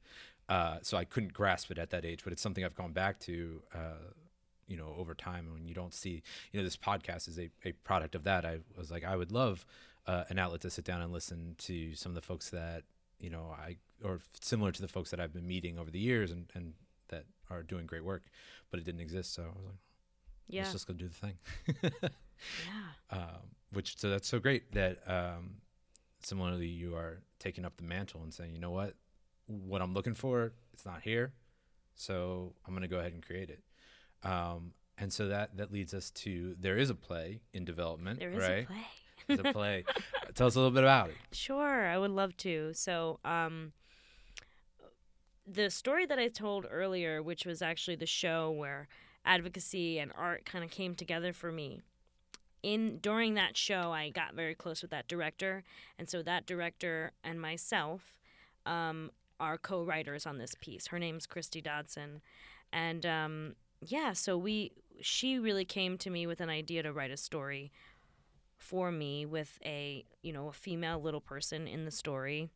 uh, 0.51 0.77
so 0.81 0.97
I 0.97 1.05
couldn't 1.05 1.33
grasp 1.33 1.71
it 1.71 1.77
at 1.77 1.89
that 1.91 2.03
age. 2.03 2.21
But 2.23 2.33
it's 2.33 2.41
something 2.41 2.65
I've 2.65 2.75
gone 2.75 2.91
back 2.91 3.19
to, 3.21 3.61
uh, 3.73 4.03
you 4.67 4.75
know, 4.75 4.93
over 4.97 5.13
time. 5.13 5.45
And 5.45 5.53
when 5.53 5.65
you 5.65 5.73
don't 5.73 5.93
see, 5.93 6.21
you 6.51 6.59
know, 6.59 6.63
this 6.63 6.75
podcast 6.77 7.27
is 7.29 7.39
a, 7.39 7.49
a 7.63 7.71
product 7.83 8.15
of 8.15 8.23
that. 8.25 8.45
I 8.45 8.59
was 8.77 8.91
like, 8.91 9.05
I 9.05 9.15
would 9.15 9.31
love 9.31 9.65
uh, 10.07 10.25
an 10.29 10.37
outlet 10.39 10.61
to 10.61 10.69
sit 10.69 10.83
down 10.83 11.01
and 11.01 11.11
listen 11.13 11.55
to 11.59 11.95
some 11.95 12.09
of 12.11 12.15
the 12.15 12.21
folks 12.21 12.49
that 12.49 12.83
you 13.19 13.29
know 13.29 13.55
I 13.67 13.77
or 14.03 14.19
similar 14.41 14.71
to 14.71 14.81
the 14.81 14.87
folks 14.87 15.11
that 15.11 15.19
I've 15.19 15.33
been 15.33 15.47
meeting 15.47 15.77
over 15.79 15.91
the 15.91 15.99
years 15.99 16.31
and 16.31 16.45
and 16.55 16.73
that 17.09 17.25
are 17.49 17.63
doing 17.63 17.85
great 17.85 18.03
work, 18.03 18.23
but 18.71 18.79
it 18.79 18.83
didn't 18.83 19.01
exist. 19.01 19.33
So 19.33 19.43
I 19.43 19.47
was 19.47 19.65
like, 19.65 19.75
Yeah. 20.49 20.61
let's 20.61 20.73
just 20.73 20.87
go 20.87 20.93
do 20.93 21.07
the 21.07 21.13
thing. 21.13 21.37
Yeah. 21.83 22.09
um, 23.17 23.41
which 23.71 23.97
so 23.97 24.09
that's 24.09 24.27
so 24.27 24.39
great 24.39 24.71
that 24.73 24.99
um, 25.07 25.61
similarly 26.23 26.67
you 26.67 26.95
are 26.95 27.21
taking 27.39 27.63
up 27.65 27.77
the 27.77 27.83
mantle 27.83 28.21
and 28.23 28.33
saying, 28.33 28.53
you 28.53 28.59
know 28.59 28.71
what, 28.71 28.95
what 29.67 29.81
I'm 29.81 29.93
looking 29.93 30.15
for, 30.15 30.53
it's 30.73 30.85
not 30.85 31.01
here, 31.01 31.33
so 31.95 32.53
I'm 32.65 32.73
going 32.73 32.81
to 32.83 32.87
go 32.87 32.99
ahead 32.99 33.13
and 33.13 33.25
create 33.25 33.49
it. 33.49 33.61
Um, 34.23 34.73
and 34.97 35.11
so 35.11 35.27
that 35.29 35.57
that 35.57 35.71
leads 35.71 35.93
us 35.93 36.11
to 36.11 36.55
there 36.59 36.77
is 36.77 36.89
a 36.89 36.95
play 36.95 37.41
in 37.53 37.65
development, 37.65 38.19
There 38.19 38.29
is 38.31 38.37
right? 38.37 38.63
a 38.63 38.67
play. 38.67 38.87
There's 39.27 39.39
a 39.39 39.53
play. 39.53 39.83
Tell 40.35 40.47
us 40.47 40.55
a 40.55 40.59
little 40.59 40.73
bit 40.73 40.83
about 40.83 41.09
it. 41.09 41.15
Sure, 41.31 41.87
I 41.87 41.97
would 41.97 42.11
love 42.11 42.35
to. 42.37 42.71
So, 42.73 43.19
um, 43.23 43.71
the 45.47 45.69
story 45.69 46.05
that 46.05 46.19
I 46.19 46.27
told 46.27 46.65
earlier, 46.69 47.21
which 47.21 47.45
was 47.45 47.61
actually 47.61 47.95
the 47.97 48.05
show 48.05 48.51
where 48.51 48.87
advocacy 49.25 49.99
and 49.99 50.11
art 50.17 50.45
kind 50.45 50.63
of 50.63 50.71
came 50.71 50.95
together 50.95 51.33
for 51.33 51.51
me. 51.51 51.81
In 52.63 52.97
during 52.99 53.33
that 53.35 53.57
show, 53.57 53.91
I 53.91 54.09
got 54.09 54.35
very 54.35 54.53
close 54.55 54.81
with 54.81 54.91
that 54.91 55.07
director, 55.07 55.63
and 55.97 56.07
so 56.09 56.21
that 56.23 56.45
director 56.45 57.11
and 57.23 57.41
myself 57.41 58.15
um, 58.65 59.11
are 59.41 59.57
co-writers 59.57 60.25
on 60.25 60.37
this 60.37 60.55
piece. 60.59 60.87
Her 60.87 60.99
name's 60.99 61.25
Christy 61.25 61.61
Dodson, 61.61 62.21
and 62.71 63.05
um, 63.05 63.55
yeah, 63.81 64.13
so 64.13 64.37
we 64.37 64.71
she 65.01 65.39
really 65.39 65.65
came 65.65 65.97
to 65.97 66.09
me 66.09 66.27
with 66.27 66.39
an 66.39 66.49
idea 66.49 66.83
to 66.83 66.93
write 66.93 67.11
a 67.11 67.17
story 67.17 67.71
for 68.57 68.91
me 68.91 69.25
with 69.25 69.59
a 69.65 70.05
you 70.21 70.31
know 70.31 70.47
a 70.47 70.53
female 70.53 71.01
little 71.01 71.19
person 71.19 71.67
in 71.67 71.83
the 71.83 71.91
story 71.91 72.49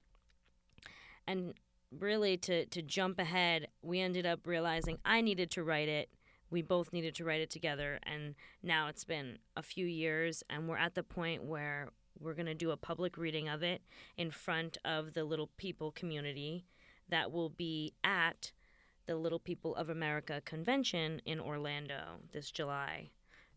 and 1.28 1.56
really 2.00 2.38
to 2.38 2.66
to 2.68 2.84
jump 2.84 3.18
ahead 3.18 3.68
we 3.82 4.00
ended 4.00 4.24
up 4.24 4.46
realizing 4.46 5.00
i 5.04 5.20
needed 5.20 5.50
to 5.50 5.64
write 5.64 5.90
it 5.90 6.10
we 6.50 6.62
both 6.62 6.94
needed 6.94 7.16
to 7.16 7.26
write 7.26 7.42
it 7.42 7.50
together. 7.50 8.00
And 8.04 8.36
now 8.64 8.88
it's 8.88 9.04
been 9.04 9.40
a 9.56 9.62
few 9.62 9.86
years, 9.86 10.44
and 10.50 10.68
we're 10.68 10.78
at 10.78 10.96
the 10.96 11.04
point 11.04 11.44
where 11.44 11.90
we're 12.20 12.34
going 12.34 12.46
to 12.46 12.54
do 12.54 12.72
a 12.72 12.78
public 12.78 13.18
reading 13.18 13.50
of 13.50 13.62
it 13.62 13.82
in 14.16 14.32
front 14.32 14.78
of 14.86 15.14
the 15.14 15.26
Little 15.26 15.50
People 15.58 15.92
community 15.92 16.66
that 17.10 17.32
will 17.32 17.50
be 17.50 17.94
at 18.04 18.52
the 19.06 19.16
Little 19.16 19.40
People 19.40 19.76
of 19.76 19.90
America 19.90 20.42
convention 20.46 21.22
in 21.26 21.40
Orlando 21.40 22.20
this 22.32 22.52
July, 22.52 23.10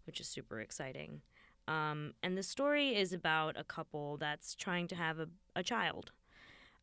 which 0.06 0.20
is 0.20 0.28
super 0.28 0.60
exciting. 0.60 1.22
Um, 1.66 2.14
and 2.22 2.36
the 2.36 2.42
story 2.42 2.96
is 2.96 3.12
about 3.12 3.58
a 3.58 3.64
couple 3.64 4.16
that's 4.16 4.54
trying 4.54 4.88
to 4.88 4.94
have 4.94 5.18
a, 5.18 5.28
a 5.54 5.62
child. 5.62 6.12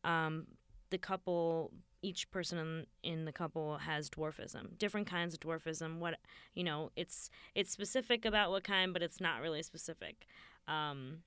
Um, 0.04 0.46
the 0.90 0.98
couple, 0.98 1.72
each 2.02 2.30
person 2.30 2.58
in, 2.58 2.86
in 3.02 3.24
the 3.24 3.32
couple 3.32 3.78
has 3.78 4.08
dwarfism, 4.08 4.78
different 4.78 5.08
kinds 5.08 5.34
of 5.34 5.40
dwarfism. 5.40 5.98
What 5.98 6.18
you 6.54 6.62
know, 6.62 6.92
it's 6.94 7.30
it's 7.56 7.72
specific 7.72 8.24
about 8.24 8.50
what 8.50 8.62
kind, 8.62 8.92
but 8.92 9.02
it's 9.02 9.20
not 9.20 9.40
really 9.40 9.62
specific. 9.62 10.26
Um, 10.68 11.18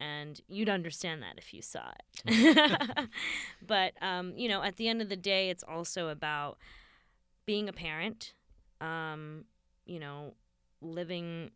and 0.00 0.40
you'd 0.48 0.68
understand 0.68 1.22
that 1.22 1.34
if 1.38 1.52
you 1.52 1.62
saw 1.62 1.90
it. 2.24 3.08
but 3.66 3.92
um, 4.02 4.32
you 4.36 4.48
know, 4.48 4.62
at 4.62 4.76
the 4.76 4.88
end 4.88 5.02
of 5.02 5.08
the 5.08 5.16
day, 5.16 5.50
it's 5.50 5.62
also 5.62 6.08
about 6.08 6.58
being 7.46 7.68
a 7.68 7.72
parent. 7.72 8.32
Um, 8.80 9.44
you 9.86 9.98
know, 9.98 10.34
living 10.80 11.50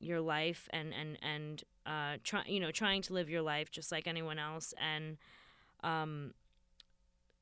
your 0.00 0.20
life 0.20 0.68
and 0.72 0.92
and 0.92 1.18
and 1.22 1.64
uh, 1.86 2.16
try, 2.24 2.42
you 2.46 2.60
know 2.60 2.70
trying 2.70 3.02
to 3.02 3.12
live 3.12 3.28
your 3.28 3.42
life 3.42 3.70
just 3.70 3.92
like 3.92 4.06
anyone 4.06 4.38
else 4.38 4.72
and 4.80 5.16
um, 5.84 6.32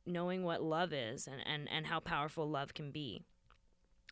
knowing 0.07 0.45
what 0.45 0.63
love 0.63 0.93
is 0.93 1.27
and, 1.27 1.41
and, 1.47 1.69
and 1.71 1.87
how 1.87 2.01
powerful 2.01 2.49
love 2.49 2.75
can 2.75 2.91
be. 2.91 3.23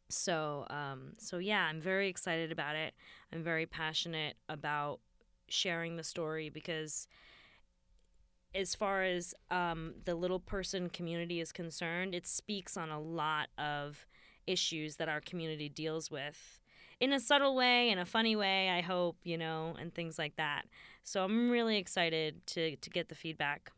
So 0.09 0.67
um, 0.71 1.13
so 1.19 1.39
yeah, 1.39 1.65
I'm 1.65 1.81
very 1.81 2.09
excited 2.09 2.51
about 2.53 2.77
it. 2.77 2.95
I'm 3.33 3.43
very 3.43 3.67
passionate 3.67 4.37
about 4.49 5.01
sharing 5.49 5.97
the 5.97 6.05
story 6.05 6.49
because 6.49 7.09
as 8.55 8.75
far 8.75 9.03
as 9.03 9.35
um, 9.51 9.95
the 10.05 10.15
little 10.15 10.41
person 10.41 10.89
community 10.89 11.41
is 11.41 11.53
concerned, 11.53 12.15
it 12.15 12.27
speaks 12.27 12.77
on 12.77 12.91
a 12.91 13.01
lot 13.01 13.49
of 13.59 14.07
issues 14.47 14.97
that 14.97 15.09
our 15.09 15.21
community 15.21 15.69
deals 15.69 16.11
with 16.11 16.61
in 17.01 17.13
a 17.13 17.21
subtle 17.21 17.55
way, 17.55 17.91
in 17.91 17.99
a 17.99 18.05
funny 18.05 18.35
way, 18.35 18.71
I 18.71 18.81
hope, 18.81 19.17
you 19.23 19.39
know, 19.39 19.77
and 19.81 19.95
things 19.95 20.19
like 20.19 20.37
that. 20.37 20.63
So 21.05 21.25
I'm 21.25 21.51
really 21.51 21.77
excited 21.77 22.47
to, 22.49 22.77
to 22.77 22.91
get 22.91 23.09
the 23.09 23.15
feedback 23.15 23.71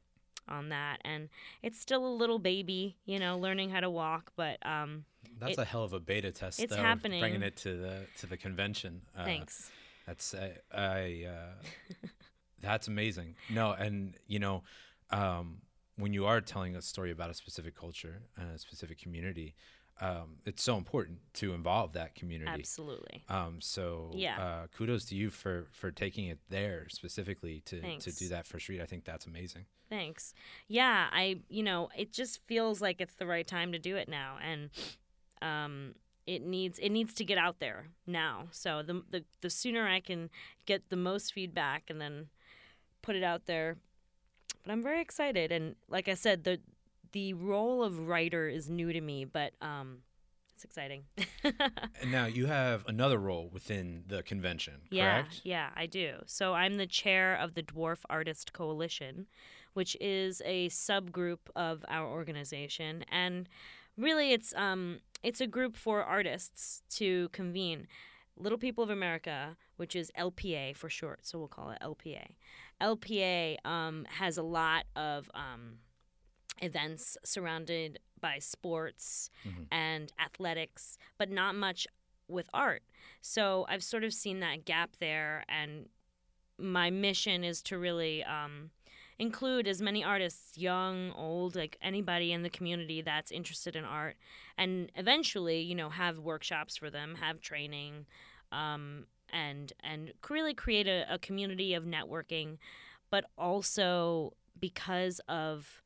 on 0.48 0.70
that. 0.70 0.98
And 1.04 1.28
it's 1.62 1.78
still 1.78 2.06
a 2.06 2.14
little 2.14 2.38
baby, 2.38 2.96
you 3.04 3.18
know, 3.18 3.38
learning 3.38 3.70
how 3.70 3.80
to 3.80 3.90
walk, 3.90 4.32
but 4.36 4.64
um, 4.66 5.04
that's 5.38 5.52
it, 5.52 5.58
a 5.58 5.64
hell 5.64 5.84
of 5.84 5.92
a 5.92 6.00
beta 6.00 6.32
test. 6.32 6.60
It's 6.60 6.74
though, 6.74 6.82
happening. 6.82 7.20
Bringing 7.20 7.42
it 7.42 7.56
to 7.58 7.76
the 7.76 8.06
to 8.18 8.26
the 8.26 8.36
convention. 8.36 9.02
Uh, 9.16 9.24
Thanks. 9.24 9.70
That's 10.06 10.34
I. 10.34 10.52
I 10.72 11.26
uh, 11.28 12.06
that's 12.60 12.88
amazing. 12.88 13.36
No, 13.48 13.72
and 13.72 14.14
you 14.26 14.38
know, 14.38 14.62
um, 15.10 15.62
when 15.96 16.12
you 16.12 16.26
are 16.26 16.40
telling 16.40 16.76
a 16.76 16.82
story 16.82 17.10
about 17.10 17.30
a 17.30 17.34
specific 17.34 17.76
culture 17.76 18.22
and 18.36 18.54
a 18.54 18.58
specific 18.58 19.00
community, 19.00 19.54
um, 20.00 20.38
it's 20.46 20.62
so 20.62 20.76
important 20.76 21.18
to 21.34 21.52
involve 21.52 21.92
that 21.92 22.14
community. 22.14 22.50
Absolutely. 22.50 23.22
Um, 23.28 23.58
so 23.60 24.10
yeah. 24.14 24.40
uh, 24.40 24.66
kudos 24.76 25.04
to 25.06 25.14
you 25.14 25.30
for 25.30 25.66
for 25.72 25.90
taking 25.90 26.26
it 26.26 26.38
there 26.48 26.86
specifically 26.88 27.62
to 27.66 27.80
Thanks. 27.80 28.04
to 28.04 28.12
do 28.12 28.28
that 28.28 28.46
for 28.46 28.58
street. 28.58 28.80
I 28.80 28.86
think 28.86 29.04
that's 29.04 29.26
amazing. 29.26 29.66
Thanks. 29.90 30.34
Yeah, 30.68 31.08
I 31.12 31.40
you 31.48 31.62
know 31.62 31.90
it 31.96 32.12
just 32.12 32.40
feels 32.46 32.80
like 32.80 33.00
it's 33.00 33.16
the 33.16 33.26
right 33.26 33.46
time 33.46 33.72
to 33.72 33.78
do 33.78 33.96
it 33.96 34.08
now, 34.08 34.36
and 34.42 34.70
um, 35.42 35.94
it 36.30 36.42
needs 36.42 36.78
it 36.78 36.90
needs 36.90 37.12
to 37.14 37.24
get 37.24 37.38
out 37.38 37.58
there 37.58 37.88
now. 38.06 38.44
So 38.52 38.82
the 38.82 39.02
the 39.10 39.24
the 39.40 39.50
sooner 39.50 39.88
I 39.88 39.98
can 39.98 40.30
get 40.64 40.88
the 40.88 40.96
most 40.96 41.32
feedback 41.32 41.90
and 41.90 42.00
then 42.00 42.28
put 43.02 43.16
it 43.16 43.24
out 43.24 43.46
there. 43.46 43.76
But 44.62 44.72
I'm 44.72 44.82
very 44.82 45.00
excited, 45.00 45.50
and 45.50 45.74
like 45.88 46.08
I 46.08 46.14
said, 46.14 46.44
the 46.44 46.60
the 47.10 47.34
role 47.34 47.82
of 47.82 47.98
writer 47.98 48.48
is 48.48 48.70
new 48.70 48.92
to 48.92 49.00
me, 49.00 49.24
but 49.24 49.54
um, 49.60 50.02
it's 50.54 50.62
exciting. 50.62 51.02
and 52.00 52.12
now 52.12 52.26
you 52.26 52.46
have 52.46 52.84
another 52.86 53.18
role 53.18 53.50
within 53.52 54.04
the 54.06 54.22
convention, 54.22 54.74
yeah. 54.90 55.24
Yeah, 55.42 55.70
I 55.74 55.86
do. 55.86 56.18
So 56.26 56.54
I'm 56.54 56.76
the 56.76 56.86
chair 56.86 57.34
of 57.34 57.54
the 57.54 57.64
Dwarf 57.64 57.98
Artist 58.08 58.52
Coalition, 58.52 59.26
which 59.72 59.96
is 60.00 60.40
a 60.44 60.68
subgroup 60.68 61.40
of 61.56 61.84
our 61.88 62.06
organization, 62.06 63.04
and 63.10 63.48
really, 63.96 64.32
it's 64.32 64.54
um, 64.54 65.00
it's 65.22 65.40
a 65.40 65.46
group 65.46 65.76
for 65.76 66.02
artists 66.02 66.82
to 66.96 67.28
convene. 67.30 67.86
Little 68.36 68.58
People 68.58 68.82
of 68.84 68.90
America, 68.90 69.56
which 69.76 69.94
is 69.94 70.10
LPA 70.18 70.74
for 70.76 70.88
short, 70.88 71.26
so 71.26 71.38
we'll 71.38 71.48
call 71.48 71.70
it 71.70 71.78
LPA. 71.82 72.36
LPA 72.80 73.56
um, 73.66 74.06
has 74.08 74.38
a 74.38 74.42
lot 74.42 74.84
of 74.96 75.30
um, 75.34 75.78
events 76.62 77.16
surrounded 77.24 77.98
by 78.20 78.38
sports 78.38 79.30
Mhm. 79.46 79.66
and 79.70 80.12
athletics, 80.18 80.96
but 81.18 81.30
not 81.30 81.54
much 81.54 81.86
with 82.28 82.48
art. 82.54 82.82
So 83.20 83.66
I've 83.68 83.82
sort 83.84 84.04
of 84.04 84.12
seen 84.14 84.40
that 84.40 84.64
gap 84.64 84.96
there, 85.00 85.44
and 85.48 85.88
my 86.58 86.90
mission 86.90 87.44
is 87.44 87.62
to 87.62 87.78
really 87.78 88.22
um, 88.24 88.70
include 89.20 89.68
as 89.68 89.82
many 89.82 90.02
artists, 90.02 90.56
young, 90.56 91.12
old, 91.12 91.54
like 91.54 91.76
anybody 91.82 92.32
in 92.32 92.42
the 92.42 92.48
community 92.48 93.02
that's 93.02 93.30
interested 93.30 93.76
in 93.76 93.84
art, 93.84 94.16
and 94.56 94.90
eventually, 94.96 95.60
you 95.60 95.74
know, 95.74 95.90
have 95.90 96.18
workshops 96.18 96.76
for 96.76 96.88
them, 96.88 97.14
have 97.16 97.40
training, 97.40 98.06
um, 98.50 99.04
and 99.30 99.74
and 99.84 100.12
really 100.28 100.54
create 100.54 100.88
a, 100.88 101.04
a 101.12 101.18
community 101.18 101.74
of 101.74 101.84
networking, 101.84 102.56
but 103.10 103.26
also 103.36 104.32
because 104.58 105.20
of 105.28 105.82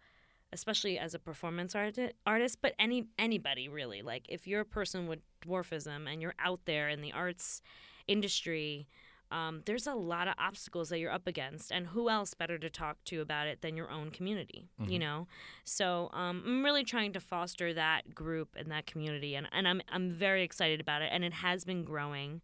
especially 0.53 0.97
as 0.97 1.15
a 1.15 1.19
performance 1.19 1.75
art- 1.75 2.15
artist, 2.25 2.59
but 2.63 2.75
any 2.79 3.09
anybody 3.19 3.69
really. 3.69 4.01
Like 4.01 4.27
if 4.29 4.47
you're 4.47 4.61
a 4.61 4.65
person 4.65 5.09
with 5.09 5.19
dwarfism 5.45 6.09
and 6.09 6.23
you're 6.23 6.37
out 6.39 6.61
there 6.67 6.89
in 6.89 7.03
the 7.03 7.13
arts 7.13 7.61
industry, 8.07 8.87
um, 9.35 9.63
there's 9.67 9.87
a 9.87 9.95
lot 9.95 10.29
of 10.29 10.35
obstacles 10.39 10.89
that 10.91 10.99
you're 11.01 11.11
up 11.19 11.27
against, 11.27 11.73
and 11.73 11.87
who 11.89 12.09
else 12.09 12.35
better 12.35 12.57
to 12.59 12.71
talk 12.71 12.97
to 13.11 13.21
about 13.21 13.47
it 13.47 13.61
than 13.63 13.77
your 13.77 13.91
own 13.91 14.11
community? 14.11 14.69
You 14.79 14.99
Mhm. 14.99 15.01
know, 15.01 15.29
so 15.65 16.09
um, 16.13 16.43
I'm 16.47 16.65
really 16.65 16.85
trying 16.85 17.13
to 17.15 17.21
foster 17.21 17.75
that 17.75 18.15
group 18.15 18.51
and 18.57 18.71
that 18.71 18.87
community, 18.87 19.35
and, 19.35 19.47
and 19.53 19.67
I'm 19.67 19.81
I'm 19.89 20.11
very 20.13 20.43
excited 20.43 20.81
about 20.81 21.03
it, 21.03 21.11
and 21.13 21.25
it 21.25 21.33
has 21.35 21.65
been 21.65 21.83
growing. 21.85 22.41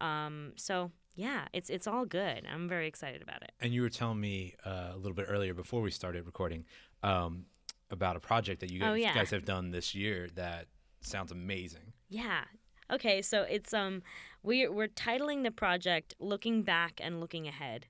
Um, 0.00 0.52
so 0.56 0.90
yeah, 1.14 1.48
it's 1.52 1.70
it's 1.70 1.86
all 1.86 2.04
good. 2.04 2.46
I'm 2.52 2.68
very 2.68 2.86
excited 2.88 3.22
about 3.22 3.42
it. 3.42 3.52
And 3.60 3.72
you 3.72 3.82
were 3.82 3.88
telling 3.90 4.20
me 4.20 4.54
uh, 4.64 4.90
a 4.92 4.96
little 4.96 5.14
bit 5.14 5.26
earlier 5.28 5.54
before 5.54 5.80
we 5.80 5.90
started 5.90 6.26
recording 6.26 6.64
um, 7.02 7.46
about 7.90 8.16
a 8.16 8.20
project 8.20 8.60
that 8.60 8.70
you 8.70 8.80
guys, 8.80 8.90
Oh, 8.90 8.94
yeah. 8.94 9.14
guys 9.14 9.30
have 9.30 9.44
done 9.44 9.70
this 9.70 9.94
year 9.94 10.28
that 10.34 10.66
sounds 11.00 11.30
amazing. 11.32 11.92
Yeah. 12.08 12.44
Okay, 12.90 13.20
so 13.22 13.42
it's 13.42 13.74
um 13.74 14.02
we 14.42 14.68
we're 14.68 14.88
titling 14.88 15.42
the 15.42 15.50
project 15.50 16.14
"Looking 16.20 16.62
Back 16.62 17.00
and 17.02 17.20
Looking 17.20 17.48
Ahead," 17.48 17.86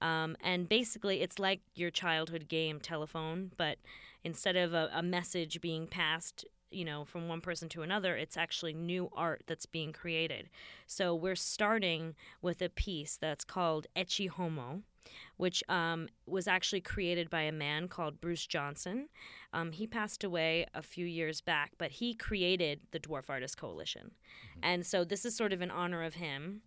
um, 0.00 0.36
and 0.42 0.68
basically 0.68 1.20
it's 1.22 1.38
like 1.38 1.60
your 1.74 1.90
childhood 1.90 2.48
game 2.48 2.80
telephone, 2.80 3.52
but 3.56 3.78
instead 4.24 4.56
of 4.56 4.74
a, 4.74 4.90
a 4.92 5.02
message 5.02 5.60
being 5.60 5.86
passed, 5.86 6.44
you 6.70 6.84
know, 6.84 7.04
from 7.04 7.28
one 7.28 7.40
person 7.40 7.68
to 7.70 7.82
another, 7.82 8.16
it's 8.16 8.36
actually 8.36 8.72
new 8.72 9.08
art 9.12 9.42
that's 9.46 9.66
being 9.66 9.92
created. 9.92 10.48
So 10.86 11.14
we're 11.14 11.36
starting 11.36 12.14
with 12.40 12.62
a 12.62 12.68
piece 12.68 13.16
that's 13.16 13.44
called 13.44 13.86
Ecce 13.96 14.28
Homo, 14.28 14.82
which 15.36 15.62
um, 15.68 16.08
was 16.26 16.46
actually 16.46 16.80
created 16.80 17.28
by 17.30 17.42
a 17.42 17.52
man 17.52 17.88
called 17.88 18.20
Bruce 18.20 18.46
Johnson. 18.46 19.08
Um, 19.52 19.72
he 19.72 19.86
passed 19.86 20.24
away 20.24 20.66
a 20.74 20.82
few 20.82 21.06
years 21.06 21.40
back, 21.40 21.72
but 21.78 21.92
he 21.92 22.14
created 22.14 22.80
the 22.90 23.00
Dwarf 23.00 23.28
Artist 23.28 23.56
Coalition. 23.56 24.12
And 24.62 24.86
so 24.86 25.04
this 25.04 25.24
is 25.24 25.36
sort 25.36 25.52
of 25.52 25.60
in 25.60 25.70
honor 25.70 26.02
of 26.02 26.14
him. 26.14 26.62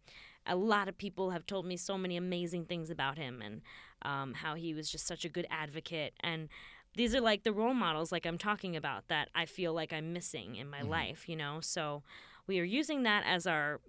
A 0.46 0.56
lot 0.56 0.88
of 0.88 0.98
people 0.98 1.32
have 1.32 1.46
told 1.46 1.66
me 1.66 1.78
so 1.78 1.98
many 1.98 2.18
amazing 2.18 2.66
things 2.66 2.90
about 2.90 3.18
him 3.18 3.42
and 3.42 3.62
um, 4.04 4.34
how 4.34 4.56
he 4.56 4.74
was 4.74 4.90
just 4.90 5.08
such 5.08 5.26
a 5.26 5.30
good 5.30 5.48
advocate. 5.50 6.14
And 6.20 6.50
these 6.96 7.16
are 7.16 7.22
like 7.22 7.44
the 7.44 7.52
role 7.52 7.74
models, 7.74 8.12
like 8.12 8.26
I'm 8.26 8.38
talking 8.38 8.76
about, 8.76 9.08
that 9.08 9.30
I 9.34 9.46
feel 9.46 9.74
like 9.74 9.92
I'm 9.92 10.14
missing 10.14 10.56
in 10.56 10.70
my 10.70 10.82
Mhm. 10.82 10.90
life, 10.90 11.28
you 11.28 11.36
know? 11.36 11.62
So 11.62 12.04
we 12.48 12.60
are 12.60 12.64
using 12.64 13.04
that 13.04 13.24
as 13.26 13.48
our, 13.48 13.82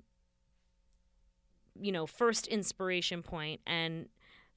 you 1.78 1.92
know, 1.92 2.07
first 2.07 2.47
inspiration 2.47 3.22
point 3.22 3.61
and 3.66 4.09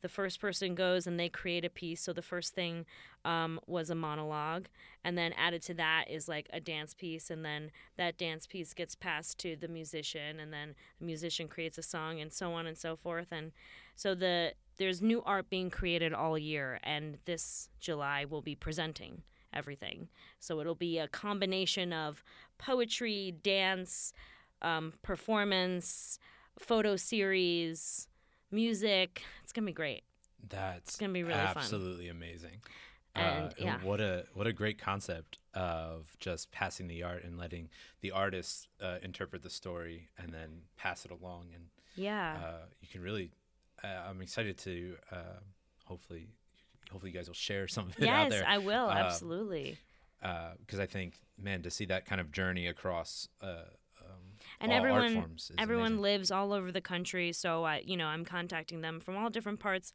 the 0.01 0.09
first 0.09 0.39
person 0.39 0.75
goes 0.75 1.07
and 1.07 1.19
they 1.19 1.29
create 1.29 1.65
a 1.65 1.69
piece. 1.69 2.01
So 2.01 2.13
the 2.13 2.21
first 2.21 2.53
thing 2.53 2.85
um, 3.25 3.59
was 3.67 3.89
a 3.89 3.95
monologue, 3.95 4.67
and 5.03 5.17
then 5.17 5.33
added 5.33 5.61
to 5.63 5.73
that 5.75 6.05
is 6.09 6.27
like 6.27 6.47
a 6.53 6.59
dance 6.59 6.93
piece, 6.93 7.29
and 7.29 7.43
then 7.43 7.71
that 7.97 8.17
dance 8.17 8.47
piece 8.47 8.73
gets 8.73 8.95
passed 8.95 9.37
to 9.39 9.55
the 9.55 9.67
musician, 9.67 10.39
and 10.39 10.53
then 10.53 10.75
the 10.99 11.05
musician 11.05 11.47
creates 11.47 11.77
a 11.77 11.83
song, 11.83 12.19
and 12.19 12.31
so 12.31 12.53
on 12.53 12.65
and 12.67 12.77
so 12.77 12.95
forth. 12.95 13.27
And 13.31 13.51
so 13.95 14.15
the 14.15 14.53
there's 14.77 15.01
new 15.01 15.21
art 15.25 15.49
being 15.49 15.69
created 15.69 16.13
all 16.13 16.37
year, 16.37 16.79
and 16.83 17.17
this 17.25 17.69
July 17.79 18.25
we'll 18.25 18.41
be 18.41 18.55
presenting 18.55 19.23
everything. 19.53 20.07
So 20.39 20.59
it'll 20.59 20.75
be 20.75 20.99
a 20.99 21.07
combination 21.07 21.91
of 21.91 22.23
poetry, 22.57 23.35
dance, 23.43 24.13
um, 24.61 24.93
performance, 25.01 26.19
photo 26.57 26.95
series, 26.95 28.07
music. 28.51 29.23
It's 29.43 29.51
gonna 29.53 29.65
be 29.65 29.73
great. 29.73 30.03
That's 30.47 30.95
gonna 30.97 31.13
be 31.13 31.23
really 31.23 31.37
fun. 31.39 31.57
absolutely 31.57 32.09
amazing. 32.09 32.61
And, 33.15 33.45
uh, 33.47 33.49
yeah. 33.57 33.77
what 33.83 33.99
a 33.99 34.25
what 34.33 34.47
a 34.47 34.53
great 34.53 34.77
concept 34.77 35.39
of 35.53 36.15
just 36.19 36.51
passing 36.51 36.87
the 36.87 37.03
art 37.03 37.23
and 37.23 37.37
letting 37.37 37.69
the 38.01 38.11
artist 38.11 38.67
uh, 38.81 38.97
interpret 39.01 39.41
the 39.41 39.49
story 39.49 40.09
and 40.17 40.31
then 40.31 40.61
pass 40.77 41.05
it 41.05 41.11
along 41.11 41.47
and 41.53 41.65
Yeah. 41.95 42.37
uh, 42.41 42.65
you 42.81 42.87
can 42.87 43.01
really 43.01 43.31
uh, 43.83 43.87
i'm 44.07 44.21
excited 44.21 44.57
to 44.59 44.95
uh, 45.11 45.39
hopefully 45.85 46.27
hopefully 46.91 47.11
you 47.11 47.17
guys 47.17 47.27
will 47.27 47.33
share 47.33 47.67
some 47.67 47.87
of 47.87 47.97
it 47.97 48.07
out 48.07 48.29
yes, 48.29 48.39
there 48.39 48.47
I 48.47 48.59
will. 48.59 48.89
Um, 48.89 48.97
absolutely. 48.97 49.77
because 50.21 50.79
i 50.79 50.85
think 50.85 51.15
man 51.37 51.63
to 51.63 51.71
see 51.71 51.85
that 51.85 52.05
kind 52.05 52.21
of 52.21 52.31
journey 52.31 52.67
across 52.67 53.27
uh, 53.41 53.63
and 54.62 54.72
all 54.72 54.78
everyone 54.78 55.38
everyone 55.57 55.86
amazing. 55.93 56.01
lives 56.01 56.32
all 56.32 56.53
over 56.53 56.72
the 56.72 56.82
country 56.82 57.32
so 57.32 57.64
i 57.64 57.82
you 57.86 57.95
know 57.97 58.07
i'm 58.07 58.26
contacting 58.26 58.82
them 58.82 58.99
from 58.99 59.18
all 59.18 59.30
different 59.30 59.60
parts. 59.60 59.93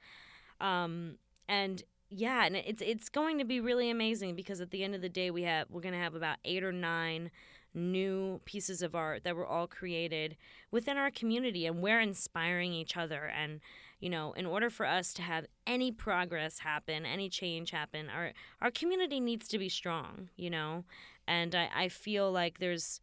Um 0.60 1.16
and 1.48 1.82
yeah 2.10 2.44
and 2.44 2.56
it's 2.56 2.82
it's 2.82 3.08
going 3.08 3.38
to 3.38 3.44
be 3.44 3.60
really 3.60 3.90
amazing 3.90 4.34
because 4.36 4.60
at 4.60 4.70
the 4.70 4.84
end 4.84 4.94
of 4.94 5.02
the 5.02 5.08
day 5.08 5.30
we 5.30 5.42
have 5.42 5.66
we're 5.70 5.80
going 5.80 5.94
to 5.94 6.00
have 6.00 6.14
about 6.14 6.38
8 6.44 6.62
or 6.64 6.72
9 6.72 7.30
new 7.76 8.40
pieces 8.44 8.82
of 8.82 8.94
art 8.94 9.24
that 9.24 9.34
were 9.34 9.46
all 9.46 9.66
created 9.66 10.36
within 10.70 10.96
our 10.96 11.10
community 11.10 11.66
and 11.66 11.82
we're 11.82 12.00
inspiring 12.00 12.72
each 12.72 12.96
other. 12.96 13.24
And 13.24 13.60
you 14.00 14.10
know 14.10 14.32
in 14.32 14.46
order 14.46 14.70
for 14.70 14.86
us 14.86 15.12
to 15.14 15.22
have 15.22 15.46
any 15.66 15.90
progress 15.90 16.58
happen 16.58 17.06
any 17.06 17.28
change 17.30 17.70
happen 17.70 18.10
our 18.10 18.32
our 18.60 18.70
community 18.70 19.18
needs 19.18 19.48
to 19.48 19.58
be 19.58 19.68
strong 19.68 20.28
you 20.36 20.50
know? 20.50 20.84
And 21.26 21.54
i, 21.54 21.70
I 21.74 21.88
feel 21.88 22.30
like 22.30 22.58
there's 22.58 23.00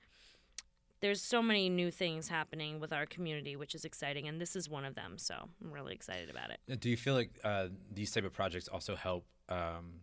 there's 1.01 1.21
so 1.21 1.41
many 1.41 1.67
new 1.67 1.91
things 1.91 2.27
happening 2.27 2.79
with 2.79 2.93
our 2.93 3.05
community 3.05 3.55
which 3.55 3.75
is 3.75 3.85
exciting 3.85 4.27
and 4.27 4.39
this 4.39 4.55
is 4.55 4.69
one 4.69 4.85
of 4.85 4.95
them 4.95 5.17
so 5.17 5.35
i'm 5.63 5.71
really 5.71 5.93
excited 5.93 6.29
about 6.29 6.49
it 6.49 6.79
Do 6.79 6.89
you 6.89 6.97
feel 6.97 7.15
like 7.15 7.31
uh, 7.43 7.67
these 7.93 8.11
type 8.11 8.23
of 8.23 8.33
projects 8.33 8.67
also 8.67 8.95
help 8.95 9.25
um, 9.49 10.01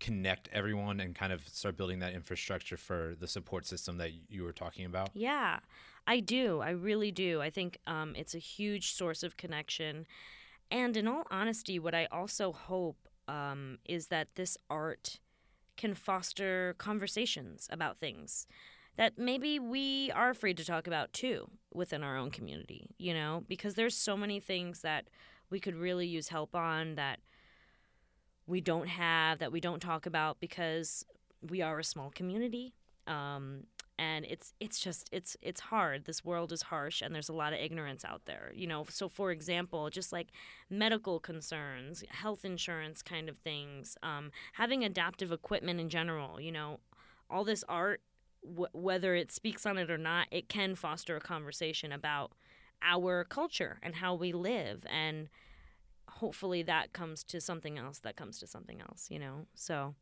connect 0.00 0.48
everyone 0.52 0.98
and 0.98 1.14
kind 1.14 1.32
of 1.32 1.46
start 1.46 1.76
building 1.76 2.00
that 2.00 2.14
infrastructure 2.14 2.76
for 2.76 3.14
the 3.20 3.28
support 3.28 3.66
system 3.66 3.98
that 3.98 4.10
you 4.28 4.42
were 4.42 4.52
talking 4.52 4.86
about? 4.86 5.10
Yeah, 5.14 5.60
I 6.06 6.20
do. 6.20 6.60
I 6.60 6.70
really 6.70 7.12
do. 7.12 7.40
I 7.40 7.50
think 7.50 7.78
um, 7.86 8.14
it's 8.16 8.34
a 8.34 8.38
huge 8.38 8.92
source 8.94 9.22
of 9.22 9.36
connection. 9.36 10.06
And 10.70 10.96
in 10.96 11.06
all 11.06 11.24
honesty, 11.30 11.78
what 11.78 11.94
I 11.94 12.06
also 12.10 12.50
hope 12.52 13.08
um, 13.28 13.78
is 13.84 14.06
that 14.06 14.28
this 14.34 14.56
art 14.68 15.20
can 15.76 15.94
foster 15.94 16.74
conversations 16.78 17.68
about 17.70 17.98
things 17.98 18.46
that 19.00 19.16
maybe 19.16 19.58
we 19.58 20.12
are 20.14 20.28
afraid 20.28 20.58
to 20.58 20.64
talk 20.64 20.86
about 20.86 21.10
too 21.14 21.48
within 21.72 22.02
our 22.02 22.18
own 22.18 22.30
community, 22.30 22.90
you 22.98 23.14
know, 23.14 23.42
because 23.48 23.72
there's 23.72 23.96
so 23.96 24.14
many 24.14 24.40
things 24.40 24.82
that 24.82 25.08
we 25.48 25.58
could 25.58 25.74
really 25.74 26.06
use 26.06 26.28
help 26.28 26.54
on 26.54 26.96
that 26.96 27.18
we 28.46 28.60
don't 28.60 28.88
have, 28.88 29.38
that 29.38 29.50
we 29.52 29.58
don't 29.58 29.80
talk 29.80 30.04
about 30.04 30.38
because 30.38 31.06
we 31.40 31.62
are 31.62 31.78
a 31.78 31.84
small 31.84 32.10
community. 32.10 32.74
Um, 33.06 33.62
and 33.98 34.26
it's 34.26 34.52
it's 34.60 34.78
just 34.78 35.08
it's 35.12 35.34
it's 35.40 35.62
hard. 35.62 36.04
This 36.04 36.22
world 36.22 36.52
is 36.52 36.60
harsh, 36.60 37.00
and 37.00 37.14
there's 37.14 37.30
a 37.30 37.34
lot 37.34 37.54
of 37.54 37.58
ignorance 37.58 38.04
out 38.04 38.26
there. 38.26 38.52
You 38.54 38.66
know, 38.66 38.84
so 38.90 39.08
for 39.08 39.30
example, 39.30 39.88
just 39.88 40.12
like 40.12 40.28
medical 40.68 41.20
concerns, 41.20 42.04
health 42.10 42.44
insurance 42.44 43.00
kind 43.00 43.30
of 43.30 43.38
things, 43.38 43.96
um, 44.02 44.30
having 44.52 44.84
adaptive 44.84 45.32
equipment 45.32 45.80
in 45.80 45.88
general. 45.88 46.38
You 46.38 46.52
know, 46.52 46.80
all 47.30 47.44
this 47.44 47.64
art, 47.66 48.02
whether 48.42 49.14
it 49.14 49.30
speaks 49.30 49.66
on 49.66 49.78
it 49.78 49.90
or 49.90 49.98
not, 49.98 50.26
it 50.30 50.48
can 50.48 50.74
foster 50.74 51.16
a 51.16 51.20
conversation 51.20 51.92
about 51.92 52.32
our 52.82 53.24
culture 53.24 53.78
and 53.82 53.96
how 53.96 54.14
we 54.14 54.32
live, 54.32 54.84
and 54.90 55.28
hopefully 56.08 56.62
that 56.62 56.92
comes 56.92 57.22
to 57.24 57.40
something 57.40 57.78
else. 57.78 57.98
That 57.98 58.16
comes 58.16 58.38
to 58.40 58.46
something 58.46 58.80
else. 58.80 59.08
You 59.10 59.18
know, 59.18 59.46
so 59.54 59.94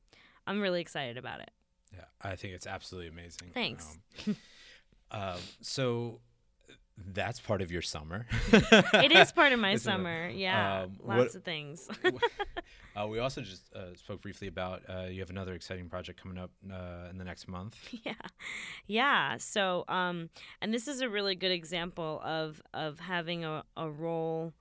I'm 0.47 0.61
really 0.61 0.81
excited 0.81 1.17
about 1.17 1.41
it. 1.41 1.51
Yeah, 1.93 2.05
I 2.23 2.37
think 2.37 2.55
it's 2.55 2.67
absolutely 2.67 3.09
amazing. 3.09 3.51
Thanks. 3.55 3.99
Um, 4.27 4.37
um, 5.11 5.39
so 5.61 6.21
that's 7.13 7.41
part 7.41 7.63
of 7.63 7.71
your 7.71 7.83
summer. 7.83 8.27
it 8.53 9.13
is 9.13 9.33
part 9.33 9.53
of 9.53 9.61
my 9.61 9.73
a- 9.73 9.79
summer. 9.79 10.29
Yeah, 10.29 10.83
um, 10.83 10.97
lots 11.05 11.19
what- 11.19 11.35
of 11.37 11.45
things. 11.45 11.89
uh, 12.97 13.07
we 13.07 13.19
also 13.19 13.41
just 13.41 13.73
uh, 13.75 13.95
spoke 13.95 14.21
briefly 14.23 14.49
about 14.49 14.83
uh, 14.89 15.07
you 15.11 15.21
have 15.21 15.31
another 15.31 15.55
exciting 15.55 15.89
project 15.89 16.21
coming 16.21 16.39
up 16.39 16.51
uh, 16.73 17.09
in 17.11 17.19
the 17.19 17.25
next 17.25 17.49
month. 17.49 17.77
yeah, 18.05 18.15
yeah. 18.87 19.37
So, 19.39 19.85
um, 19.89 20.31
and 20.61 20.73
this 20.75 20.89
is 20.89 21.01
a 21.01 21.09
really 21.09 21.35
good 21.35 21.53
example 21.53 22.21
of 22.25 22.61
of 22.75 23.01
having 23.01 23.45
a, 23.45 23.65
a 23.77 23.89
role 23.89 24.53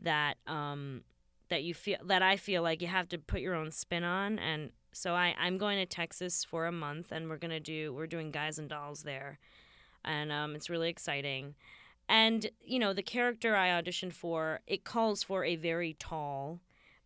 that 0.00 0.36
um 0.46 1.02
that 1.48 1.62
you 1.64 1.74
feel 1.74 1.98
that 2.04 2.22
I 2.22 2.36
feel 2.36 2.62
like 2.62 2.80
you 2.82 2.88
have 2.88 3.08
to 3.08 3.18
put 3.18 3.40
your 3.40 3.54
own 3.54 3.70
spin 3.72 4.04
on 4.04 4.38
and 4.38 4.70
so 4.92 5.14
I, 5.14 5.34
I'm 5.38 5.58
going 5.58 5.78
to 5.78 5.86
Texas 5.86 6.44
for 6.44 6.66
a 6.66 6.72
month 6.72 7.12
and 7.12 7.28
we're 7.28 7.36
gonna 7.36 7.60
do 7.60 7.92
we're 7.92 8.06
doing 8.06 8.30
guys 8.30 8.58
and 8.58 8.68
dolls 8.68 9.02
there. 9.02 9.38
And 10.04 10.32
um, 10.32 10.54
it's 10.54 10.70
really 10.70 10.88
exciting. 10.88 11.54
And, 12.08 12.50
you 12.64 12.78
know, 12.78 12.92
the 12.92 13.02
character 13.02 13.54
I 13.54 13.68
auditioned 13.68 14.14
for, 14.14 14.60
it 14.66 14.84
calls 14.84 15.22
for 15.22 15.44
a 15.44 15.56
very 15.56 15.94
tall, 15.98 16.60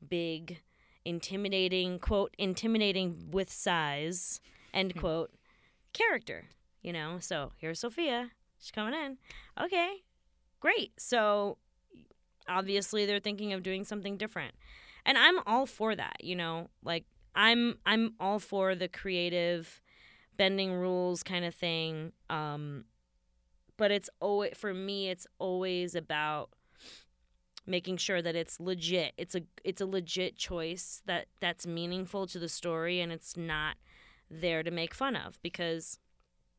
big, 0.09 0.61
intimidating, 1.05 1.99
quote, 1.99 2.34
intimidating 2.38 3.28
with 3.30 3.51
size, 3.51 4.40
end 4.72 4.95
quote, 4.97 5.32
character, 5.93 6.45
you 6.82 6.93
know? 6.93 7.18
So 7.20 7.53
here's 7.57 7.80
Sofiya. 7.80 8.30
She's 8.61 8.70
coming 8.70 8.95
in. 8.95 9.18
Okay, 9.61 10.03
great. 10.61 10.93
So 10.99 11.59
obviously 12.49 13.05
they're 13.05 13.18
thinking 13.18 13.53
of 13.53 13.64
doing 13.64 13.84
something 13.84 14.16
different. 14.16 14.55
And 15.05 15.18
I'm 15.18 15.40
all 15.47 15.66
for 15.66 15.97
that, 15.97 16.18
you 16.22 16.36
know? 16.36 16.70
Like 16.84 17.07
I'm 17.34 17.78
I'm 17.84 18.14
all 18.20 18.38
for 18.38 18.76
the 18.76 18.86
creative 18.88 19.82
bending 20.37 20.72
rules 20.72 21.22
kind 21.22 21.45
of 21.45 21.55
thing. 21.55 22.12
Um 22.30 22.85
but 23.76 23.91
it's 23.91 24.11
always 24.20 24.53
for 24.57 24.72
me 24.74 25.09
it's 25.11 25.26
always 25.39 25.95
about 25.95 26.51
making 27.66 27.97
sure 27.97 28.20
that 28.20 28.35
it's 28.35 28.59
legit. 28.61 29.12
It's 29.16 29.35
a 29.35 29.43
it's 29.64 29.80
a 29.80 29.87
legit 29.87 30.37
choice 30.37 31.03
that 31.07 31.26
that's 31.41 31.66
meaningful 31.66 32.26
to 32.28 32.39
the 32.39 32.49
story 32.49 33.01
and 33.01 33.12
it's 33.12 33.37
not 33.37 33.76
there 34.30 34.62
to 34.62 34.70
make 34.70 34.95
fun 34.95 35.14
of 35.14 35.41
because 35.43 35.99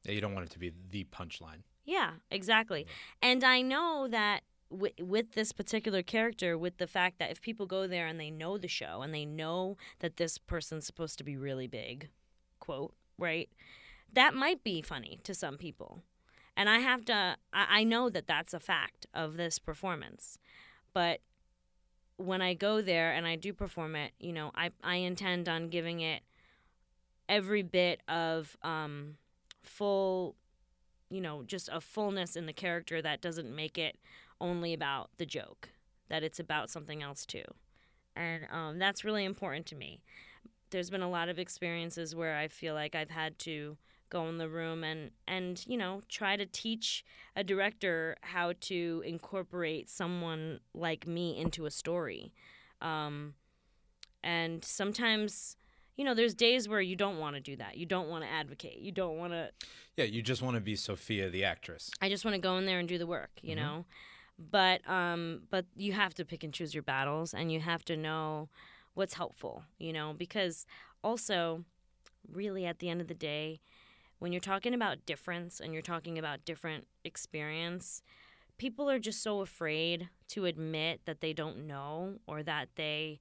Yeah, 0.06 0.14
you 0.14 0.22
don't 0.22 0.34
want 0.34 0.46
it 0.46 0.52
to 0.52 0.60
be 0.60 0.72
the 0.92 1.06
punchline. 1.06 1.64
yeah, 1.86 2.12
exactly. 2.32 2.86
And 3.22 3.44
I 3.44 3.62
know 3.62 4.08
that 4.10 4.42
with, 4.70 4.94
with 5.00 5.34
this 5.34 5.52
particular 5.52 6.02
character, 6.04 6.58
with 6.58 6.78
the 6.78 6.88
fact 6.88 7.20
that 7.20 7.30
if 7.32 7.42
people 7.42 7.66
go 7.66 7.86
there 7.88 8.08
and 8.08 8.20
they 8.20 8.32
know 8.32 8.58
the 8.58 8.68
show 8.68 9.02
and 9.02 9.14
they 9.14 9.26
know 9.26 9.78
that 10.00 10.18
this 10.18 10.38
person's 10.38 10.86
supposed 10.86 11.18
to 11.18 11.24
be 11.24 11.36
really 11.36 11.68
big, 11.68 12.10
quote, 12.60 12.94
right? 13.18 13.50
That 14.12 14.34
might 14.34 14.64
be 14.64 14.82
funny 14.82 15.20
to 15.24 15.34
some 15.34 15.58
people. 15.58 16.02
And 16.56 16.70
I 16.70 16.80
have 16.80 17.04
to, 17.06 17.38
I, 17.52 17.84
know 17.84 18.10
that 18.10 18.28
that's 18.28 18.54
a 18.54 18.60
fact 18.60 19.08
of 19.12 19.38
this 19.38 19.58
performance. 19.58 20.38
But 20.94 21.22
when 22.18 22.44
I 22.44 22.54
go 22.54 22.80
there 22.80 23.12
and 23.12 23.26
I 23.26 23.36
do 23.36 23.54
perform 23.54 23.96
it, 23.96 24.12
you 24.20 24.34
know, 24.34 24.52
I, 24.54 24.70
I 24.84 24.98
intend 24.98 25.50
on 25.50 25.70
giving 25.70 26.02
it 26.02 26.22
every 27.28 27.64
bit 27.64 28.02
of 28.08 28.56
um, 28.62 29.16
full 29.64 30.36
you 31.14 31.22
know, 31.22 31.44
just 31.44 31.70
a 31.72 31.80
fullness 31.80 32.36
in 32.36 32.48
the 32.48 32.54
character 32.54 33.00
that 33.00 33.22
doesn't 33.22 33.56
make 33.56 33.78
it 33.78 34.00
only 34.42 34.74
about 34.74 35.12
the 35.18 35.28
joke, 35.28 35.70
that 36.10 36.24
it's 36.24 36.40
about 36.40 36.72
something 36.72 37.04
else 37.04 37.24
too. 37.24 37.44
And 38.16 38.48
um, 38.52 38.80
that's 38.80 39.06
really 39.06 39.24
important 39.24 39.68
to 39.68 39.76
me. 39.76 40.02
There's 40.74 40.90
been 40.90 41.04
a 41.04 41.10
lot 41.10 41.30
of 41.30 41.38
experiences 41.38 42.16
where 42.16 42.36
I 42.36 42.48
feel 42.48 42.74
like 42.74 42.96
I've 42.96 43.12
had 43.12 43.38
to 43.40 43.78
go 44.10 44.28
in 44.28 44.40
the 44.40 44.50
room 44.50 44.84
and, 44.84 45.12
and 45.28 45.64
you 45.68 45.78
know, 45.78 46.02
try 46.10 46.36
to 46.36 46.48
teach 46.48 47.06
a 47.36 47.44
director 47.44 48.18
how 48.22 48.54
to 48.62 49.04
incorporate 49.06 49.88
someone 49.88 50.60
like 50.74 51.06
me 51.06 51.38
into 51.38 51.68
a 51.68 51.72
story. 51.72 52.34
Um, 52.82 53.36
and 54.24 54.66
sometimes, 54.66 55.58
you 55.96 56.04
know, 56.04 56.16
there's 56.16 56.34
days 56.34 56.68
where 56.68 56.82
you 56.82 56.96
don't 56.96 57.20
want 57.20 57.36
to 57.36 57.40
do 57.40 57.56
that. 57.58 57.78
You 57.78 57.86
don't 57.86 58.10
want 58.10 58.24
to 58.24 58.30
advocate. 58.30 58.80
You 58.80 58.92
don't 58.92 59.18
want 59.18 59.34
to 59.34 59.52
Yeah, 59.96 60.06
you 60.06 60.24
just 60.24 60.42
want 60.42 60.56
to 60.56 60.62
be 60.62 60.74
Sofiya 60.74 61.32
the 61.32 61.44
actress. 61.44 61.92
I 62.02 62.10
just 62.10 62.26
want 62.26 62.34
to 62.34 62.42
go 62.42 62.58
in 62.58 62.66
there 62.66 62.80
and 62.80 62.88
do 62.90 62.98
the 62.98 63.06
work, 63.06 63.30
you 63.44 63.54
Mhm. 63.54 63.58
know. 63.60 63.86
But 64.40 64.88
um 64.90 65.44
but 65.52 65.68
you 65.76 65.94
have 65.94 66.16
to 66.16 66.26
pick 66.26 66.44
and 66.44 66.52
choose 66.52 66.74
your 66.74 66.82
battles 66.82 67.36
and 67.36 67.52
you 67.52 67.60
have 67.60 67.86
to 67.86 67.96
know 67.96 68.50
what's 68.94 69.16
helpful, 69.16 69.64
you 69.78 69.94
know, 69.94 70.14
because 70.18 70.66
also 71.04 71.64
really 72.32 72.66
at 72.66 72.80
the 72.80 72.90
end 72.90 73.02
of 73.02 73.08
the 73.08 73.14
day 73.14 73.60
when 74.20 74.32
you're 74.32 74.40
talking 74.40 74.74
about 74.74 75.06
difference 75.06 75.60
and 75.60 75.74
you're 75.74 75.82
talking 75.82 76.18
about 76.18 76.46
different 76.46 76.88
experience, 77.04 78.02
people 78.58 78.90
are 78.90 79.00
just 79.00 79.22
so 79.22 79.42
afraid 79.42 80.08
to 80.30 80.46
admit 80.46 81.02
that 81.06 81.20
they 81.20 81.34
don't 81.34 81.68
know 81.68 82.20
or 82.26 82.42
that 82.44 82.70
they 82.76 83.20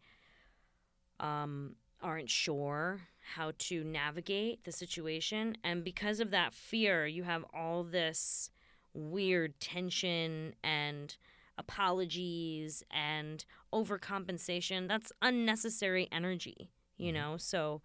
um 1.18 1.74
aren't 2.02 2.30
sure 2.30 3.00
how 3.34 3.52
to 3.58 3.84
navigate 3.84 4.64
the 4.64 4.72
situation. 4.72 5.56
And 5.62 5.84
because 5.84 6.20
of 6.20 6.30
that 6.30 6.52
fear, 6.52 7.06
you 7.06 7.22
have 7.22 7.44
all 7.54 7.84
this 7.84 8.50
weird 8.94 9.58
tension 9.60 10.54
and 10.62 11.16
apologies 11.59 12.82
and 12.90 13.44
overcompensation. 13.72 14.88
That's 14.88 15.12
unnecessary 15.20 16.09
energy, 16.12 16.70
you 16.96 17.12
know? 17.12 17.36
So 17.36 17.82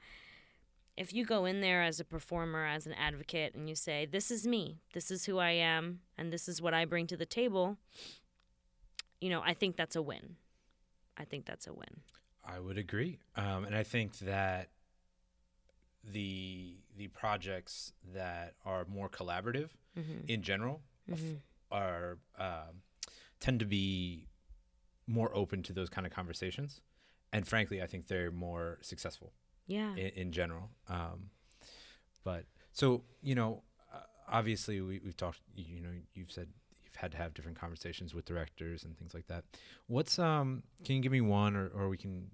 if 0.96 1.14
you 1.14 1.26
go 1.26 1.46
in 1.46 1.62
there 1.62 1.84
as 1.84 2.00
a 2.00 2.06
performer, 2.06 2.66
as 2.66 2.88
an 2.88 2.94
advocate, 2.94 3.54
and 3.56 3.70
you 3.70 3.76
say, 3.76 4.06
This 4.06 4.32
is 4.32 4.48
me, 4.48 4.80
this 4.94 5.12
is 5.12 5.26
who 5.26 5.38
I 5.38 5.52
am, 5.52 6.00
and 6.18 6.32
this 6.34 6.48
is 6.48 6.62
what 6.62 6.74
I 6.74 6.86
bring 6.86 7.08
to 7.08 7.18
the 7.18 7.26
table, 7.26 7.78
you 9.22 9.30
know, 9.30 9.42
I 9.44 9.54
think 9.54 9.76
that's 9.76 9.96
a 9.96 10.02
win. 10.02 10.36
I 11.18 11.24
think 11.26 11.46
that's 11.46 11.68
a 11.68 11.74
win. 11.74 12.02
I 12.46 12.60
would 12.60 12.78
agree, 12.78 13.20
um, 13.36 13.66
and 13.66 13.76
I 13.76 13.84
think 13.84 14.20
that 14.20 14.70
the 16.04 16.76
the 16.96 17.08
projects 17.10 17.92
that 18.14 18.54
are 18.66 18.86
more 18.86 19.10
collaborative 19.10 19.70
in 20.28 20.42
general 20.44 20.82
f- 21.12 21.20
are 21.72 22.18
um 22.40 22.82
tend 23.40 23.60
to 23.60 23.66
be 23.66 24.28
more 25.08 25.32
open 25.34 25.64
to 25.64 25.74
those 25.74 25.90
kind 25.90 26.06
of 26.08 26.14
conversations, 26.14 26.82
and 27.32 27.48
frankly, 27.48 27.82
I 27.82 27.88
think 27.88 28.08
they're 28.08 28.32
more 28.32 28.78
successful 28.82 29.34
Yeah. 29.68 29.92
in, 29.96 30.08
in 30.16 30.32
general. 30.32 30.70
Um, 30.90 31.30
but 32.24 32.46
so 32.74 33.04
you 33.22 33.36
know, 33.36 33.64
uh, 33.94 34.00
obviously 34.30 34.82
we, 34.82 35.00
we've 35.04 35.16
talked. 35.18 35.40
You 35.56 35.82
know, 35.82 35.90
you've 36.14 36.32
said 36.32 36.48
you've 36.84 36.96
had 36.96 37.12
to 37.12 37.18
have 37.18 37.34
different 37.34 37.58
conversations 37.60 38.14
with 38.14 38.26
directors 38.26 38.84
and 38.84 38.98
things 38.98 39.14
like 39.14 39.28
that. 39.28 39.44
What's 39.88 40.20
um? 40.20 40.64
Can 40.84 40.96
you 40.98 41.02
give 41.02 41.12
me 41.12 41.22
one, 41.22 41.56
or 41.56 41.68
or 41.70 41.90
we 41.90 41.98
can, 41.98 42.30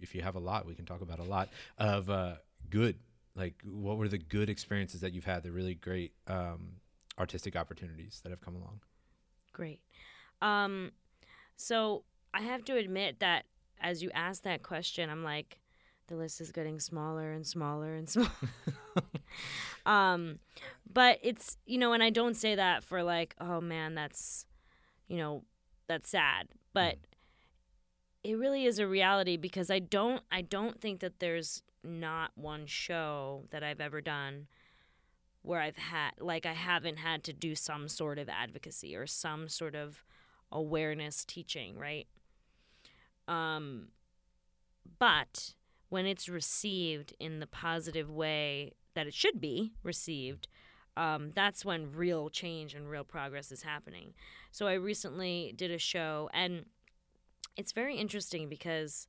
if 0.00 0.14
you 0.14 0.22
have 0.22 0.34
a 0.36 0.40
lot, 0.40 0.66
we 0.66 0.74
can 0.74 0.84
talk 0.84 1.00
about 1.00 1.18
a 1.20 1.24
lot 1.24 1.48
of 1.78 2.10
uh, 2.10 2.34
good. 2.70 2.96
Like, 3.36 3.54
what 3.64 3.96
were 3.98 4.08
the 4.08 4.18
good 4.18 4.48
experiences 4.48 5.00
that 5.00 5.12
you've 5.12 5.24
had? 5.24 5.42
The 5.42 5.50
really 5.50 5.74
great 5.74 6.12
um, 6.28 6.74
artistic 7.18 7.56
opportunities 7.56 8.20
that 8.22 8.30
have 8.30 8.40
come 8.40 8.54
along. 8.54 8.80
Great. 9.52 9.80
Um, 10.42 10.92
so 11.56 12.04
I 12.32 12.42
have 12.42 12.64
to 12.66 12.76
admit 12.76 13.20
that 13.20 13.44
as 13.80 14.02
you 14.02 14.10
ask 14.14 14.42
that 14.42 14.62
question, 14.62 15.10
I'm 15.10 15.22
like, 15.22 15.58
the 16.08 16.16
list 16.16 16.40
is 16.40 16.52
getting 16.52 16.80
smaller 16.80 17.32
and 17.32 17.46
smaller 17.46 17.94
and 17.94 18.08
smaller. 18.10 18.30
um, 19.86 20.38
but 20.92 21.18
it's 21.22 21.56
you 21.66 21.78
know, 21.78 21.92
and 21.92 22.02
I 22.02 22.10
don't 22.10 22.34
say 22.36 22.54
that 22.54 22.84
for 22.84 23.02
like, 23.02 23.34
oh 23.40 23.60
man, 23.60 23.94
that's 23.94 24.46
you 25.08 25.16
know, 25.16 25.44
that's 25.86 26.08
sad. 26.08 26.48
But 26.72 26.98
it 28.22 28.38
really 28.38 28.64
is 28.64 28.78
a 28.78 28.86
reality 28.86 29.36
because 29.36 29.70
I 29.70 29.78
don't 29.78 30.22
I 30.32 30.40
don't 30.40 30.80
think 30.80 31.00
that 31.00 31.20
there's 31.20 31.62
not 31.82 32.32
one 32.34 32.66
show 32.66 33.44
that 33.50 33.62
I've 33.62 33.80
ever 33.80 34.00
done 34.00 34.46
where 35.42 35.60
I've 35.60 35.76
had 35.76 36.12
like 36.18 36.46
I 36.46 36.54
haven't 36.54 36.96
had 36.96 37.22
to 37.24 37.32
do 37.32 37.54
some 37.54 37.86
sort 37.86 38.18
of 38.18 38.28
advocacy 38.30 38.96
or 38.96 39.06
some 39.06 39.48
sort 39.48 39.74
of 39.74 40.02
awareness 40.54 41.24
teaching, 41.24 41.78
right? 41.78 42.06
Um 43.28 43.88
but 44.98 45.54
when 45.88 46.06
it's 46.06 46.28
received 46.28 47.14
in 47.20 47.40
the 47.40 47.46
positive 47.46 48.10
way 48.10 48.72
that 48.94 49.06
it 49.06 49.14
should 49.14 49.40
be 49.40 49.72
received, 49.82 50.48
um, 50.96 51.32
that's 51.34 51.64
when 51.64 51.92
real 51.92 52.30
change 52.30 52.74
and 52.74 52.88
real 52.88 53.04
progress 53.04 53.50
is 53.50 53.62
happening. 53.62 54.14
So 54.50 54.66
I 54.66 54.74
recently 54.74 55.52
did 55.56 55.70
a 55.70 55.78
show, 55.78 56.30
and 56.32 56.66
it's 57.56 57.72
very 57.72 57.96
interesting 57.96 58.48
because 58.48 59.08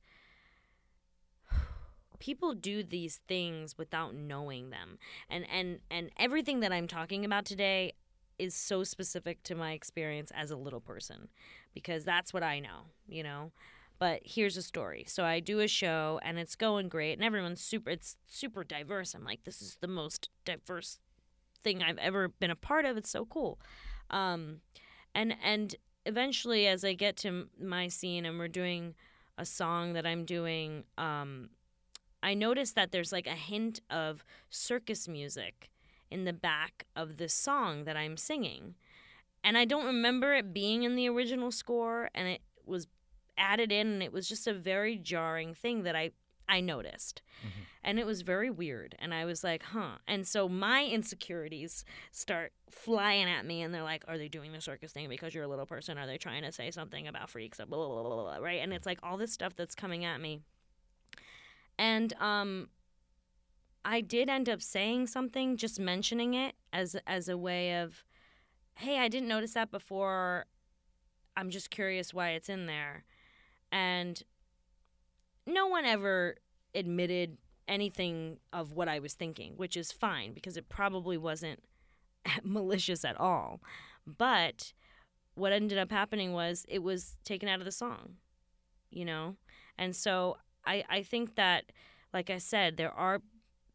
people 2.18 2.54
do 2.54 2.82
these 2.82 3.20
things 3.28 3.76
without 3.76 4.14
knowing 4.14 4.70
them 4.70 4.98
and 5.28 5.44
and 5.52 5.80
and 5.90 6.10
everything 6.18 6.60
that 6.60 6.72
i'm 6.72 6.86
talking 6.88 7.26
about 7.26 7.44
today 7.44 7.92
is 8.38 8.54
so 8.54 8.84
specific 8.84 9.42
to 9.42 9.54
my 9.54 9.72
experience 9.72 10.30
as 10.34 10.50
a 10.50 10.56
little 10.56 10.80
person 10.80 11.28
because 11.74 12.04
that's 12.04 12.32
what 12.32 12.42
i 12.42 12.58
know 12.58 12.86
you 13.08 13.22
know? 13.22 13.52
But 13.98 14.20
here's 14.24 14.56
a 14.58 14.62
story. 14.62 15.04
So 15.08 15.24
i 15.24 15.40
do 15.40 15.60
a 15.60 15.68
show 15.68 16.20
and 16.22 16.38
it's 16.38 16.54
going 16.54 16.88
great 16.88 17.14
and 17.14 17.24
everyone's 17.24 17.62
super 17.62 17.90
it's 17.90 18.16
super 18.26 18.64
diverse. 18.64 19.14
I'm 19.14 19.24
like 19.24 19.44
this 19.44 19.62
is 19.62 19.78
the 19.80 19.88
most 19.88 20.28
diverse 20.44 20.98
thing 21.64 21.82
i've 21.82 21.98
ever 21.98 22.28
been 22.28 22.50
a 22.50 22.56
part 22.56 22.84
of. 22.84 22.96
It's 22.96 23.10
so 23.10 23.24
cool. 23.24 23.58
Um 24.10 24.60
and 25.14 25.34
and 25.42 25.74
eventually 26.04 26.66
as 26.68 26.84
i 26.84 26.92
get 26.92 27.16
to 27.16 27.48
my 27.60 27.88
scene 27.88 28.24
and 28.24 28.38
we're 28.38 28.46
doing 28.46 28.94
a 29.38 29.44
song 29.44 29.92
that 29.94 30.06
i'm 30.06 30.24
doing 30.24 30.84
um 30.96 31.48
I 32.22 32.34
notice 32.34 32.72
that 32.72 32.92
there's 32.92 33.12
like 33.12 33.26
a 33.26 33.30
hint 33.30 33.80
of 33.90 34.24
circus 34.50 35.06
music 35.06 35.70
in 36.10 36.24
the 36.24 36.32
back 36.32 36.86
of 36.94 37.16
the 37.16 37.28
song 37.28 37.84
that 37.84 37.96
I'm 37.96 38.16
singing. 38.16 38.74
And 39.42 39.56
I 39.56 39.64
don't 39.64 39.86
remember 39.86 40.34
it 40.34 40.52
being 40.52 40.82
in 40.82 40.96
the 40.96 41.08
original 41.08 41.50
score 41.50 42.10
and 42.14 42.26
it 42.28 42.42
was 42.64 42.86
added 43.38 43.70
in 43.70 43.86
and 43.86 44.02
it 44.02 44.12
was 44.12 44.28
just 44.28 44.46
a 44.46 44.54
very 44.54 44.96
jarring 44.96 45.54
thing 45.54 45.82
that 45.84 45.96
I 45.96 46.12
I 46.48 46.60
noticed. 46.60 47.22
And 47.82 47.98
it 47.98 48.06
was 48.06 48.22
very 48.22 48.50
weird 48.50 48.94
and 49.00 49.12
I 49.12 49.24
was 49.24 49.42
like, 49.44 49.62
"Huh." 49.62 49.98
And 50.06 50.26
so 50.26 50.48
my 50.48 50.84
insecurities 50.84 51.84
start 52.12 52.52
flying 52.70 53.28
at 53.28 53.44
me 53.44 53.62
and 53.62 53.74
they're 53.74 53.82
like, 53.82 54.04
"Are 54.08 54.18
they 54.18 54.28
doing 54.28 54.52
the 54.52 54.60
circus 54.60 54.92
thing 54.92 55.08
because 55.08 55.34
you're 55.34 55.44
a 55.44 55.48
little 55.48 55.66
person? 55.66 55.98
Are 55.98 56.06
they 56.06 56.18
trying 56.18 56.42
to 56.42 56.52
say 56.52 56.70
something 56.70 57.06
about 57.08 57.30
freaks?" 57.30 57.58
Blah, 57.58 57.66
blah, 57.66 57.88
blah, 57.88 58.02
blah, 58.02 58.22
blah, 58.22 58.36
right? 58.36 58.60
And 58.60 58.72
it's 58.72 58.86
like 58.86 59.00
all 59.02 59.16
this 59.16 59.32
stuff 59.32 59.54
that's 59.56 59.74
coming 59.74 60.04
at 60.04 60.20
me 60.20 60.40
and 61.78 62.12
um 62.20 62.68
I 63.86 64.00
did 64.00 64.28
end 64.28 64.48
up 64.48 64.60
saying 64.60 65.06
something, 65.06 65.56
just 65.56 65.78
mentioning 65.78 66.34
it 66.34 66.56
as 66.72 66.96
as 67.06 67.28
a 67.28 67.38
way 67.38 67.80
of, 67.80 68.04
hey, 68.74 68.98
I 68.98 69.06
didn't 69.06 69.28
notice 69.28 69.54
that 69.54 69.70
before. 69.70 70.46
I'm 71.36 71.50
just 71.50 71.70
curious 71.70 72.12
why 72.12 72.30
it's 72.30 72.48
in 72.48 72.66
there. 72.66 73.04
And 73.70 74.20
no 75.46 75.68
one 75.68 75.84
ever 75.84 76.34
admitted 76.74 77.38
anything 77.68 78.38
of 78.52 78.72
what 78.72 78.88
I 78.88 78.98
was 78.98 79.14
thinking, 79.14 79.52
which 79.56 79.76
is 79.76 79.92
fine 79.92 80.32
because 80.32 80.56
it 80.56 80.68
probably 80.68 81.16
wasn't 81.16 81.62
malicious 82.42 83.04
at 83.04 83.18
all. 83.20 83.60
But 84.04 84.72
what 85.36 85.52
ended 85.52 85.78
up 85.78 85.92
happening 85.92 86.32
was 86.32 86.66
it 86.68 86.82
was 86.82 87.16
taken 87.24 87.48
out 87.48 87.60
of 87.60 87.64
the 87.64 87.72
song, 87.72 88.16
you 88.90 89.04
know? 89.04 89.36
And 89.78 89.94
so 89.94 90.38
I, 90.64 90.82
I 90.88 91.02
think 91.02 91.36
that, 91.36 91.70
like 92.12 92.30
I 92.30 92.38
said, 92.38 92.76
there 92.76 92.92
are 92.92 93.20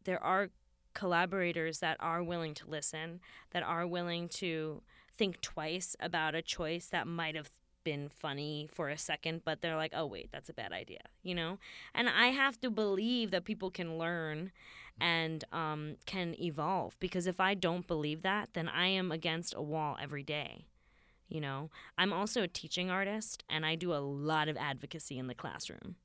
there 0.04 0.22
are 0.22 0.50
collaborators 0.94 1.78
that 1.78 1.96
are 2.00 2.22
willing 2.22 2.54
to 2.54 2.68
listen, 2.68 3.20
that 3.52 3.62
are 3.62 3.86
willing 3.86 4.28
to 4.28 4.82
think 5.16 5.40
twice 5.40 5.96
about 6.00 6.34
a 6.34 6.42
choice 6.42 6.86
that 6.86 7.06
might 7.06 7.34
have 7.34 7.50
been 7.84 8.08
funny 8.08 8.68
for 8.72 8.88
a 8.88 8.98
second, 8.98 9.42
but 9.44 9.60
they're 9.60 9.76
like, 9.76 9.92
oh, 9.94 10.06
wait, 10.06 10.30
that's 10.32 10.48
a 10.48 10.54
bad 10.54 10.72
idea, 10.72 11.00
you 11.22 11.34
know? 11.34 11.58
And 11.94 12.08
I 12.08 12.26
have 12.26 12.60
to 12.60 12.70
believe 12.70 13.30
that 13.30 13.44
people 13.44 13.70
can 13.70 13.98
learn 13.98 14.52
and 15.00 15.44
um, 15.52 15.96
can 16.06 16.40
evolve 16.40 16.96
because 17.00 17.26
if 17.26 17.40
I 17.40 17.54
don't 17.54 17.86
believe 17.86 18.22
that, 18.22 18.50
then 18.52 18.68
I 18.68 18.88
am 18.88 19.10
against 19.10 19.54
a 19.56 19.62
wall 19.62 19.96
every 20.00 20.22
day. 20.22 20.66
You 21.28 21.40
know, 21.40 21.70
I'm 21.96 22.12
also 22.12 22.42
a 22.42 22.48
teaching 22.48 22.90
artist 22.90 23.42
and 23.48 23.64
I 23.64 23.74
do 23.74 23.94
a 23.94 23.96
lot 23.96 24.48
of 24.48 24.56
advocacy 24.58 25.18
in 25.18 25.28
the 25.28 25.34
classroom. 25.34 25.96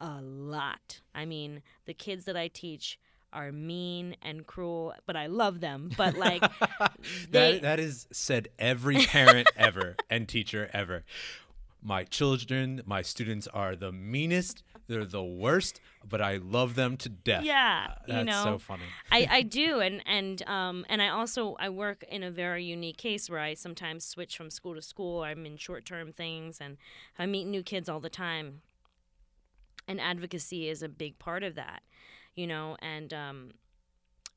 A 0.00 0.20
lot. 0.20 1.00
I 1.14 1.24
mean, 1.24 1.62
the 1.86 1.94
kids 1.94 2.24
that 2.24 2.36
I 2.36 2.48
teach 2.48 2.98
are 3.32 3.52
mean 3.52 4.16
and 4.22 4.46
cruel, 4.46 4.94
but 5.06 5.16
I 5.16 5.26
love 5.26 5.60
them. 5.60 5.90
But 5.96 6.16
like, 6.16 6.42
they, 7.30 7.54
that 7.54 7.62
that 7.62 7.80
is 7.80 8.06
said 8.12 8.48
every 8.58 8.96
parent 9.06 9.48
ever 9.56 9.96
and 10.10 10.28
teacher 10.28 10.70
ever. 10.72 11.04
My 11.84 12.04
children, 12.04 12.82
my 12.86 13.02
students 13.02 13.48
are 13.48 13.74
the 13.74 13.90
meanest. 13.90 14.62
They're 14.86 15.04
the 15.04 15.22
worst, 15.22 15.80
but 16.08 16.20
I 16.20 16.36
love 16.36 16.74
them 16.74 16.96
to 16.98 17.08
death. 17.08 17.44
yeah, 17.44 17.94
That's 18.06 18.18
you 18.18 18.24
know, 18.24 18.44
so 18.44 18.58
funny. 18.58 18.82
I, 19.10 19.26
I 19.30 19.42
do 19.42 19.80
and 19.80 20.02
and 20.06 20.42
um 20.48 20.84
and 20.88 21.00
I 21.00 21.08
also 21.08 21.56
I 21.58 21.68
work 21.70 22.04
in 22.08 22.22
a 22.22 22.30
very 22.30 22.64
unique 22.64 22.98
case 22.98 23.30
where 23.30 23.40
I 23.40 23.54
sometimes 23.54 24.04
switch 24.04 24.36
from 24.36 24.50
school 24.50 24.74
to 24.74 24.82
school. 24.82 25.22
I'm 25.22 25.46
in 25.46 25.56
short 25.56 25.84
term 25.84 26.12
things 26.12 26.58
and 26.60 26.76
I 27.18 27.26
meet 27.26 27.46
new 27.46 27.62
kids 27.62 27.88
all 27.88 28.00
the 28.00 28.10
time. 28.10 28.60
And 29.88 30.00
advocacy 30.00 30.68
is 30.68 30.82
a 30.82 30.88
big 30.88 31.18
part 31.18 31.42
of 31.42 31.56
that, 31.56 31.82
you 32.34 32.46
know, 32.46 32.76
and 32.80 33.12
um 33.12 33.50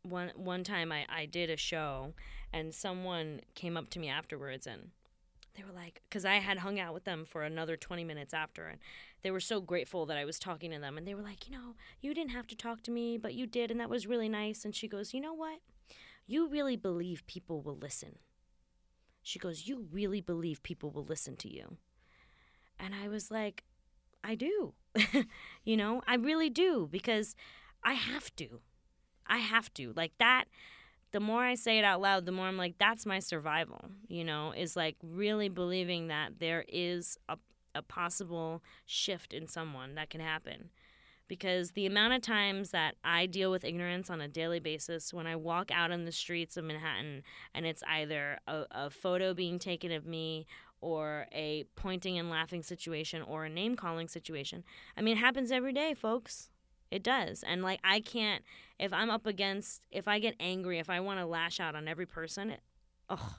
one 0.04 0.32
one 0.36 0.64
time 0.64 0.92
I, 0.92 1.06
I 1.10 1.26
did 1.26 1.50
a 1.50 1.58
show 1.58 2.14
and 2.54 2.74
someone 2.74 3.42
came 3.56 3.76
up 3.76 3.90
to 3.92 4.00
me 4.00 4.08
afterwards 4.08 4.68
and 4.68 4.92
they 5.56 5.64
were 5.64 5.74
like 5.74 6.02
because 6.08 6.26
i 6.26 6.36
had 6.36 6.60
hung 6.60 6.80
out 6.80 6.94
with 6.94 7.06
them 7.06 7.26
for 7.26 7.44
another 7.44 7.76
20 7.76 8.04
minutes 8.04 8.34
after 8.34 8.68
and 8.68 8.80
they 9.24 9.32
were 9.32 9.40
so 9.40 9.62
grateful 9.62 10.06
that 10.06 10.18
i 10.18 10.26
was 10.26 10.38
talking 10.38 10.72
to 10.72 10.80
them 10.80 10.98
and 10.98 11.08
they 11.08 11.16
were 11.16 11.24
like 11.24 11.48
you 11.48 11.58
know 11.58 11.74
you 12.02 12.14
didn't 12.14 12.32
have 12.32 12.46
to 12.46 12.56
talk 12.56 12.84
to 12.84 12.92
me 12.92 13.18
but 13.18 13.34
you 13.34 13.48
did 13.48 13.72
and 13.72 13.80
that 13.80 13.90
was 13.90 14.06
really 14.06 14.30
nice 14.30 14.64
and 14.64 14.76
she 14.76 14.88
goes 14.88 15.14
you 15.14 15.22
know 15.22 15.34
what? 15.34 15.60
You 16.28 16.48
really 16.48 16.76
believe 16.76 17.28
people 17.28 17.62
will 17.62 17.78
listen. 17.78 18.18
She 19.22 19.38
goes 19.40 19.68
you 19.68 19.88
really 19.92 20.22
believe 20.22 20.64
people 20.64 20.90
will 20.90 21.06
listen 21.06 21.36
to 21.38 21.54
you. 21.54 21.78
And 22.80 22.94
i 22.96 23.08
was 23.08 23.32
like 23.32 23.64
I 24.24 24.34
do. 24.34 24.74
you 25.64 25.78
know, 25.78 26.02
I 26.08 26.16
really 26.16 26.50
do 26.50 26.90
because 26.92 27.36
I 27.86 27.94
have 27.94 28.36
to. 28.36 28.60
I 29.26 29.38
have 29.38 29.74
to. 29.76 29.94
Like 29.96 30.12
that 30.20 30.46
the 31.16 31.22
more 31.22 31.46
I 31.46 31.56
say 31.56 31.80
it 31.80 31.86
out 31.86 32.02
loud, 32.02 32.26
the 32.26 32.34
more 32.34 32.48
I'm 32.48 32.58
like, 32.58 32.78
that's 32.78 33.06
my 33.06 33.20
survival, 33.20 33.86
you 34.10 34.26
know, 34.26 34.52
is 34.52 34.76
like 34.76 34.98
really 35.02 35.48
believing 35.48 36.10
that 36.10 36.40
there 36.40 36.66
is 36.68 37.18
a, 37.30 37.38
a 37.74 37.82
possible 37.82 38.62
shift 38.86 39.32
in 39.34 39.48
someone 39.48 39.96
that 39.96 40.10
can 40.10 40.20
happen. 40.20 40.72
Because 41.30 41.72
the 41.72 41.86
amount 41.86 42.16
of 42.16 42.22
times 42.22 42.72
that 42.72 42.96
I 43.02 43.28
deal 43.28 43.50
with 43.50 43.64
ignorance 43.64 44.10
on 44.10 44.20
a 44.20 44.28
daily 44.28 44.60
basis 44.60 45.14
when 45.14 45.26
I 45.26 45.38
walk 45.38 45.72
out 45.72 45.90
in 45.90 46.04
the 46.04 46.12
streets 46.12 46.58
of 46.58 46.66
Manhattan 46.66 47.24
and 47.54 47.66
it's 47.66 47.82
either 47.88 48.40
a, 48.46 48.66
a 48.72 48.90
photo 48.90 49.34
being 49.34 49.58
taken 49.58 49.94
of 49.94 50.06
me 50.06 50.48
or 50.82 51.28
a 51.32 51.64
pointing 51.78 52.20
and 52.20 52.30
laughing 52.30 52.62
situation 52.62 53.22
or 53.22 53.46
a 53.46 53.50
name 53.50 53.78
calling 53.78 54.10
situation. 54.10 54.66
I 54.98 55.02
mean, 55.02 55.16
it 55.16 55.22
happens 55.22 55.50
every 55.50 55.72
day, 55.72 55.94
folks. 55.94 56.50
It 56.92 57.04
does. 57.04 57.44
And 57.44 57.62
like 57.62 57.80
I 57.84 58.00
can't 58.00 58.44
if 58.80 58.92
I'm 58.94 59.10
up 59.10 59.26
against 59.26 59.82
if 59.92 60.08
I 60.08 60.20
get 60.20 60.36
angry, 60.40 60.80
if 60.80 60.90
I 60.90 61.00
want 61.00 61.20
to 61.20 61.26
lash 61.26 61.60
out 61.60 61.76
on 61.76 61.88
every 61.88 62.06
person, 62.06 62.50
it, 62.50 62.62
oh, 63.10 63.38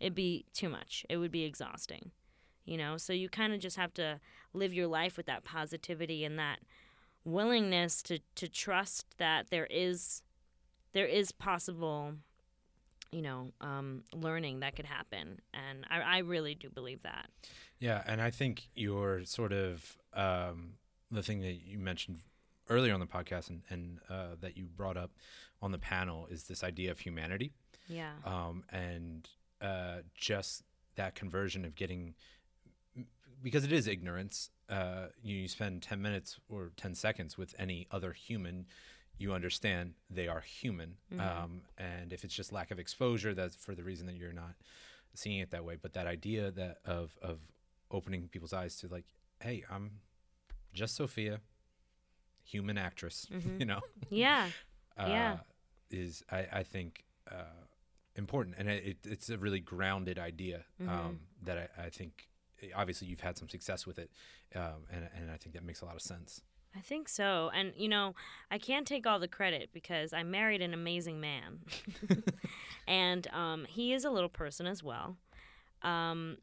it'd 0.00 0.14
be 0.14 0.46
too 0.52 0.68
much. 0.68 1.04
It 1.08 1.18
would 1.18 1.32
be 1.32 1.44
exhausting. 1.44 2.10
You 2.64 2.78
know, 2.78 2.96
so 2.96 3.12
you 3.12 3.28
kind 3.28 3.52
of 3.52 3.60
just 3.60 3.76
have 3.76 3.92
to 3.94 4.20
live 4.54 4.72
your 4.72 4.86
life 4.86 5.18
with 5.18 5.26
that 5.26 5.44
positivity 5.44 6.24
and 6.24 6.38
that 6.38 6.60
willingness 7.24 8.02
to 8.02 8.18
to 8.34 8.48
trust 8.48 9.06
that 9.18 9.50
there 9.50 9.66
is 9.70 10.22
there 10.92 11.06
is 11.06 11.32
possible 11.32 12.12
you 13.10 13.22
know 13.22 13.50
um, 13.60 14.02
learning 14.12 14.60
that 14.60 14.76
could 14.76 14.84
happen 14.84 15.40
and 15.54 15.86
I, 15.90 16.00
I 16.00 16.18
really 16.18 16.54
do 16.54 16.68
believe 16.68 17.02
that 17.02 17.30
yeah 17.78 18.02
and 18.06 18.20
i 18.20 18.30
think 18.30 18.68
your 18.74 19.24
sort 19.24 19.52
of 19.52 19.96
um, 20.12 20.74
the 21.10 21.22
thing 21.22 21.40
that 21.40 21.64
you 21.64 21.78
mentioned 21.78 22.18
earlier 22.68 22.94
on 22.94 23.00
the 23.00 23.06
podcast 23.06 23.50
and, 23.50 23.62
and 23.68 23.98
uh, 24.10 24.36
that 24.40 24.56
you 24.56 24.66
brought 24.66 24.96
up 24.96 25.10
on 25.62 25.72
the 25.72 25.78
panel 25.78 26.26
is 26.30 26.44
this 26.44 26.64
idea 26.64 26.90
of 26.90 26.98
humanity. 26.98 27.52
Yeah. 27.88 28.12
Um, 28.24 28.64
and 28.70 29.28
uh, 29.60 29.98
just 30.14 30.62
that 30.96 31.14
conversion 31.14 31.64
of 31.64 31.74
getting, 31.74 32.14
because 33.42 33.64
it 33.64 33.72
is 33.72 33.86
ignorance. 33.86 34.50
Uh, 34.68 35.06
you, 35.22 35.36
you 35.36 35.48
spend 35.48 35.82
10 35.82 36.00
minutes 36.00 36.38
or 36.48 36.72
10 36.76 36.94
seconds 36.94 37.36
with 37.36 37.54
any 37.58 37.86
other 37.90 38.12
human, 38.12 38.66
you 39.18 39.32
understand 39.32 39.94
they 40.10 40.28
are 40.28 40.40
human. 40.40 40.96
Mm-hmm. 41.12 41.20
Um, 41.20 41.60
and 41.78 42.12
if 42.12 42.24
it's 42.24 42.34
just 42.34 42.52
lack 42.52 42.70
of 42.70 42.78
exposure, 42.78 43.34
that's 43.34 43.56
for 43.56 43.74
the 43.74 43.82
reason 43.82 44.06
that 44.06 44.16
you're 44.16 44.32
not 44.32 44.54
seeing 45.14 45.38
it 45.38 45.50
that 45.50 45.64
way. 45.64 45.76
But 45.80 45.92
that 45.94 46.06
idea 46.06 46.50
that 46.52 46.78
of, 46.84 47.16
of 47.22 47.38
opening 47.90 48.28
people's 48.28 48.52
eyes 48.52 48.76
to 48.78 48.88
like, 48.88 49.04
hey, 49.40 49.64
I'm 49.70 49.90
just 50.72 50.98
Sofiya 50.98 51.38
human 52.44 52.78
actress, 52.78 53.26
mm-hmm. 53.32 53.60
you 53.60 53.66
know? 53.66 53.80
Yeah. 54.10 54.48
uh, 54.98 55.06
yeah. 55.08 55.36
Is, 55.90 56.22
I, 56.30 56.46
I 56.52 56.62
think, 56.62 57.04
uh, 57.30 57.64
important. 58.16 58.56
And 58.58 58.68
it, 58.68 58.98
it's 59.04 59.30
a 59.30 59.38
really 59.38 59.60
grounded 59.60 60.18
idea 60.18 60.64
mm-hmm. 60.80 60.90
um, 60.90 61.20
that 61.42 61.70
I, 61.78 61.86
I, 61.86 61.90
think, 61.90 62.28
obviously, 62.74 63.08
you've 63.08 63.20
had 63.20 63.36
some 63.36 63.48
success 63.48 63.86
with 63.86 63.98
it. 63.98 64.10
Um, 64.54 64.86
and, 64.92 65.08
and 65.16 65.30
I 65.30 65.36
think 65.36 65.54
that 65.54 65.64
makes 65.64 65.82
a 65.82 65.84
lot 65.84 65.96
of 65.96 66.02
sense. 66.02 66.40
I 66.76 66.80
think 66.80 67.08
so. 67.08 67.50
And, 67.54 67.72
you 67.76 67.88
know, 67.88 68.14
I 68.50 68.58
can't 68.58 68.86
take 68.86 69.06
all 69.06 69.20
the 69.20 69.28
credit 69.28 69.70
because 69.72 70.12
I 70.12 70.24
married 70.24 70.60
an 70.60 70.74
amazing 70.74 71.20
man. 71.20 71.60
and 72.88 73.26
um, 73.32 73.64
he 73.68 73.92
is 73.92 74.04
a 74.04 74.10
little 74.10 74.28
person 74.28 74.66
as 74.66 74.82
well. 74.82 75.16
Um, 75.82 76.38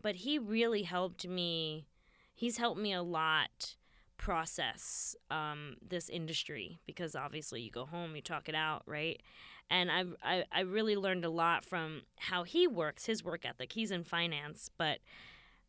but 0.00 0.16
he 0.16 0.38
really 0.38 0.82
helped 0.82 1.26
me. 1.26 1.86
He's 2.34 2.56
helped 2.56 2.80
me 2.80 2.92
a 2.92 3.02
lot 3.02 3.76
process 4.24 5.14
um, 5.30 5.76
this 5.86 6.08
industry 6.08 6.80
because 6.86 7.14
obviously 7.14 7.60
you 7.60 7.70
go 7.70 7.84
home, 7.84 8.16
you 8.16 8.22
talk 8.22 8.48
it 8.48 8.54
out, 8.54 8.82
right? 8.86 9.20
And 9.68 9.92
I, 9.92 10.04
I, 10.22 10.44
I 10.50 10.60
really 10.60 10.96
learned 10.96 11.26
a 11.26 11.28
lot 11.28 11.62
from 11.62 12.04
how 12.16 12.42
he 12.44 12.66
works, 12.66 13.04
his 13.04 13.22
work 13.22 13.44
ethic. 13.44 13.72
He's 13.72 13.90
in 13.90 14.02
finance, 14.02 14.70
but 14.78 15.00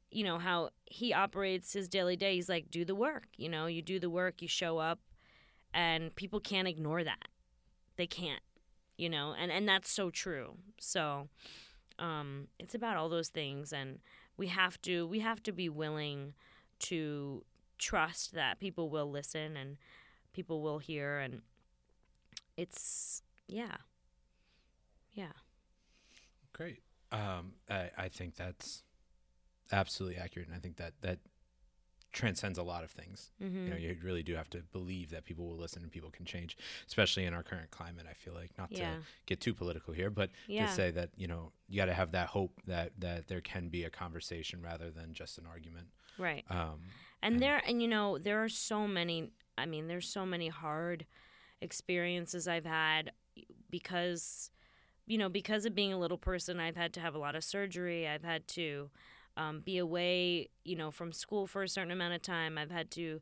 you 0.09 0.23
know 0.23 0.39
how 0.39 0.69
he 0.85 1.13
operates 1.13 1.73
his 1.73 1.89
daily 1.89 2.15
day. 2.15 2.35
He's 2.35 2.47
like, 2.47 2.71
do 2.71 2.85
the 2.85 2.95
work. 2.95 3.27
You 3.35 3.49
know, 3.49 3.65
you 3.65 3.81
do 3.81 3.99
the 3.99 4.09
work, 4.09 4.41
you 4.41 4.47
show 4.47 4.77
up, 4.77 4.99
and 5.73 6.15
people 6.15 6.39
can't 6.39 6.67
ignore 6.67 7.03
that. 7.03 7.27
They 7.97 8.07
can't, 8.07 8.43
you 8.97 9.09
know, 9.09 9.35
and 9.37 9.51
and 9.51 9.67
that's 9.67 9.91
so 9.91 10.09
true. 10.09 10.55
So, 10.79 11.27
um, 11.99 12.47
it's 12.57 12.73
about 12.73 12.95
all 12.95 13.09
those 13.09 13.27
things, 13.27 13.73
and 13.73 13.99
we 14.37 14.47
have 14.47 14.81
to 14.83 15.05
we 15.07 15.19
have 15.19 15.43
to 15.43 15.51
be 15.51 15.67
willing 15.67 16.35
to 16.79 17.43
trust 17.77 18.33
that 18.33 18.59
people 18.59 18.89
will 18.89 19.09
listen 19.09 19.57
and 19.57 19.77
people 20.33 20.61
will 20.61 20.79
hear 20.79 21.19
and 21.19 21.41
it's 22.57 23.21
yeah. 23.47 23.77
Yeah. 25.13 25.33
Great. 26.53 26.81
Um, 27.11 27.53
I, 27.69 27.89
I 27.97 28.09
think 28.09 28.35
that's 28.35 28.83
absolutely 29.71 30.17
accurate 30.17 30.47
and 30.47 30.55
i 30.55 30.59
think 30.59 30.77
that 30.77 30.93
that 31.01 31.17
transcends 32.15 32.57
a 32.57 32.63
lot 32.63 32.83
of 32.83 32.89
things 32.89 33.31
mm-hmm. 33.43 33.65
you 33.65 33.69
know 33.69 33.75
you 33.75 33.95
really 34.01 34.23
do 34.23 34.33
have 34.33 34.49
to 34.49 34.59
believe 34.71 35.09
that 35.09 35.25
people 35.25 35.45
will 35.45 35.57
listen 35.57 35.83
and 35.83 35.91
people 35.91 36.09
can 36.09 36.25
change 36.25 36.57
especially 36.87 37.25
in 37.25 37.33
our 37.33 37.43
current 37.43 37.69
climate 37.71 38.05
i 38.09 38.13
feel 38.13 38.33
like 38.33 38.51
not 38.57 38.71
yeah. 38.71 38.91
to 38.91 38.97
get 39.25 39.41
too 39.41 39.53
political 39.53 39.93
here 39.93 40.09
but 40.09 40.29
yeah. 40.47 40.65
to 40.65 40.71
say 40.71 40.89
that 40.89 41.09
you 41.17 41.27
know 41.27 41.51
you 41.67 41.75
got 41.75 41.85
to 41.85 41.93
have 41.93 42.13
that 42.13 42.27
hope 42.27 42.61
that 42.65 42.93
that 42.97 43.27
there 43.27 43.41
can 43.41 43.67
be 43.67 43.83
a 43.83 43.89
conversation 43.89 44.61
rather 44.61 44.89
than 44.89 45.13
just 45.13 45.37
an 45.37 45.43
argument 45.45 45.87
right 46.17 46.45
um, 46.49 46.79
and 47.21 47.41
there 47.41 47.61
and 47.67 47.81
you 47.81 47.87
know 47.87 48.17
there 48.17 48.41
are 48.41 48.49
so 48.49 48.87
many 48.87 49.29
i 49.57 49.65
mean 49.65 49.87
there's 49.87 50.07
so 50.07 50.25
many 50.25 50.47
hard 50.47 51.05
experiences 51.61 52.47
i've 52.47 52.65
had 52.65 53.11
because 53.69 54.49
you 55.05 55.17
know 55.17 55.27
because 55.27 55.65
of 55.65 55.75
being 55.75 55.91
a 55.91 55.99
little 55.99 56.17
person 56.17 56.61
i've 56.61 56.77
had 56.77 56.93
to 56.93 57.01
have 57.01 57.13
a 57.13 57.19
lot 57.19 57.35
of 57.35 57.43
surgery 57.43 58.07
i've 58.07 58.23
had 58.23 58.47
to 58.47 58.89
um, 59.37 59.61
be 59.61 59.77
away 59.77 60.49
you 60.63 60.75
know 60.75 60.91
from 60.91 61.11
school 61.11 61.47
for 61.47 61.63
a 61.63 61.69
certain 61.69 61.91
amount 61.91 62.13
of 62.13 62.21
time 62.21 62.57
i've 62.57 62.71
had 62.71 62.89
to 62.91 63.21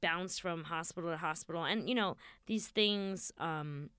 bounce 0.00 0.38
from 0.38 0.64
hospital 0.64 1.10
to 1.10 1.16
hospital 1.16 1.64
and 1.64 1.88
you 1.88 1.94
know 1.94 2.16
these 2.46 2.68
things 2.68 3.32
um, 3.38 3.90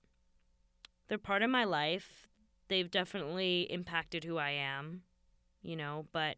they're 1.08 1.18
part 1.18 1.42
of 1.42 1.50
my 1.50 1.64
life 1.64 2.28
they've 2.68 2.90
definitely 2.90 3.62
impacted 3.70 4.24
who 4.24 4.36
i 4.36 4.50
am 4.50 5.02
you 5.62 5.74
know 5.74 6.06
but 6.12 6.36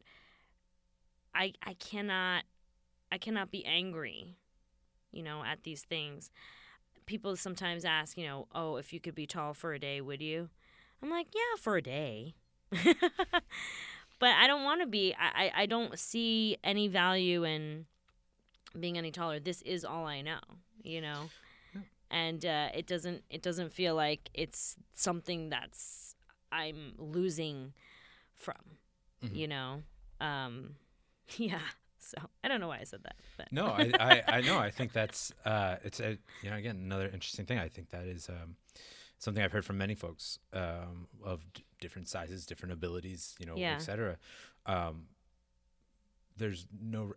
i 1.34 1.52
i 1.66 1.74
cannot 1.74 2.44
I 3.12 3.18
cannot 3.18 3.50
be 3.50 3.64
angry, 3.64 4.36
you 5.10 5.22
know, 5.22 5.42
at 5.44 5.62
these 5.64 5.82
things. 5.82 6.30
People 7.06 7.36
sometimes 7.36 7.84
ask, 7.84 8.16
you 8.16 8.26
know, 8.26 8.46
oh, 8.54 8.76
if 8.76 8.92
you 8.92 9.00
could 9.00 9.14
be 9.14 9.26
tall 9.26 9.52
for 9.52 9.72
a 9.72 9.78
day, 9.78 10.00
would 10.00 10.22
you? 10.22 10.48
I'm 11.02 11.10
like, 11.10 11.28
yeah, 11.34 11.60
for 11.60 11.76
a 11.76 11.82
day. 11.82 12.34
but 14.20 14.30
I 14.30 14.46
don't 14.46 14.62
want 14.62 14.82
to 14.82 14.86
be. 14.86 15.14
I, 15.18 15.50
I 15.56 15.66
don't 15.66 15.98
see 15.98 16.58
any 16.62 16.86
value 16.86 17.42
in 17.44 17.86
being 18.78 18.96
any 18.96 19.10
taller. 19.10 19.40
This 19.40 19.62
is 19.62 19.84
all 19.84 20.06
I 20.06 20.20
know, 20.20 20.38
you 20.82 21.00
know, 21.00 21.30
and 22.10 22.44
uh, 22.44 22.68
it 22.74 22.86
doesn't 22.86 23.24
it 23.30 23.42
doesn't 23.42 23.72
feel 23.72 23.96
like 23.96 24.30
it's 24.34 24.76
something 24.94 25.48
that's 25.48 26.14
I'm 26.52 26.92
losing 26.98 27.72
from, 28.36 28.54
mm-hmm. 29.24 29.34
you 29.34 29.48
know. 29.48 29.82
Um, 30.20 30.74
yeah. 31.36 31.60
So 31.98 32.18
I 32.44 32.48
don't 32.48 32.60
know 32.60 32.68
why 32.68 32.78
I 32.80 32.84
said 32.84 33.02
that. 33.04 33.16
But. 33.36 33.52
No, 33.52 33.66
I, 33.66 33.90
I, 33.98 34.22
I 34.26 34.40
know. 34.42 34.58
I 34.58 34.70
think 34.70 34.92
that's 34.92 35.32
uh, 35.44 35.76
it's 35.82 36.00
a 36.00 36.18
you 36.42 36.50
know 36.50 36.56
again 36.56 36.76
another 36.76 37.06
interesting 37.06 37.46
thing. 37.46 37.58
I 37.58 37.68
think 37.68 37.90
that 37.90 38.04
is 38.04 38.28
um, 38.28 38.56
something 39.20 39.42
I've 39.42 39.52
heard 39.52 39.64
from 39.64 39.78
many 39.78 39.94
folks 39.94 40.38
um, 40.52 41.06
of 41.22 41.40
d- 41.52 41.64
different 41.80 42.08
sizes, 42.08 42.46
different 42.46 42.72
abilities, 42.72 43.36
you 43.38 43.46
know, 43.46 43.54
yeah. 43.54 43.74
etc. 43.74 44.16
Um, 44.66 45.04
there's 46.36 46.66
no 46.82 47.12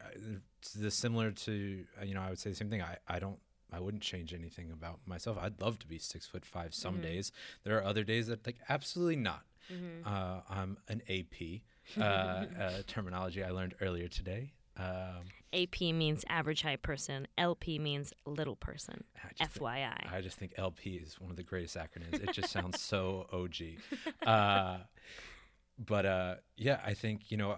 it's 0.59 0.73
the 0.73 0.91
similar 0.91 1.31
to 1.31 1.85
uh, 1.99 2.05
you 2.05 2.13
know 2.13 2.21
I 2.21 2.29
would 2.29 2.39
say 2.39 2.51
the 2.51 2.55
same 2.55 2.69
thing. 2.69 2.81
I 2.81 2.97
I 3.07 3.19
don't 3.19 3.39
I 3.71 3.79
wouldn't 3.79 4.03
change 4.03 4.33
anything 4.33 4.69
about 4.71 4.99
myself. 5.07 5.37
I'd 5.41 5.59
love 5.61 5.79
to 5.79 5.87
be 5.87 5.97
six 5.97 6.27
foot 6.27 6.45
five 6.45 6.75
some 6.75 6.95
mm-hmm. 6.95 7.03
days. 7.03 7.31
There 7.63 7.77
are 7.77 7.83
other 7.83 8.03
days 8.03 8.27
that 8.27 8.45
like 8.45 8.57
absolutely 8.69 9.15
not. 9.15 9.43
Mm-hmm. 9.71 10.07
Uh, 10.07 10.41
I'm 10.49 10.77
an 10.89 11.01
AP. 11.09 11.61
Uh, 11.97 12.01
uh, 12.61 12.71
terminology 12.85 13.43
I 13.43 13.51
learned 13.51 13.75
earlier 13.81 14.09
today. 14.09 14.51
Um, 14.77 15.25
AP 15.53 15.81
means 15.81 16.25
average 16.29 16.63
high 16.63 16.77
person. 16.77 17.27
LP 17.37 17.77
means 17.79 18.13
little 18.25 18.55
person. 18.55 19.03
I 19.23 19.45
FYI. 19.45 19.99
Think, 19.99 20.13
I 20.13 20.21
just 20.21 20.37
think 20.37 20.53
LP 20.57 20.95
is 20.95 21.19
one 21.19 21.29
of 21.29 21.37
the 21.37 21.43
greatest 21.43 21.77
acronyms. 21.77 22.23
It 22.23 22.33
just 22.33 22.51
sounds 22.51 22.81
so 22.81 23.27
OG. 23.33 24.27
Uh, 24.27 24.77
but 25.77 26.05
uh, 26.05 26.35
yeah, 26.57 26.79
I 26.85 26.93
think 26.93 27.29
you 27.29 27.37
know, 27.37 27.57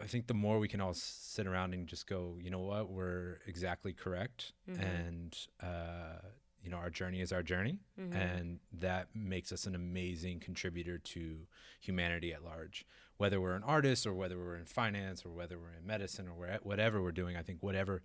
I 0.00 0.06
think 0.06 0.26
the 0.26 0.34
more 0.34 0.58
we 0.58 0.68
can 0.68 0.80
all 0.80 0.94
sit 0.94 1.46
around 1.46 1.74
and 1.74 1.86
just 1.86 2.06
go, 2.06 2.38
you 2.40 2.50
know 2.50 2.60
what, 2.60 2.90
we're 2.90 3.38
exactly 3.46 3.92
correct, 3.92 4.52
mm-hmm. 4.68 4.80
and 4.80 5.38
uh, 5.62 6.18
you 6.62 6.70
know 6.70 6.76
our 6.76 6.90
journey 6.90 7.20
is 7.20 7.32
our 7.32 7.42
journey, 7.42 7.78
Mhm. 7.98 8.14
and 8.14 8.60
that 8.72 9.08
makes 9.14 9.52
us 9.52 9.66
an 9.66 9.74
amazing 9.74 10.40
contributor 10.40 10.98
to 10.98 11.46
humanity 11.80 12.32
at 12.32 12.42
large. 12.44 12.86
Whether 13.16 13.40
we're 13.40 13.54
an 13.56 13.62
artist 13.64 14.06
or 14.06 14.14
whether 14.14 14.38
we're 14.38 14.56
in 14.56 14.66
finance 14.66 15.24
or 15.24 15.30
whether 15.32 15.58
we're 15.58 15.72
in 15.72 15.86
medicine 15.86 16.28
or 16.28 16.34
where, 16.34 16.58
whatever 16.62 17.02
we're 17.02 17.12
doing, 17.12 17.36
I 17.36 17.42
think 17.42 17.62
whatever 17.62 18.02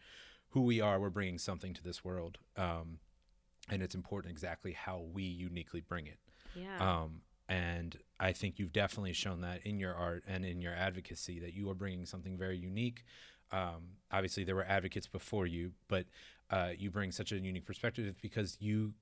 who 0.49 0.62
we 0.62 0.80
are, 0.82 0.99
we're 0.99 1.10
bringing 1.10 1.38
something 1.38 1.74
to 1.74 1.84
this 1.84 2.03
world, 2.03 2.38
um, 2.55 2.99
and 3.70 3.82
it's 3.84 3.95
important 3.95 4.32
exactly 4.32 4.72
how 4.74 4.99
we 5.01 5.24
uniquely 5.24 5.82
bring 5.82 6.08
it. 6.08 6.20
yeah. 6.55 6.78
Um, 7.03 7.22
and 7.49 7.97
I 8.20 8.34
think 8.34 8.60
you've 8.60 8.74
definitely 8.74 9.14
shown 9.14 9.41
that 9.41 9.66
in 9.66 9.80
your 9.80 9.93
art 9.95 10.24
and 10.28 10.45
in 10.45 10.62
your 10.62 10.74
advocacy 10.74 11.39
that 11.39 11.53
you 11.53 11.70
are 11.70 11.76
bringing 11.76 12.05
something 12.05 12.38
very 12.38 12.58
unique. 12.58 13.03
Um, 13.51 13.97
obviously, 14.12 14.43
there 14.43 14.55
were 14.55 14.66
advocates 14.66 15.08
before 15.08 15.47
you, 15.47 15.74
but 15.88 16.08
uh, 16.50 16.70
you 16.78 16.89
bring 16.91 17.12
such 17.12 17.32
a 17.32 17.38
unique 17.39 17.66
perspective 17.66 18.16
because 18.22 18.58
you, 18.60 18.93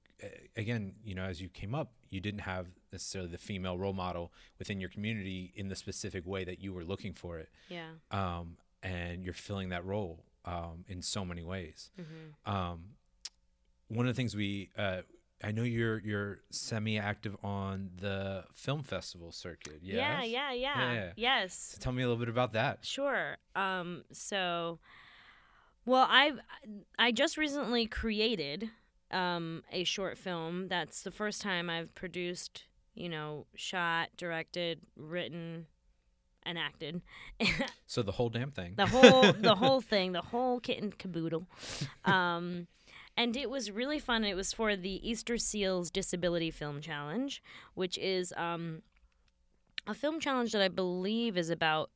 again, 0.55 0.93
you 1.03 1.13
know, 1.15 1.23
as 1.23 1.41
you 1.41 1.49
came 1.49 1.75
up, 1.75 1.91
you 2.09 2.19
didn't 2.19 2.41
have 2.41 2.67
necessarily 2.91 3.29
the 3.29 3.37
female 3.37 3.77
role 3.77 3.93
model 3.93 4.31
within 4.59 4.79
your 4.79 4.89
community 4.89 5.51
in 5.55 5.67
the 5.67 5.75
specific 5.75 6.25
way 6.25 6.43
that 6.43 6.59
you 6.61 6.73
were 6.73 6.83
looking 6.83 7.13
for 7.13 7.37
it. 7.39 7.49
yeah. 7.69 7.89
Um, 8.11 8.57
and 8.83 9.23
you're 9.25 9.33
filling 9.33 9.69
that 9.69 9.83
role 9.85 10.23
um, 10.45 10.85
in 10.87 11.01
so 11.01 11.25
many 11.25 11.43
ways. 11.43 11.89
hmm 11.97 12.51
Um, 12.51 12.83
one 13.87 14.07
of 14.07 14.13
the 14.15 14.17
things 14.17 14.35
we, 14.35 14.69
uh, 14.77 15.01
I 15.43 15.51
know 15.51 15.63
you're 15.63 15.99
you're 15.99 16.39
semi-active 16.49 17.35
on 17.43 17.89
the 17.99 18.45
film 18.53 18.83
festival 18.83 19.31
circuit. 19.31 19.79
Yes? 19.81 19.95
Yeah, 19.97 20.23
yeah, 20.23 20.51
yeah. 20.53 20.93
Yeah. 20.93 21.11
Yes. 21.15 21.73
So 21.75 21.77
tell 21.83 21.93
me 21.93 22.03
a 22.03 22.07
little 22.07 22.19
bit 22.19 22.29
about 22.29 22.53
that. 22.53 22.85
Sure. 22.85 23.37
Um, 23.55 24.03
so, 24.11 24.79
well, 25.85 26.07
I've 26.09 26.39
I 26.97 27.11
just 27.11 27.37
recently 27.37 27.85
created 27.85 28.69
um, 29.11 29.63
a 29.71 29.83
short 29.83 30.17
film. 30.17 30.67
That's 30.67 31.01
the 31.01 31.11
first 31.11 31.41
time 31.41 31.69
I've 31.69 31.93
produced, 31.95 32.63
you 32.93 33.09
know, 33.09 33.45
shot, 33.55 34.09
directed, 34.17 34.81
written, 34.95 35.67
and 36.43 36.57
acted. 36.57 37.01
So 37.87 38.01
the 38.01 38.13
whole 38.13 38.29
damn 38.29 38.51
thing. 38.51 38.73
the 38.75 38.87
whole 38.87 39.31
the 39.31 39.55
whole 39.59 39.79
thing, 39.79 40.11
the 40.11 40.21
whole 40.21 40.59
kit 40.59 40.81
and 40.81 40.97
caboodle. 40.97 41.47
Um, 42.03 42.67
and 43.15 43.37
it 43.37 43.49
was 43.49 43.71
really 43.71 43.99
fun. 43.99 44.25
It 44.25 44.35
was 44.35 44.51
for 44.51 44.75
the 44.75 45.07
Easter 45.07 45.37
Seals 45.37 45.89
Disability 45.91 46.51
Film 46.51 46.81
Challenge, 46.81 47.41
which 47.75 47.97
is 47.99 48.33
um, 48.35 48.81
a 49.87 49.93
film 49.93 50.19
challenge 50.19 50.51
that 50.51 50.61
I 50.61 50.67
believe 50.67 51.37
is 51.37 51.49
about 51.49 51.91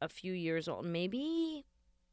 a 0.00 0.08
few 0.08 0.32
years 0.32 0.68
old, 0.68 0.84
maybe 0.84 1.64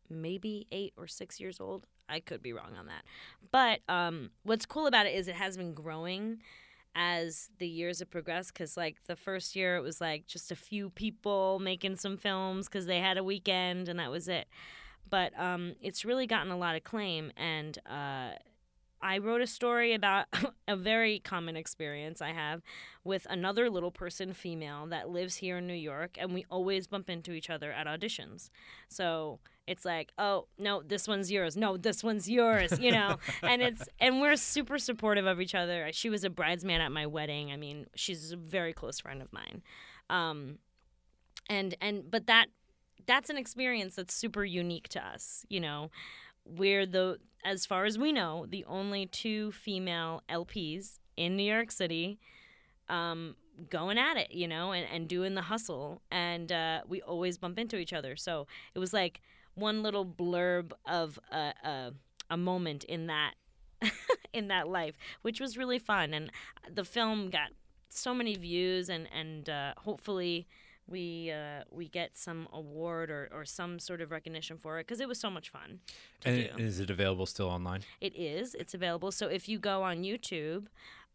maybe 0.09 0.67
eight 0.71 0.93
or 0.97 1.07
six 1.07 1.39
years 1.39 1.59
old. 1.59 1.85
I 2.07 2.19
could 2.19 2.41
be 2.41 2.53
wrong 2.53 2.75
on 2.77 2.87
that. 2.87 3.03
But 3.51 3.81
um, 3.87 4.31
what's 4.43 4.65
cool 4.65 4.87
about 4.87 5.05
it 5.05 5.13
is 5.13 5.27
it 5.27 5.35
has 5.35 5.57
been 5.57 5.73
growing 5.73 6.39
as 6.95 7.49
the 7.59 7.67
years 7.67 7.99
have 7.99 8.09
progressed 8.09 8.53
because 8.53 8.75
like 8.75 8.97
the 9.05 9.15
first 9.15 9.55
year 9.55 9.75
it 9.75 9.81
was 9.81 10.01
like 10.01 10.25
just 10.27 10.51
a 10.51 10.55
few 10.55 10.89
people 10.89 11.59
making 11.59 11.95
some 11.95 12.17
films 12.17 12.67
because 12.67 12.85
they 12.85 12.99
had 12.99 13.17
a 13.17 13.23
weekend 13.23 13.87
and 13.87 13.99
that 13.99 14.11
was 14.11 14.27
it 14.27 14.47
but 15.09 15.37
um, 15.39 15.75
it's 15.81 16.05
really 16.05 16.27
gotten 16.27 16.51
a 16.51 16.57
lot 16.57 16.75
of 16.75 16.83
claim 16.83 17.31
and 17.37 17.77
uh, 17.85 18.31
i 19.01 19.17
wrote 19.19 19.41
a 19.41 19.47
story 19.47 19.93
about 19.93 20.25
a 20.67 20.75
very 20.75 21.19
common 21.19 21.55
experience 21.55 22.21
i 22.21 22.31
have 22.31 22.61
with 23.03 23.25
another 23.29 23.69
little 23.69 23.91
person 23.91 24.33
female 24.33 24.87
that 24.87 25.09
lives 25.09 25.37
here 25.37 25.59
in 25.59 25.67
new 25.67 25.73
york 25.73 26.17
and 26.19 26.33
we 26.33 26.43
always 26.49 26.87
bump 26.87 27.09
into 27.09 27.33
each 27.33 27.49
other 27.49 27.71
at 27.71 27.85
auditions 27.85 28.49
so 28.87 29.39
it's 29.69 29.85
like 29.85 30.11
oh 30.17 30.47
no 30.57 30.81
this 30.81 31.07
one's 31.07 31.31
yours. 31.31 31.55
No 31.55 31.77
this 31.77 32.03
one's 32.03 32.29
yours 32.29 32.77
you 32.79 32.91
know? 32.91 33.17
And 33.43 33.61
it's 33.61 33.87
and 33.99 34.19
we're 34.19 34.35
super 34.35 34.77
supportive 34.77 35.25
of 35.25 35.39
each 35.39 35.55
other. 35.55 35.89
She 35.91 36.09
was 36.09 36.23
a 36.23 36.29
bridesmaid 36.29 36.81
at 36.81 36.91
my 36.91 37.05
wedding. 37.05 37.51
I 37.51 37.57
mean 37.57 37.85
she's 37.95 38.31
a 38.31 38.37
very 38.37 38.73
close 38.73 38.99
friend 38.99 39.21
of 39.21 39.31
mine. 39.31 39.61
Um 40.09 40.57
and 41.49 41.75
and 41.79 42.09
but 42.09 42.27
that 42.27 42.47
that's 43.05 43.29
an 43.29 43.37
experience 43.37 43.95
that's 43.95 44.13
super 44.13 44.43
unique 44.43 44.89
to 44.89 45.05
us 45.05 45.45
you 45.49 45.59
know? 45.59 45.91
We're 46.45 46.85
the 46.87 47.19
as 47.45 47.65
far 47.65 47.85
as 47.85 47.97
we 47.97 48.11
know 48.11 48.47
the 48.49 48.65
only 48.65 49.05
two 49.05 49.51
female 49.51 50.23
lps 50.29 50.99
in 51.15 51.37
new 51.37 51.43
york 51.43 51.71
city 51.71 52.19
um 52.89 53.35
going 53.69 53.97
at 53.97 54.17
it 54.17 54.31
you 54.31 54.47
know 54.47 54.71
and, 54.71 54.85
and 54.91 55.07
doing 55.07 55.35
the 55.35 55.43
hustle. 55.43 56.01
And 56.11 56.51
uh, 56.51 56.81
we 56.87 57.01
always 57.01 57.37
bump 57.37 57.59
into 57.59 57.77
each 57.77 57.93
other. 57.93 58.15
So 58.15 58.47
it 58.73 58.79
was 58.79 58.93
like 58.93 59.21
one 59.59 59.83
little 59.83 60.05
blurb 60.05 60.71
of 60.85 61.19
a, 61.31 61.53
a, 61.63 61.93
a 62.29 62.37
moment 62.37 62.83
in 62.83 63.07
that 63.07 63.33
in 64.33 64.47
that 64.49 64.67
life 64.67 64.95
which 65.21 65.39
was 65.39 65.57
really 65.57 65.79
fun 65.79 66.13
and 66.13 66.31
the 66.73 66.83
film 66.83 67.29
got 67.29 67.49
so 67.89 68.13
many 68.13 68.35
views 68.35 68.89
and 68.89 69.07
and 69.13 69.49
uh, 69.49 69.73
hopefully 69.77 70.47
we 70.87 71.31
uh, 71.31 71.63
we 71.71 71.87
get 71.87 72.17
some 72.17 72.47
award 72.51 73.09
or, 73.09 73.29
or 73.31 73.45
some 73.45 73.79
sort 73.79 74.01
of 74.01 74.11
recognition 74.11 74.57
for 74.57 74.79
it 74.79 74.87
because 74.87 74.99
it 74.99 75.07
was 75.07 75.19
so 75.19 75.29
much 75.29 75.49
fun 75.49 75.79
and 76.25 76.49
is 76.57 76.79
it 76.79 76.89
available 76.89 77.25
still 77.25 77.47
online? 77.47 77.81
It 78.01 78.15
is. 78.15 78.55
It's 78.55 78.73
available. 78.73 79.11
So 79.11 79.27
if 79.27 79.47
you 79.47 79.59
go 79.59 79.83
on 79.83 80.03
YouTube 80.03 80.65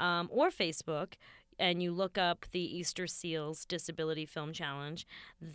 um, 0.01 0.29
or 0.33 0.51
Facebook 0.51 1.15
and 1.59 1.83
you 1.83 1.93
look 1.93 2.19
up 2.19 2.47
the 2.53 2.61
Easter 2.61 3.07
Seals 3.07 3.65
Disability 3.65 4.27
Film 4.27 4.53
Challenge, 4.53 5.07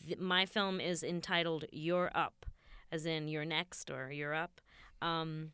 th- 0.05 0.19
my 0.19 0.45
film 0.45 0.79
is 0.79 1.03
entitled 1.03 1.65
"You're 1.71 2.11
Up," 2.13 2.45
as 2.91 3.05
in 3.05 3.27
"You're 3.27 3.45
Next" 3.45 3.89
or 3.91 4.11
"You're 4.11 4.33
Up." 4.33 4.61
Um, 5.01 5.51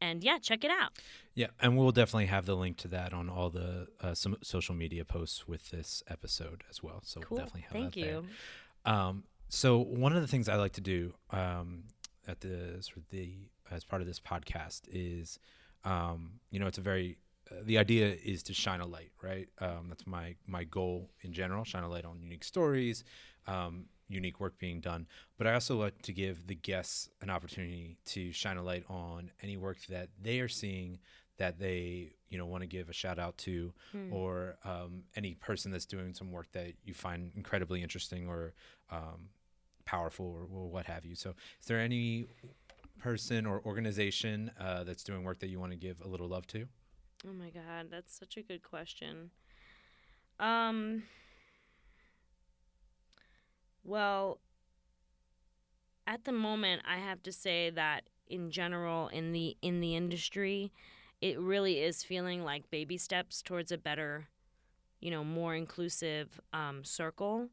and 0.00 0.22
yeah, 0.24 0.38
check 0.38 0.64
it 0.64 0.70
out. 0.70 0.90
Yeah, 1.34 1.46
and 1.60 1.78
we'll 1.78 1.92
definitely 1.92 2.26
have 2.26 2.44
the 2.44 2.56
link 2.56 2.76
to 2.78 2.88
that 2.88 3.12
on 3.14 3.28
all 3.30 3.50
the 3.50 3.86
uh, 4.00 4.14
some 4.14 4.36
social 4.42 4.74
media 4.74 5.04
posts 5.04 5.46
with 5.46 5.70
this 5.70 6.02
episode 6.08 6.64
as 6.68 6.82
well. 6.82 7.00
So 7.04 7.20
Cool. 7.20 7.36
we'll 7.36 7.44
definitely 7.46 7.62
have 7.62 7.72
Thank 7.72 7.94
that 7.94 8.00
there. 8.00 8.12
you. 8.14 8.24
Um, 8.84 9.24
so 9.48 9.78
one 9.78 10.14
of 10.14 10.20
the 10.22 10.28
things 10.28 10.48
I 10.48 10.56
like 10.56 10.72
to 10.72 10.80
do 10.80 11.14
um, 11.30 11.84
at 12.26 12.40
the 12.40 12.78
sort 12.80 12.96
of 12.98 13.08
the 13.10 13.48
as 13.70 13.84
part 13.84 14.02
of 14.02 14.08
this 14.08 14.18
podcast 14.20 14.82
is, 14.90 15.38
um, 15.84 16.40
you 16.50 16.58
know, 16.58 16.66
it's 16.66 16.78
a 16.78 16.82
very 16.82 17.16
uh, 17.50 17.54
the 17.64 17.78
idea 17.78 18.16
is 18.24 18.42
to 18.44 18.54
shine 18.54 18.80
a 18.80 18.86
light, 18.86 19.12
right? 19.22 19.48
Um, 19.60 19.86
that's 19.88 20.06
my 20.06 20.34
my 20.46 20.64
goal 20.64 21.10
in 21.22 21.32
general: 21.32 21.64
shine 21.64 21.84
a 21.84 21.88
light 21.88 22.04
on 22.04 22.18
unique 22.20 22.44
stories, 22.44 23.04
um, 23.46 23.86
unique 24.08 24.40
work 24.40 24.58
being 24.58 24.80
done. 24.80 25.06
But 25.38 25.46
I 25.46 25.54
also 25.54 25.76
like 25.78 26.02
to 26.02 26.12
give 26.12 26.46
the 26.46 26.54
guests 26.54 27.08
an 27.20 27.30
opportunity 27.30 27.98
to 28.06 28.32
shine 28.32 28.56
a 28.56 28.62
light 28.62 28.84
on 28.88 29.30
any 29.42 29.56
work 29.56 29.78
that 29.88 30.08
they 30.20 30.40
are 30.40 30.48
seeing 30.48 30.98
that 31.38 31.58
they 31.58 32.14
you 32.28 32.38
know 32.38 32.46
want 32.46 32.62
to 32.62 32.66
give 32.66 32.88
a 32.88 32.92
shout 32.92 33.18
out 33.18 33.36
to 33.38 33.72
Hmm. 33.92 34.10
or 34.10 34.56
um, 34.64 35.02
any 35.16 35.34
person 35.34 35.72
that's 35.72 35.86
doing 35.86 36.14
some 36.14 36.30
work 36.30 36.50
that 36.52 36.74
you 36.84 36.94
find 36.94 37.32
incredibly 37.36 37.82
interesting 37.82 38.28
or 38.28 38.52
um, 38.90 39.28
powerful 39.84 40.26
or, 40.26 40.42
or 40.42 40.68
what 40.68 40.86
have 40.86 41.04
you. 41.04 41.14
So, 41.14 41.30
is 41.60 41.66
there 41.66 41.80
any 41.80 42.26
person 42.98 43.46
or 43.46 43.60
organization 43.64 44.50
uh, 44.60 44.84
that's 44.84 45.02
doing 45.04 45.24
work 45.24 45.40
that 45.40 45.48
you 45.48 45.58
want 45.58 45.72
to 45.72 45.78
give 45.78 46.00
a 46.02 46.08
little 46.08 46.28
love 46.28 46.46
to? 46.48 46.66
Oh 47.26 47.32
my 47.32 47.50
god, 47.50 47.88
that's 47.90 48.16
such 48.18 48.36
a 48.36 48.42
good 48.42 48.62
question. 48.62 49.30
Um 50.38 51.04
well, 53.84 54.38
at 56.06 56.24
the 56.24 56.32
moment 56.32 56.82
I 56.88 56.98
have 56.98 57.22
to 57.24 57.32
say 57.32 57.70
that 57.70 58.04
in 58.28 58.50
general 58.50 59.08
in 59.08 59.32
the 59.32 59.56
in 59.62 59.80
the 59.80 59.94
industry, 59.94 60.72
it 61.20 61.38
really 61.38 61.80
is 61.80 62.02
feeling 62.02 62.44
like 62.44 62.70
baby 62.70 62.96
steps 62.96 63.42
towards 63.42 63.70
a 63.70 63.78
better, 63.78 64.28
you 65.00 65.10
know, 65.10 65.24
more 65.24 65.54
inclusive 65.54 66.40
um, 66.52 66.84
circle. 66.84 67.48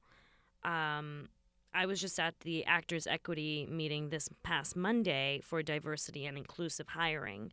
Um, 0.64 1.30
I 1.74 1.86
was 1.86 2.02
just 2.02 2.20
at 2.20 2.40
the 2.40 2.66
Actors 2.66 3.06
Equity 3.06 3.68
meeting 3.70 4.10
this 4.10 4.30
past 4.44 4.76
Monday 4.76 5.42
for 5.44 5.62
diversity 5.62 6.26
and 6.26 6.38
inclusive 6.38 6.88
hiring. 6.90 7.52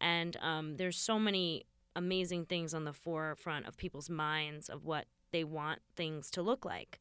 And 0.00 0.36
um, 0.40 0.76
there's 0.76 0.96
so 0.96 1.18
many 1.18 1.64
amazing 1.94 2.46
things 2.46 2.72
on 2.72 2.84
the 2.84 2.92
forefront 2.92 3.66
of 3.66 3.76
people's 3.76 4.08
minds 4.08 4.68
of 4.68 4.84
what 4.84 5.06
they 5.32 5.44
want 5.44 5.80
things 5.96 6.30
to 6.30 6.42
look 6.42 6.64
like. 6.64 7.00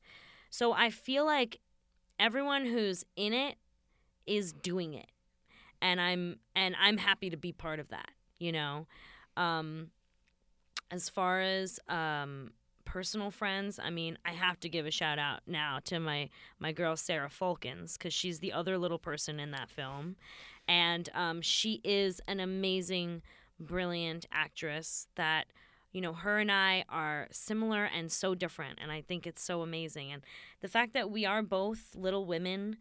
So 0.58 0.74
I 0.74 0.90
feel 0.90 1.24
like 1.24 1.60
everyone 2.20 2.66
who's 2.66 3.06
in 3.16 3.32
it 3.32 3.58
is 4.26 4.54
doing 4.54 4.96
it. 4.96 5.12
And 5.84 6.02
I'm 6.02 6.40
and 6.56 6.76
I'm 6.82 6.98
happy 6.98 7.30
to 7.30 7.38
be 7.38 7.52
part 7.52 7.80
of 7.80 7.90
that, 7.90 8.10
you 8.40 8.52
know. 8.52 8.88
Um 9.36 9.92
as 10.90 11.10
far 11.10 11.42
as 11.42 11.80
um 11.88 12.54
personal 12.86 13.30
friends, 13.30 13.78
I 13.78 13.92
mean, 13.92 14.18
I 14.26 14.32
have 14.32 14.60
to 14.62 14.70
give 14.70 14.88
a 14.88 14.92
shout 14.92 15.20
out 15.20 15.42
now 15.46 15.78
to 15.84 16.00
my 16.00 16.28
my 16.58 16.72
girl 16.72 16.96
Sarah 16.96 17.30
Falkins 17.30 17.96
cuz 17.96 18.12
she's 18.12 18.40
the 18.40 18.52
other 18.52 18.80
little 18.80 18.98
person 18.98 19.40
in 19.40 19.52
that 19.52 19.70
film 19.70 20.16
and 20.68 21.08
um, 21.14 21.40
she 21.40 21.82
is 21.84 22.20
an 22.28 22.40
amazing 22.40 23.22
brilliant 23.60 24.26
actress 24.32 25.08
that 25.18 25.46
you 25.98 26.02
know 26.06 26.14
her 26.14 26.38
and 26.38 26.52
i 26.52 26.84
are 26.90 27.28
similar 27.32 27.84
and 27.86 28.12
so 28.12 28.36
different 28.36 28.78
and 28.82 28.92
i 28.92 29.02
think 29.02 29.26
it's 29.26 29.42
so 29.42 29.62
amazing 29.64 30.12
and 30.14 30.22
the 30.62 30.68
fact 30.68 30.94
that 30.94 31.10
we 31.10 31.26
are 31.26 31.42
both 31.42 31.82
little 31.96 32.26
women 32.26 32.78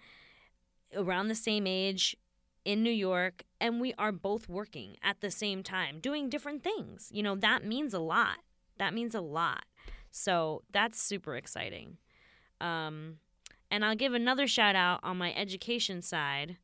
around 0.94 1.28
the 1.28 1.34
same 1.34 1.66
age 1.66 2.16
in 2.64 2.82
New 2.82 2.90
York 2.90 3.44
and 3.60 3.80
we 3.80 3.94
are 3.96 4.12
both 4.12 4.48
working 4.48 4.96
at 5.02 5.20
the 5.20 5.30
same 5.30 5.62
time, 5.62 6.00
doing 6.00 6.28
different 6.28 6.64
things. 6.64 7.08
You 7.12 7.22
know, 7.22 7.36
that 7.36 7.64
means 7.64 7.94
a 7.94 8.00
lot. 8.00 8.38
That 8.78 8.92
means 8.92 9.14
a 9.14 9.20
lot. 9.20 9.64
So 10.10 10.62
that's 10.72 11.00
super 11.00 11.36
exciting. 11.36 11.98
Um, 12.60 13.18
and 13.70 13.84
I'll 13.84 13.94
give 13.96 14.14
another 14.14 14.46
shout 14.48 14.74
out 14.74 15.00
on 15.04 15.16
my 15.16 15.32
education 15.34 16.02
side 16.02 16.56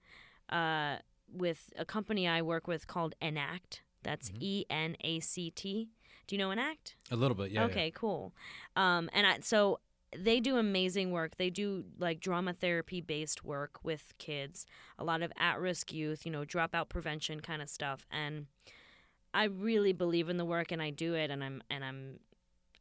uh, 0.49 0.97
with 1.33 1.73
a 1.77 1.85
company 1.85 2.27
I 2.27 2.43
work 2.43 2.67
with 2.67 2.87
called 2.87 3.15
Enact. 3.21 3.83
That's 4.03 4.31
Mhm. 4.31 4.43
E 4.43 4.65
N 4.71 4.97
A 5.03 5.21
C 5.21 5.51
T. 5.51 5.89
Do 6.33 6.37
you 6.37 6.43
know 6.43 6.51
Enact? 6.51 6.95
A 7.11 7.16
little 7.16 7.35
bit, 7.35 7.51
yeah. 7.51 7.64
okay, 7.64 7.93
cool. 7.95 8.33
Um, 8.74 9.11
and 9.12 9.26
I, 9.26 9.41
so 9.41 9.80
they 10.18 10.41
do 10.41 10.57
amazing 10.57 11.11
work. 11.11 11.37
They 11.37 11.51
do 11.51 11.85
like 11.99 12.20
drama 12.20 12.55
therapy 12.55 13.03
based 13.03 13.45
work 13.45 13.80
with 13.83 14.14
kids, 14.16 14.64
a 14.99 15.05
lot 15.05 15.20
of 15.20 15.30
at 15.37 15.61
risk 15.61 15.93
youth, 15.93 16.24
you 16.24 16.33
know, 16.33 16.47
dropout 16.47 16.89
prevention 16.89 17.41
kind 17.41 17.61
of 17.61 17.68
stuff. 17.68 18.07
And 18.11 18.47
I 19.35 19.45
really 19.45 19.93
believe 19.93 20.30
in 20.30 20.39
the 20.39 20.47
work 20.47 20.72
and 20.72 20.80
I 20.80 20.89
do 20.89 21.12
it. 21.12 21.30
And 21.30 21.45
I'm, 21.45 21.62
and 21.68 21.85
I'm, 21.85 22.20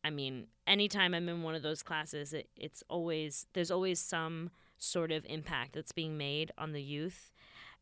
I 0.01 0.11
mean, 0.11 0.47
anytime 0.65 1.13
I'm 1.13 1.27
in 1.27 1.43
one 1.43 1.53
of 1.53 1.61
those 1.61 1.83
classes, 1.83 2.31
it, 2.31 2.47
it's 2.55 2.85
always, 2.87 3.47
there's 3.51 3.69
always 3.69 3.99
some 3.99 4.49
sort 4.77 5.11
of 5.11 5.25
impact 5.25 5.73
that's 5.73 5.91
being 5.91 6.17
made 6.17 6.53
on 6.57 6.71
the 6.71 6.81
youth. 6.81 7.33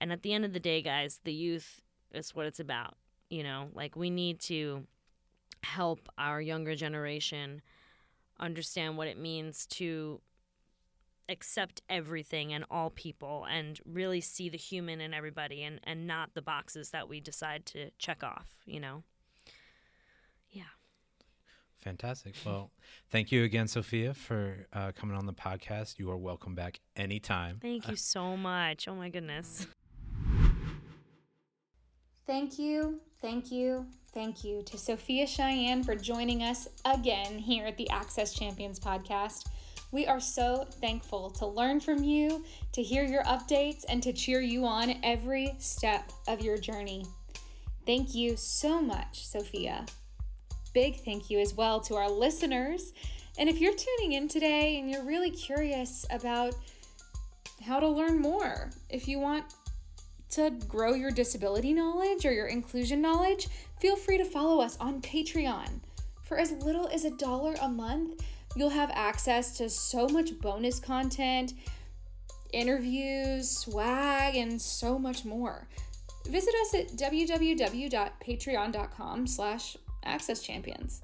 And 0.02 0.12
at 0.12 0.24
the 0.24 0.34
end 0.34 0.46
of 0.46 0.54
the 0.54 0.60
day, 0.60 0.82
guys, 0.82 1.20
the 1.26 1.32
youth 1.32 1.84
is 2.12 2.34
what 2.34 2.48
it's 2.48 2.60
about. 2.60 2.98
You 3.30 3.44
know, 3.44 3.68
like 3.76 3.96
we 3.96 4.10
need 4.10 4.40
to 4.40 4.88
help 5.64 6.10
our 6.18 6.42
younger 6.42 6.76
generation 6.76 7.62
understand 8.40 8.98
what 8.98 9.08
it 9.08 9.18
means 9.18 9.66
to 9.66 10.22
accept 11.30 11.82
everything 11.90 12.52
and 12.54 12.66
all 12.72 12.90
people 12.90 13.46
and 13.50 13.80
really 13.86 14.20
see 14.22 14.50
the 14.50 14.58
human 14.58 15.00
in 15.00 15.14
everybody 15.14 15.64
and, 15.64 15.80
and 15.84 16.08
not 16.08 16.34
the 16.34 16.42
boxes 16.42 16.90
that 16.90 17.08
we 17.08 17.20
decide 17.20 17.66
to 17.68 17.92
check 18.00 18.24
off, 18.24 18.48
you 18.66 18.80
know? 18.80 19.04
Yeah. 20.50 20.64
Fantastic. 21.82 22.36
Well, 22.46 22.72
thank 23.10 23.32
you 23.32 23.44
again, 23.44 23.68
Sofiya, 23.68 24.16
for 24.16 24.68
uh, 24.74 24.92
coming 24.94 25.16
on 25.16 25.28
the 25.28 25.34
podcast. 25.34 26.00
You 26.00 26.10
are 26.12 26.18
welcome 26.18 26.56
back 26.56 26.80
anytime. 26.96 27.60
Thank 27.62 27.88
you 27.88 27.96
so 27.96 28.36
much. 28.36 28.88
Oh 28.88 28.96
my 28.96 29.10
goodness. 29.10 29.68
Thank 32.26 32.60
you, 32.60 33.00
thank 33.22 33.52
you, 33.52 33.86
thank 34.14 34.44
you 34.44 34.62
to 34.64 34.78
Sofiya 34.78 35.28
Cheyenne 35.28 35.84
for 35.84 35.96
joining 35.96 36.44
us 36.44 36.68
again 36.86 37.38
here 37.38 37.66
at 37.66 37.78
the 37.78 37.90
Access 37.90 38.34
Champions 38.34 38.80
podcast. 38.80 39.48
We 39.92 40.06
are 40.06 40.20
so 40.20 40.66
thankful 40.80 41.32
to 41.32 41.48
learn 41.48 41.80
from 41.80 42.04
you, 42.04 42.44
to 42.74 42.84
hear 42.84 43.04
your 43.04 43.24
updates, 43.24 43.86
and 43.90 44.02
to 44.04 44.14
cheer 44.14 44.42
you 44.42 44.66
on 44.66 45.00
every 45.04 45.56
step 45.58 46.12
of 46.28 46.42
your 46.42 46.58
journey. 46.58 47.06
Thank 47.86 48.14
you 48.14 48.38
so 48.38 48.82
much, 48.82 49.28
Sofiya. 49.28 49.90
Big 50.74 50.98
thank 50.98 51.30
you 51.30 51.40
as 51.40 51.56
well 51.56 51.80
to 51.82 51.96
our 51.96 52.10
listeners. 52.10 52.94
And 53.40 53.50
if 53.50 53.60
you're 53.60 53.74
tuning 53.74 54.14
in 54.14 54.28
today 54.28 54.80
and 54.80 54.90
you're 54.90 55.06
really 55.06 55.32
curious 55.32 56.06
about 56.12 56.54
how 57.66 57.80
to 57.80 57.88
learn 57.88 58.20
more, 58.20 58.70
if 58.90 59.08
you 59.08 59.20
want 59.20 59.46
to 60.32 60.52
grow 60.68 60.94
your 60.94 61.12
disability 61.12 61.74
knowledge 61.74 62.26
or 62.26 62.32
your 62.32 62.48
inclusion 62.48 63.02
knowledge, 63.02 63.48
feel 63.80 63.96
free 63.96 64.18
to 64.18 64.26
follow 64.26 64.62
us 64.62 64.78
on 64.78 65.02
Patreon. 65.02 65.80
For 66.24 66.38
as 66.38 66.52
little 66.52 66.88
as 66.88 67.06
a 67.06 67.18
dollar 67.18 67.56
a 67.62 67.68
month, 67.68 68.24
you'll 68.56 68.70
have 68.70 68.92
access 68.94 69.58
to 69.58 69.70
so 69.70 70.08
much 70.08 70.40
bonus 70.40 70.80
content, 70.80 71.54
interviews, 72.54 73.50
swag, 73.50 74.36
and 74.36 74.62
so 74.62 75.00
much 75.00 75.26
more. 75.26 75.68
Visit 76.28 76.54
us 76.62 76.76
at 76.76 76.90
www.patreon.com 76.90 79.28
slash 79.28 79.78
accesschampions. 80.06 81.02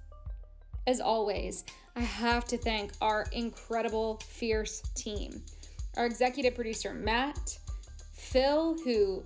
As 0.88 0.99
always, 0.99 1.63
I 1.95 2.01
have 2.01 2.45
to 2.45 2.57
thank 2.57 2.91
our 3.01 3.26
incredible, 3.32 4.17
fierce 4.17 4.82
team. 4.93 5.41
Our 5.97 6.05
executive 6.05 6.53
producer, 6.53 6.93
Matt, 6.93 7.57
Phil, 8.26 8.76
who 8.84 9.23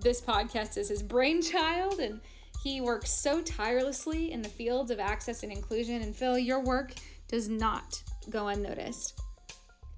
this 0.00 0.20
podcast 0.20 0.78
is 0.78 0.88
his 0.88 1.02
brainchild, 1.02 1.98
and 1.98 2.20
he 2.62 2.80
works 2.80 3.10
so 3.10 3.42
tirelessly 3.42 4.32
in 4.32 4.42
the 4.42 4.48
fields 4.48 4.90
of 4.90 5.00
access 5.00 5.42
and 5.42 5.52
inclusion. 5.52 6.02
And 6.02 6.14
Phil, 6.14 6.38
your 6.38 6.62
work 6.62 6.94
does 7.26 7.48
not 7.48 8.02
go 8.30 8.48
unnoticed. 8.48 9.20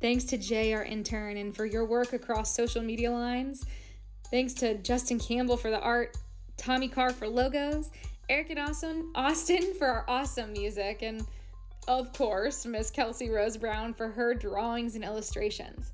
Thanks 0.01 0.25
to 0.25 0.39
Jay, 0.39 0.73
our 0.73 0.85
intern, 0.85 1.37
and 1.37 1.55
for 1.55 1.67
your 1.67 1.85
work 1.85 2.15
across 2.15 2.55
social 2.55 2.83
media 2.83 3.11
lines. 3.11 3.65
Thanks 4.31 4.55
to 4.55 4.79
Justin 4.79 5.19
Campbell 5.19 5.57
for 5.57 5.71
the 5.71 5.81
art, 5.81 6.17
Tommy 6.57 6.89
Carr 6.89 7.13
for 7.13 7.29
logos, 7.29 7.91
Eric 8.31 8.51
and 8.51 8.59
Austin, 8.59 9.11
Austin 9.15 9.75
for 9.75 9.87
our 9.87 10.05
awesome 10.09 10.53
music, 10.53 11.03
and 11.03 11.27
of 11.89 12.13
course, 12.13 12.65
Miss 12.65 12.91
Kelsey 12.91 13.29
Rose 13.29 13.57
Brown 13.57 13.93
for 13.93 14.09
her 14.09 14.35
drawings 14.35 14.95
and 14.95 15.05
illustrations. 15.05 15.93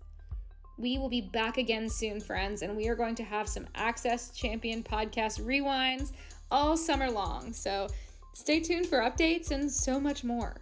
We 0.79 0.99
will 0.99 1.09
be 1.09 1.23
back 1.23 1.57
again 1.57 1.89
soon, 1.89 2.21
friends, 2.21 2.63
and 2.63 2.77
we 2.77 2.89
are 2.89 2.95
going 2.95 3.15
to 3.17 3.25
have 3.25 3.49
some 3.49 3.67
Access 3.75 4.31
Champion 4.31 4.83
podcast 4.83 5.41
rewinds 5.41 6.13
all 6.51 6.77
summer 6.77 7.11
long. 7.11 7.53
So 7.53 7.89
stay 8.35 8.61
tuned 8.61 8.87
for 8.87 8.99
updates 8.99 9.51
and 9.51 9.71
so 9.71 9.99
much 9.99 10.23
more. 10.23 10.57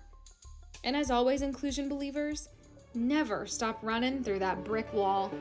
And 0.85 0.97
as 0.97 1.11
always, 1.11 1.43
inclusion 1.43 1.89
believers, 1.89 2.49
never 2.95 3.47
stop 3.47 3.79
running 3.83 4.23
through 4.23 4.39
that 4.39 4.63
brick 4.63 4.93
wall. 4.93 5.33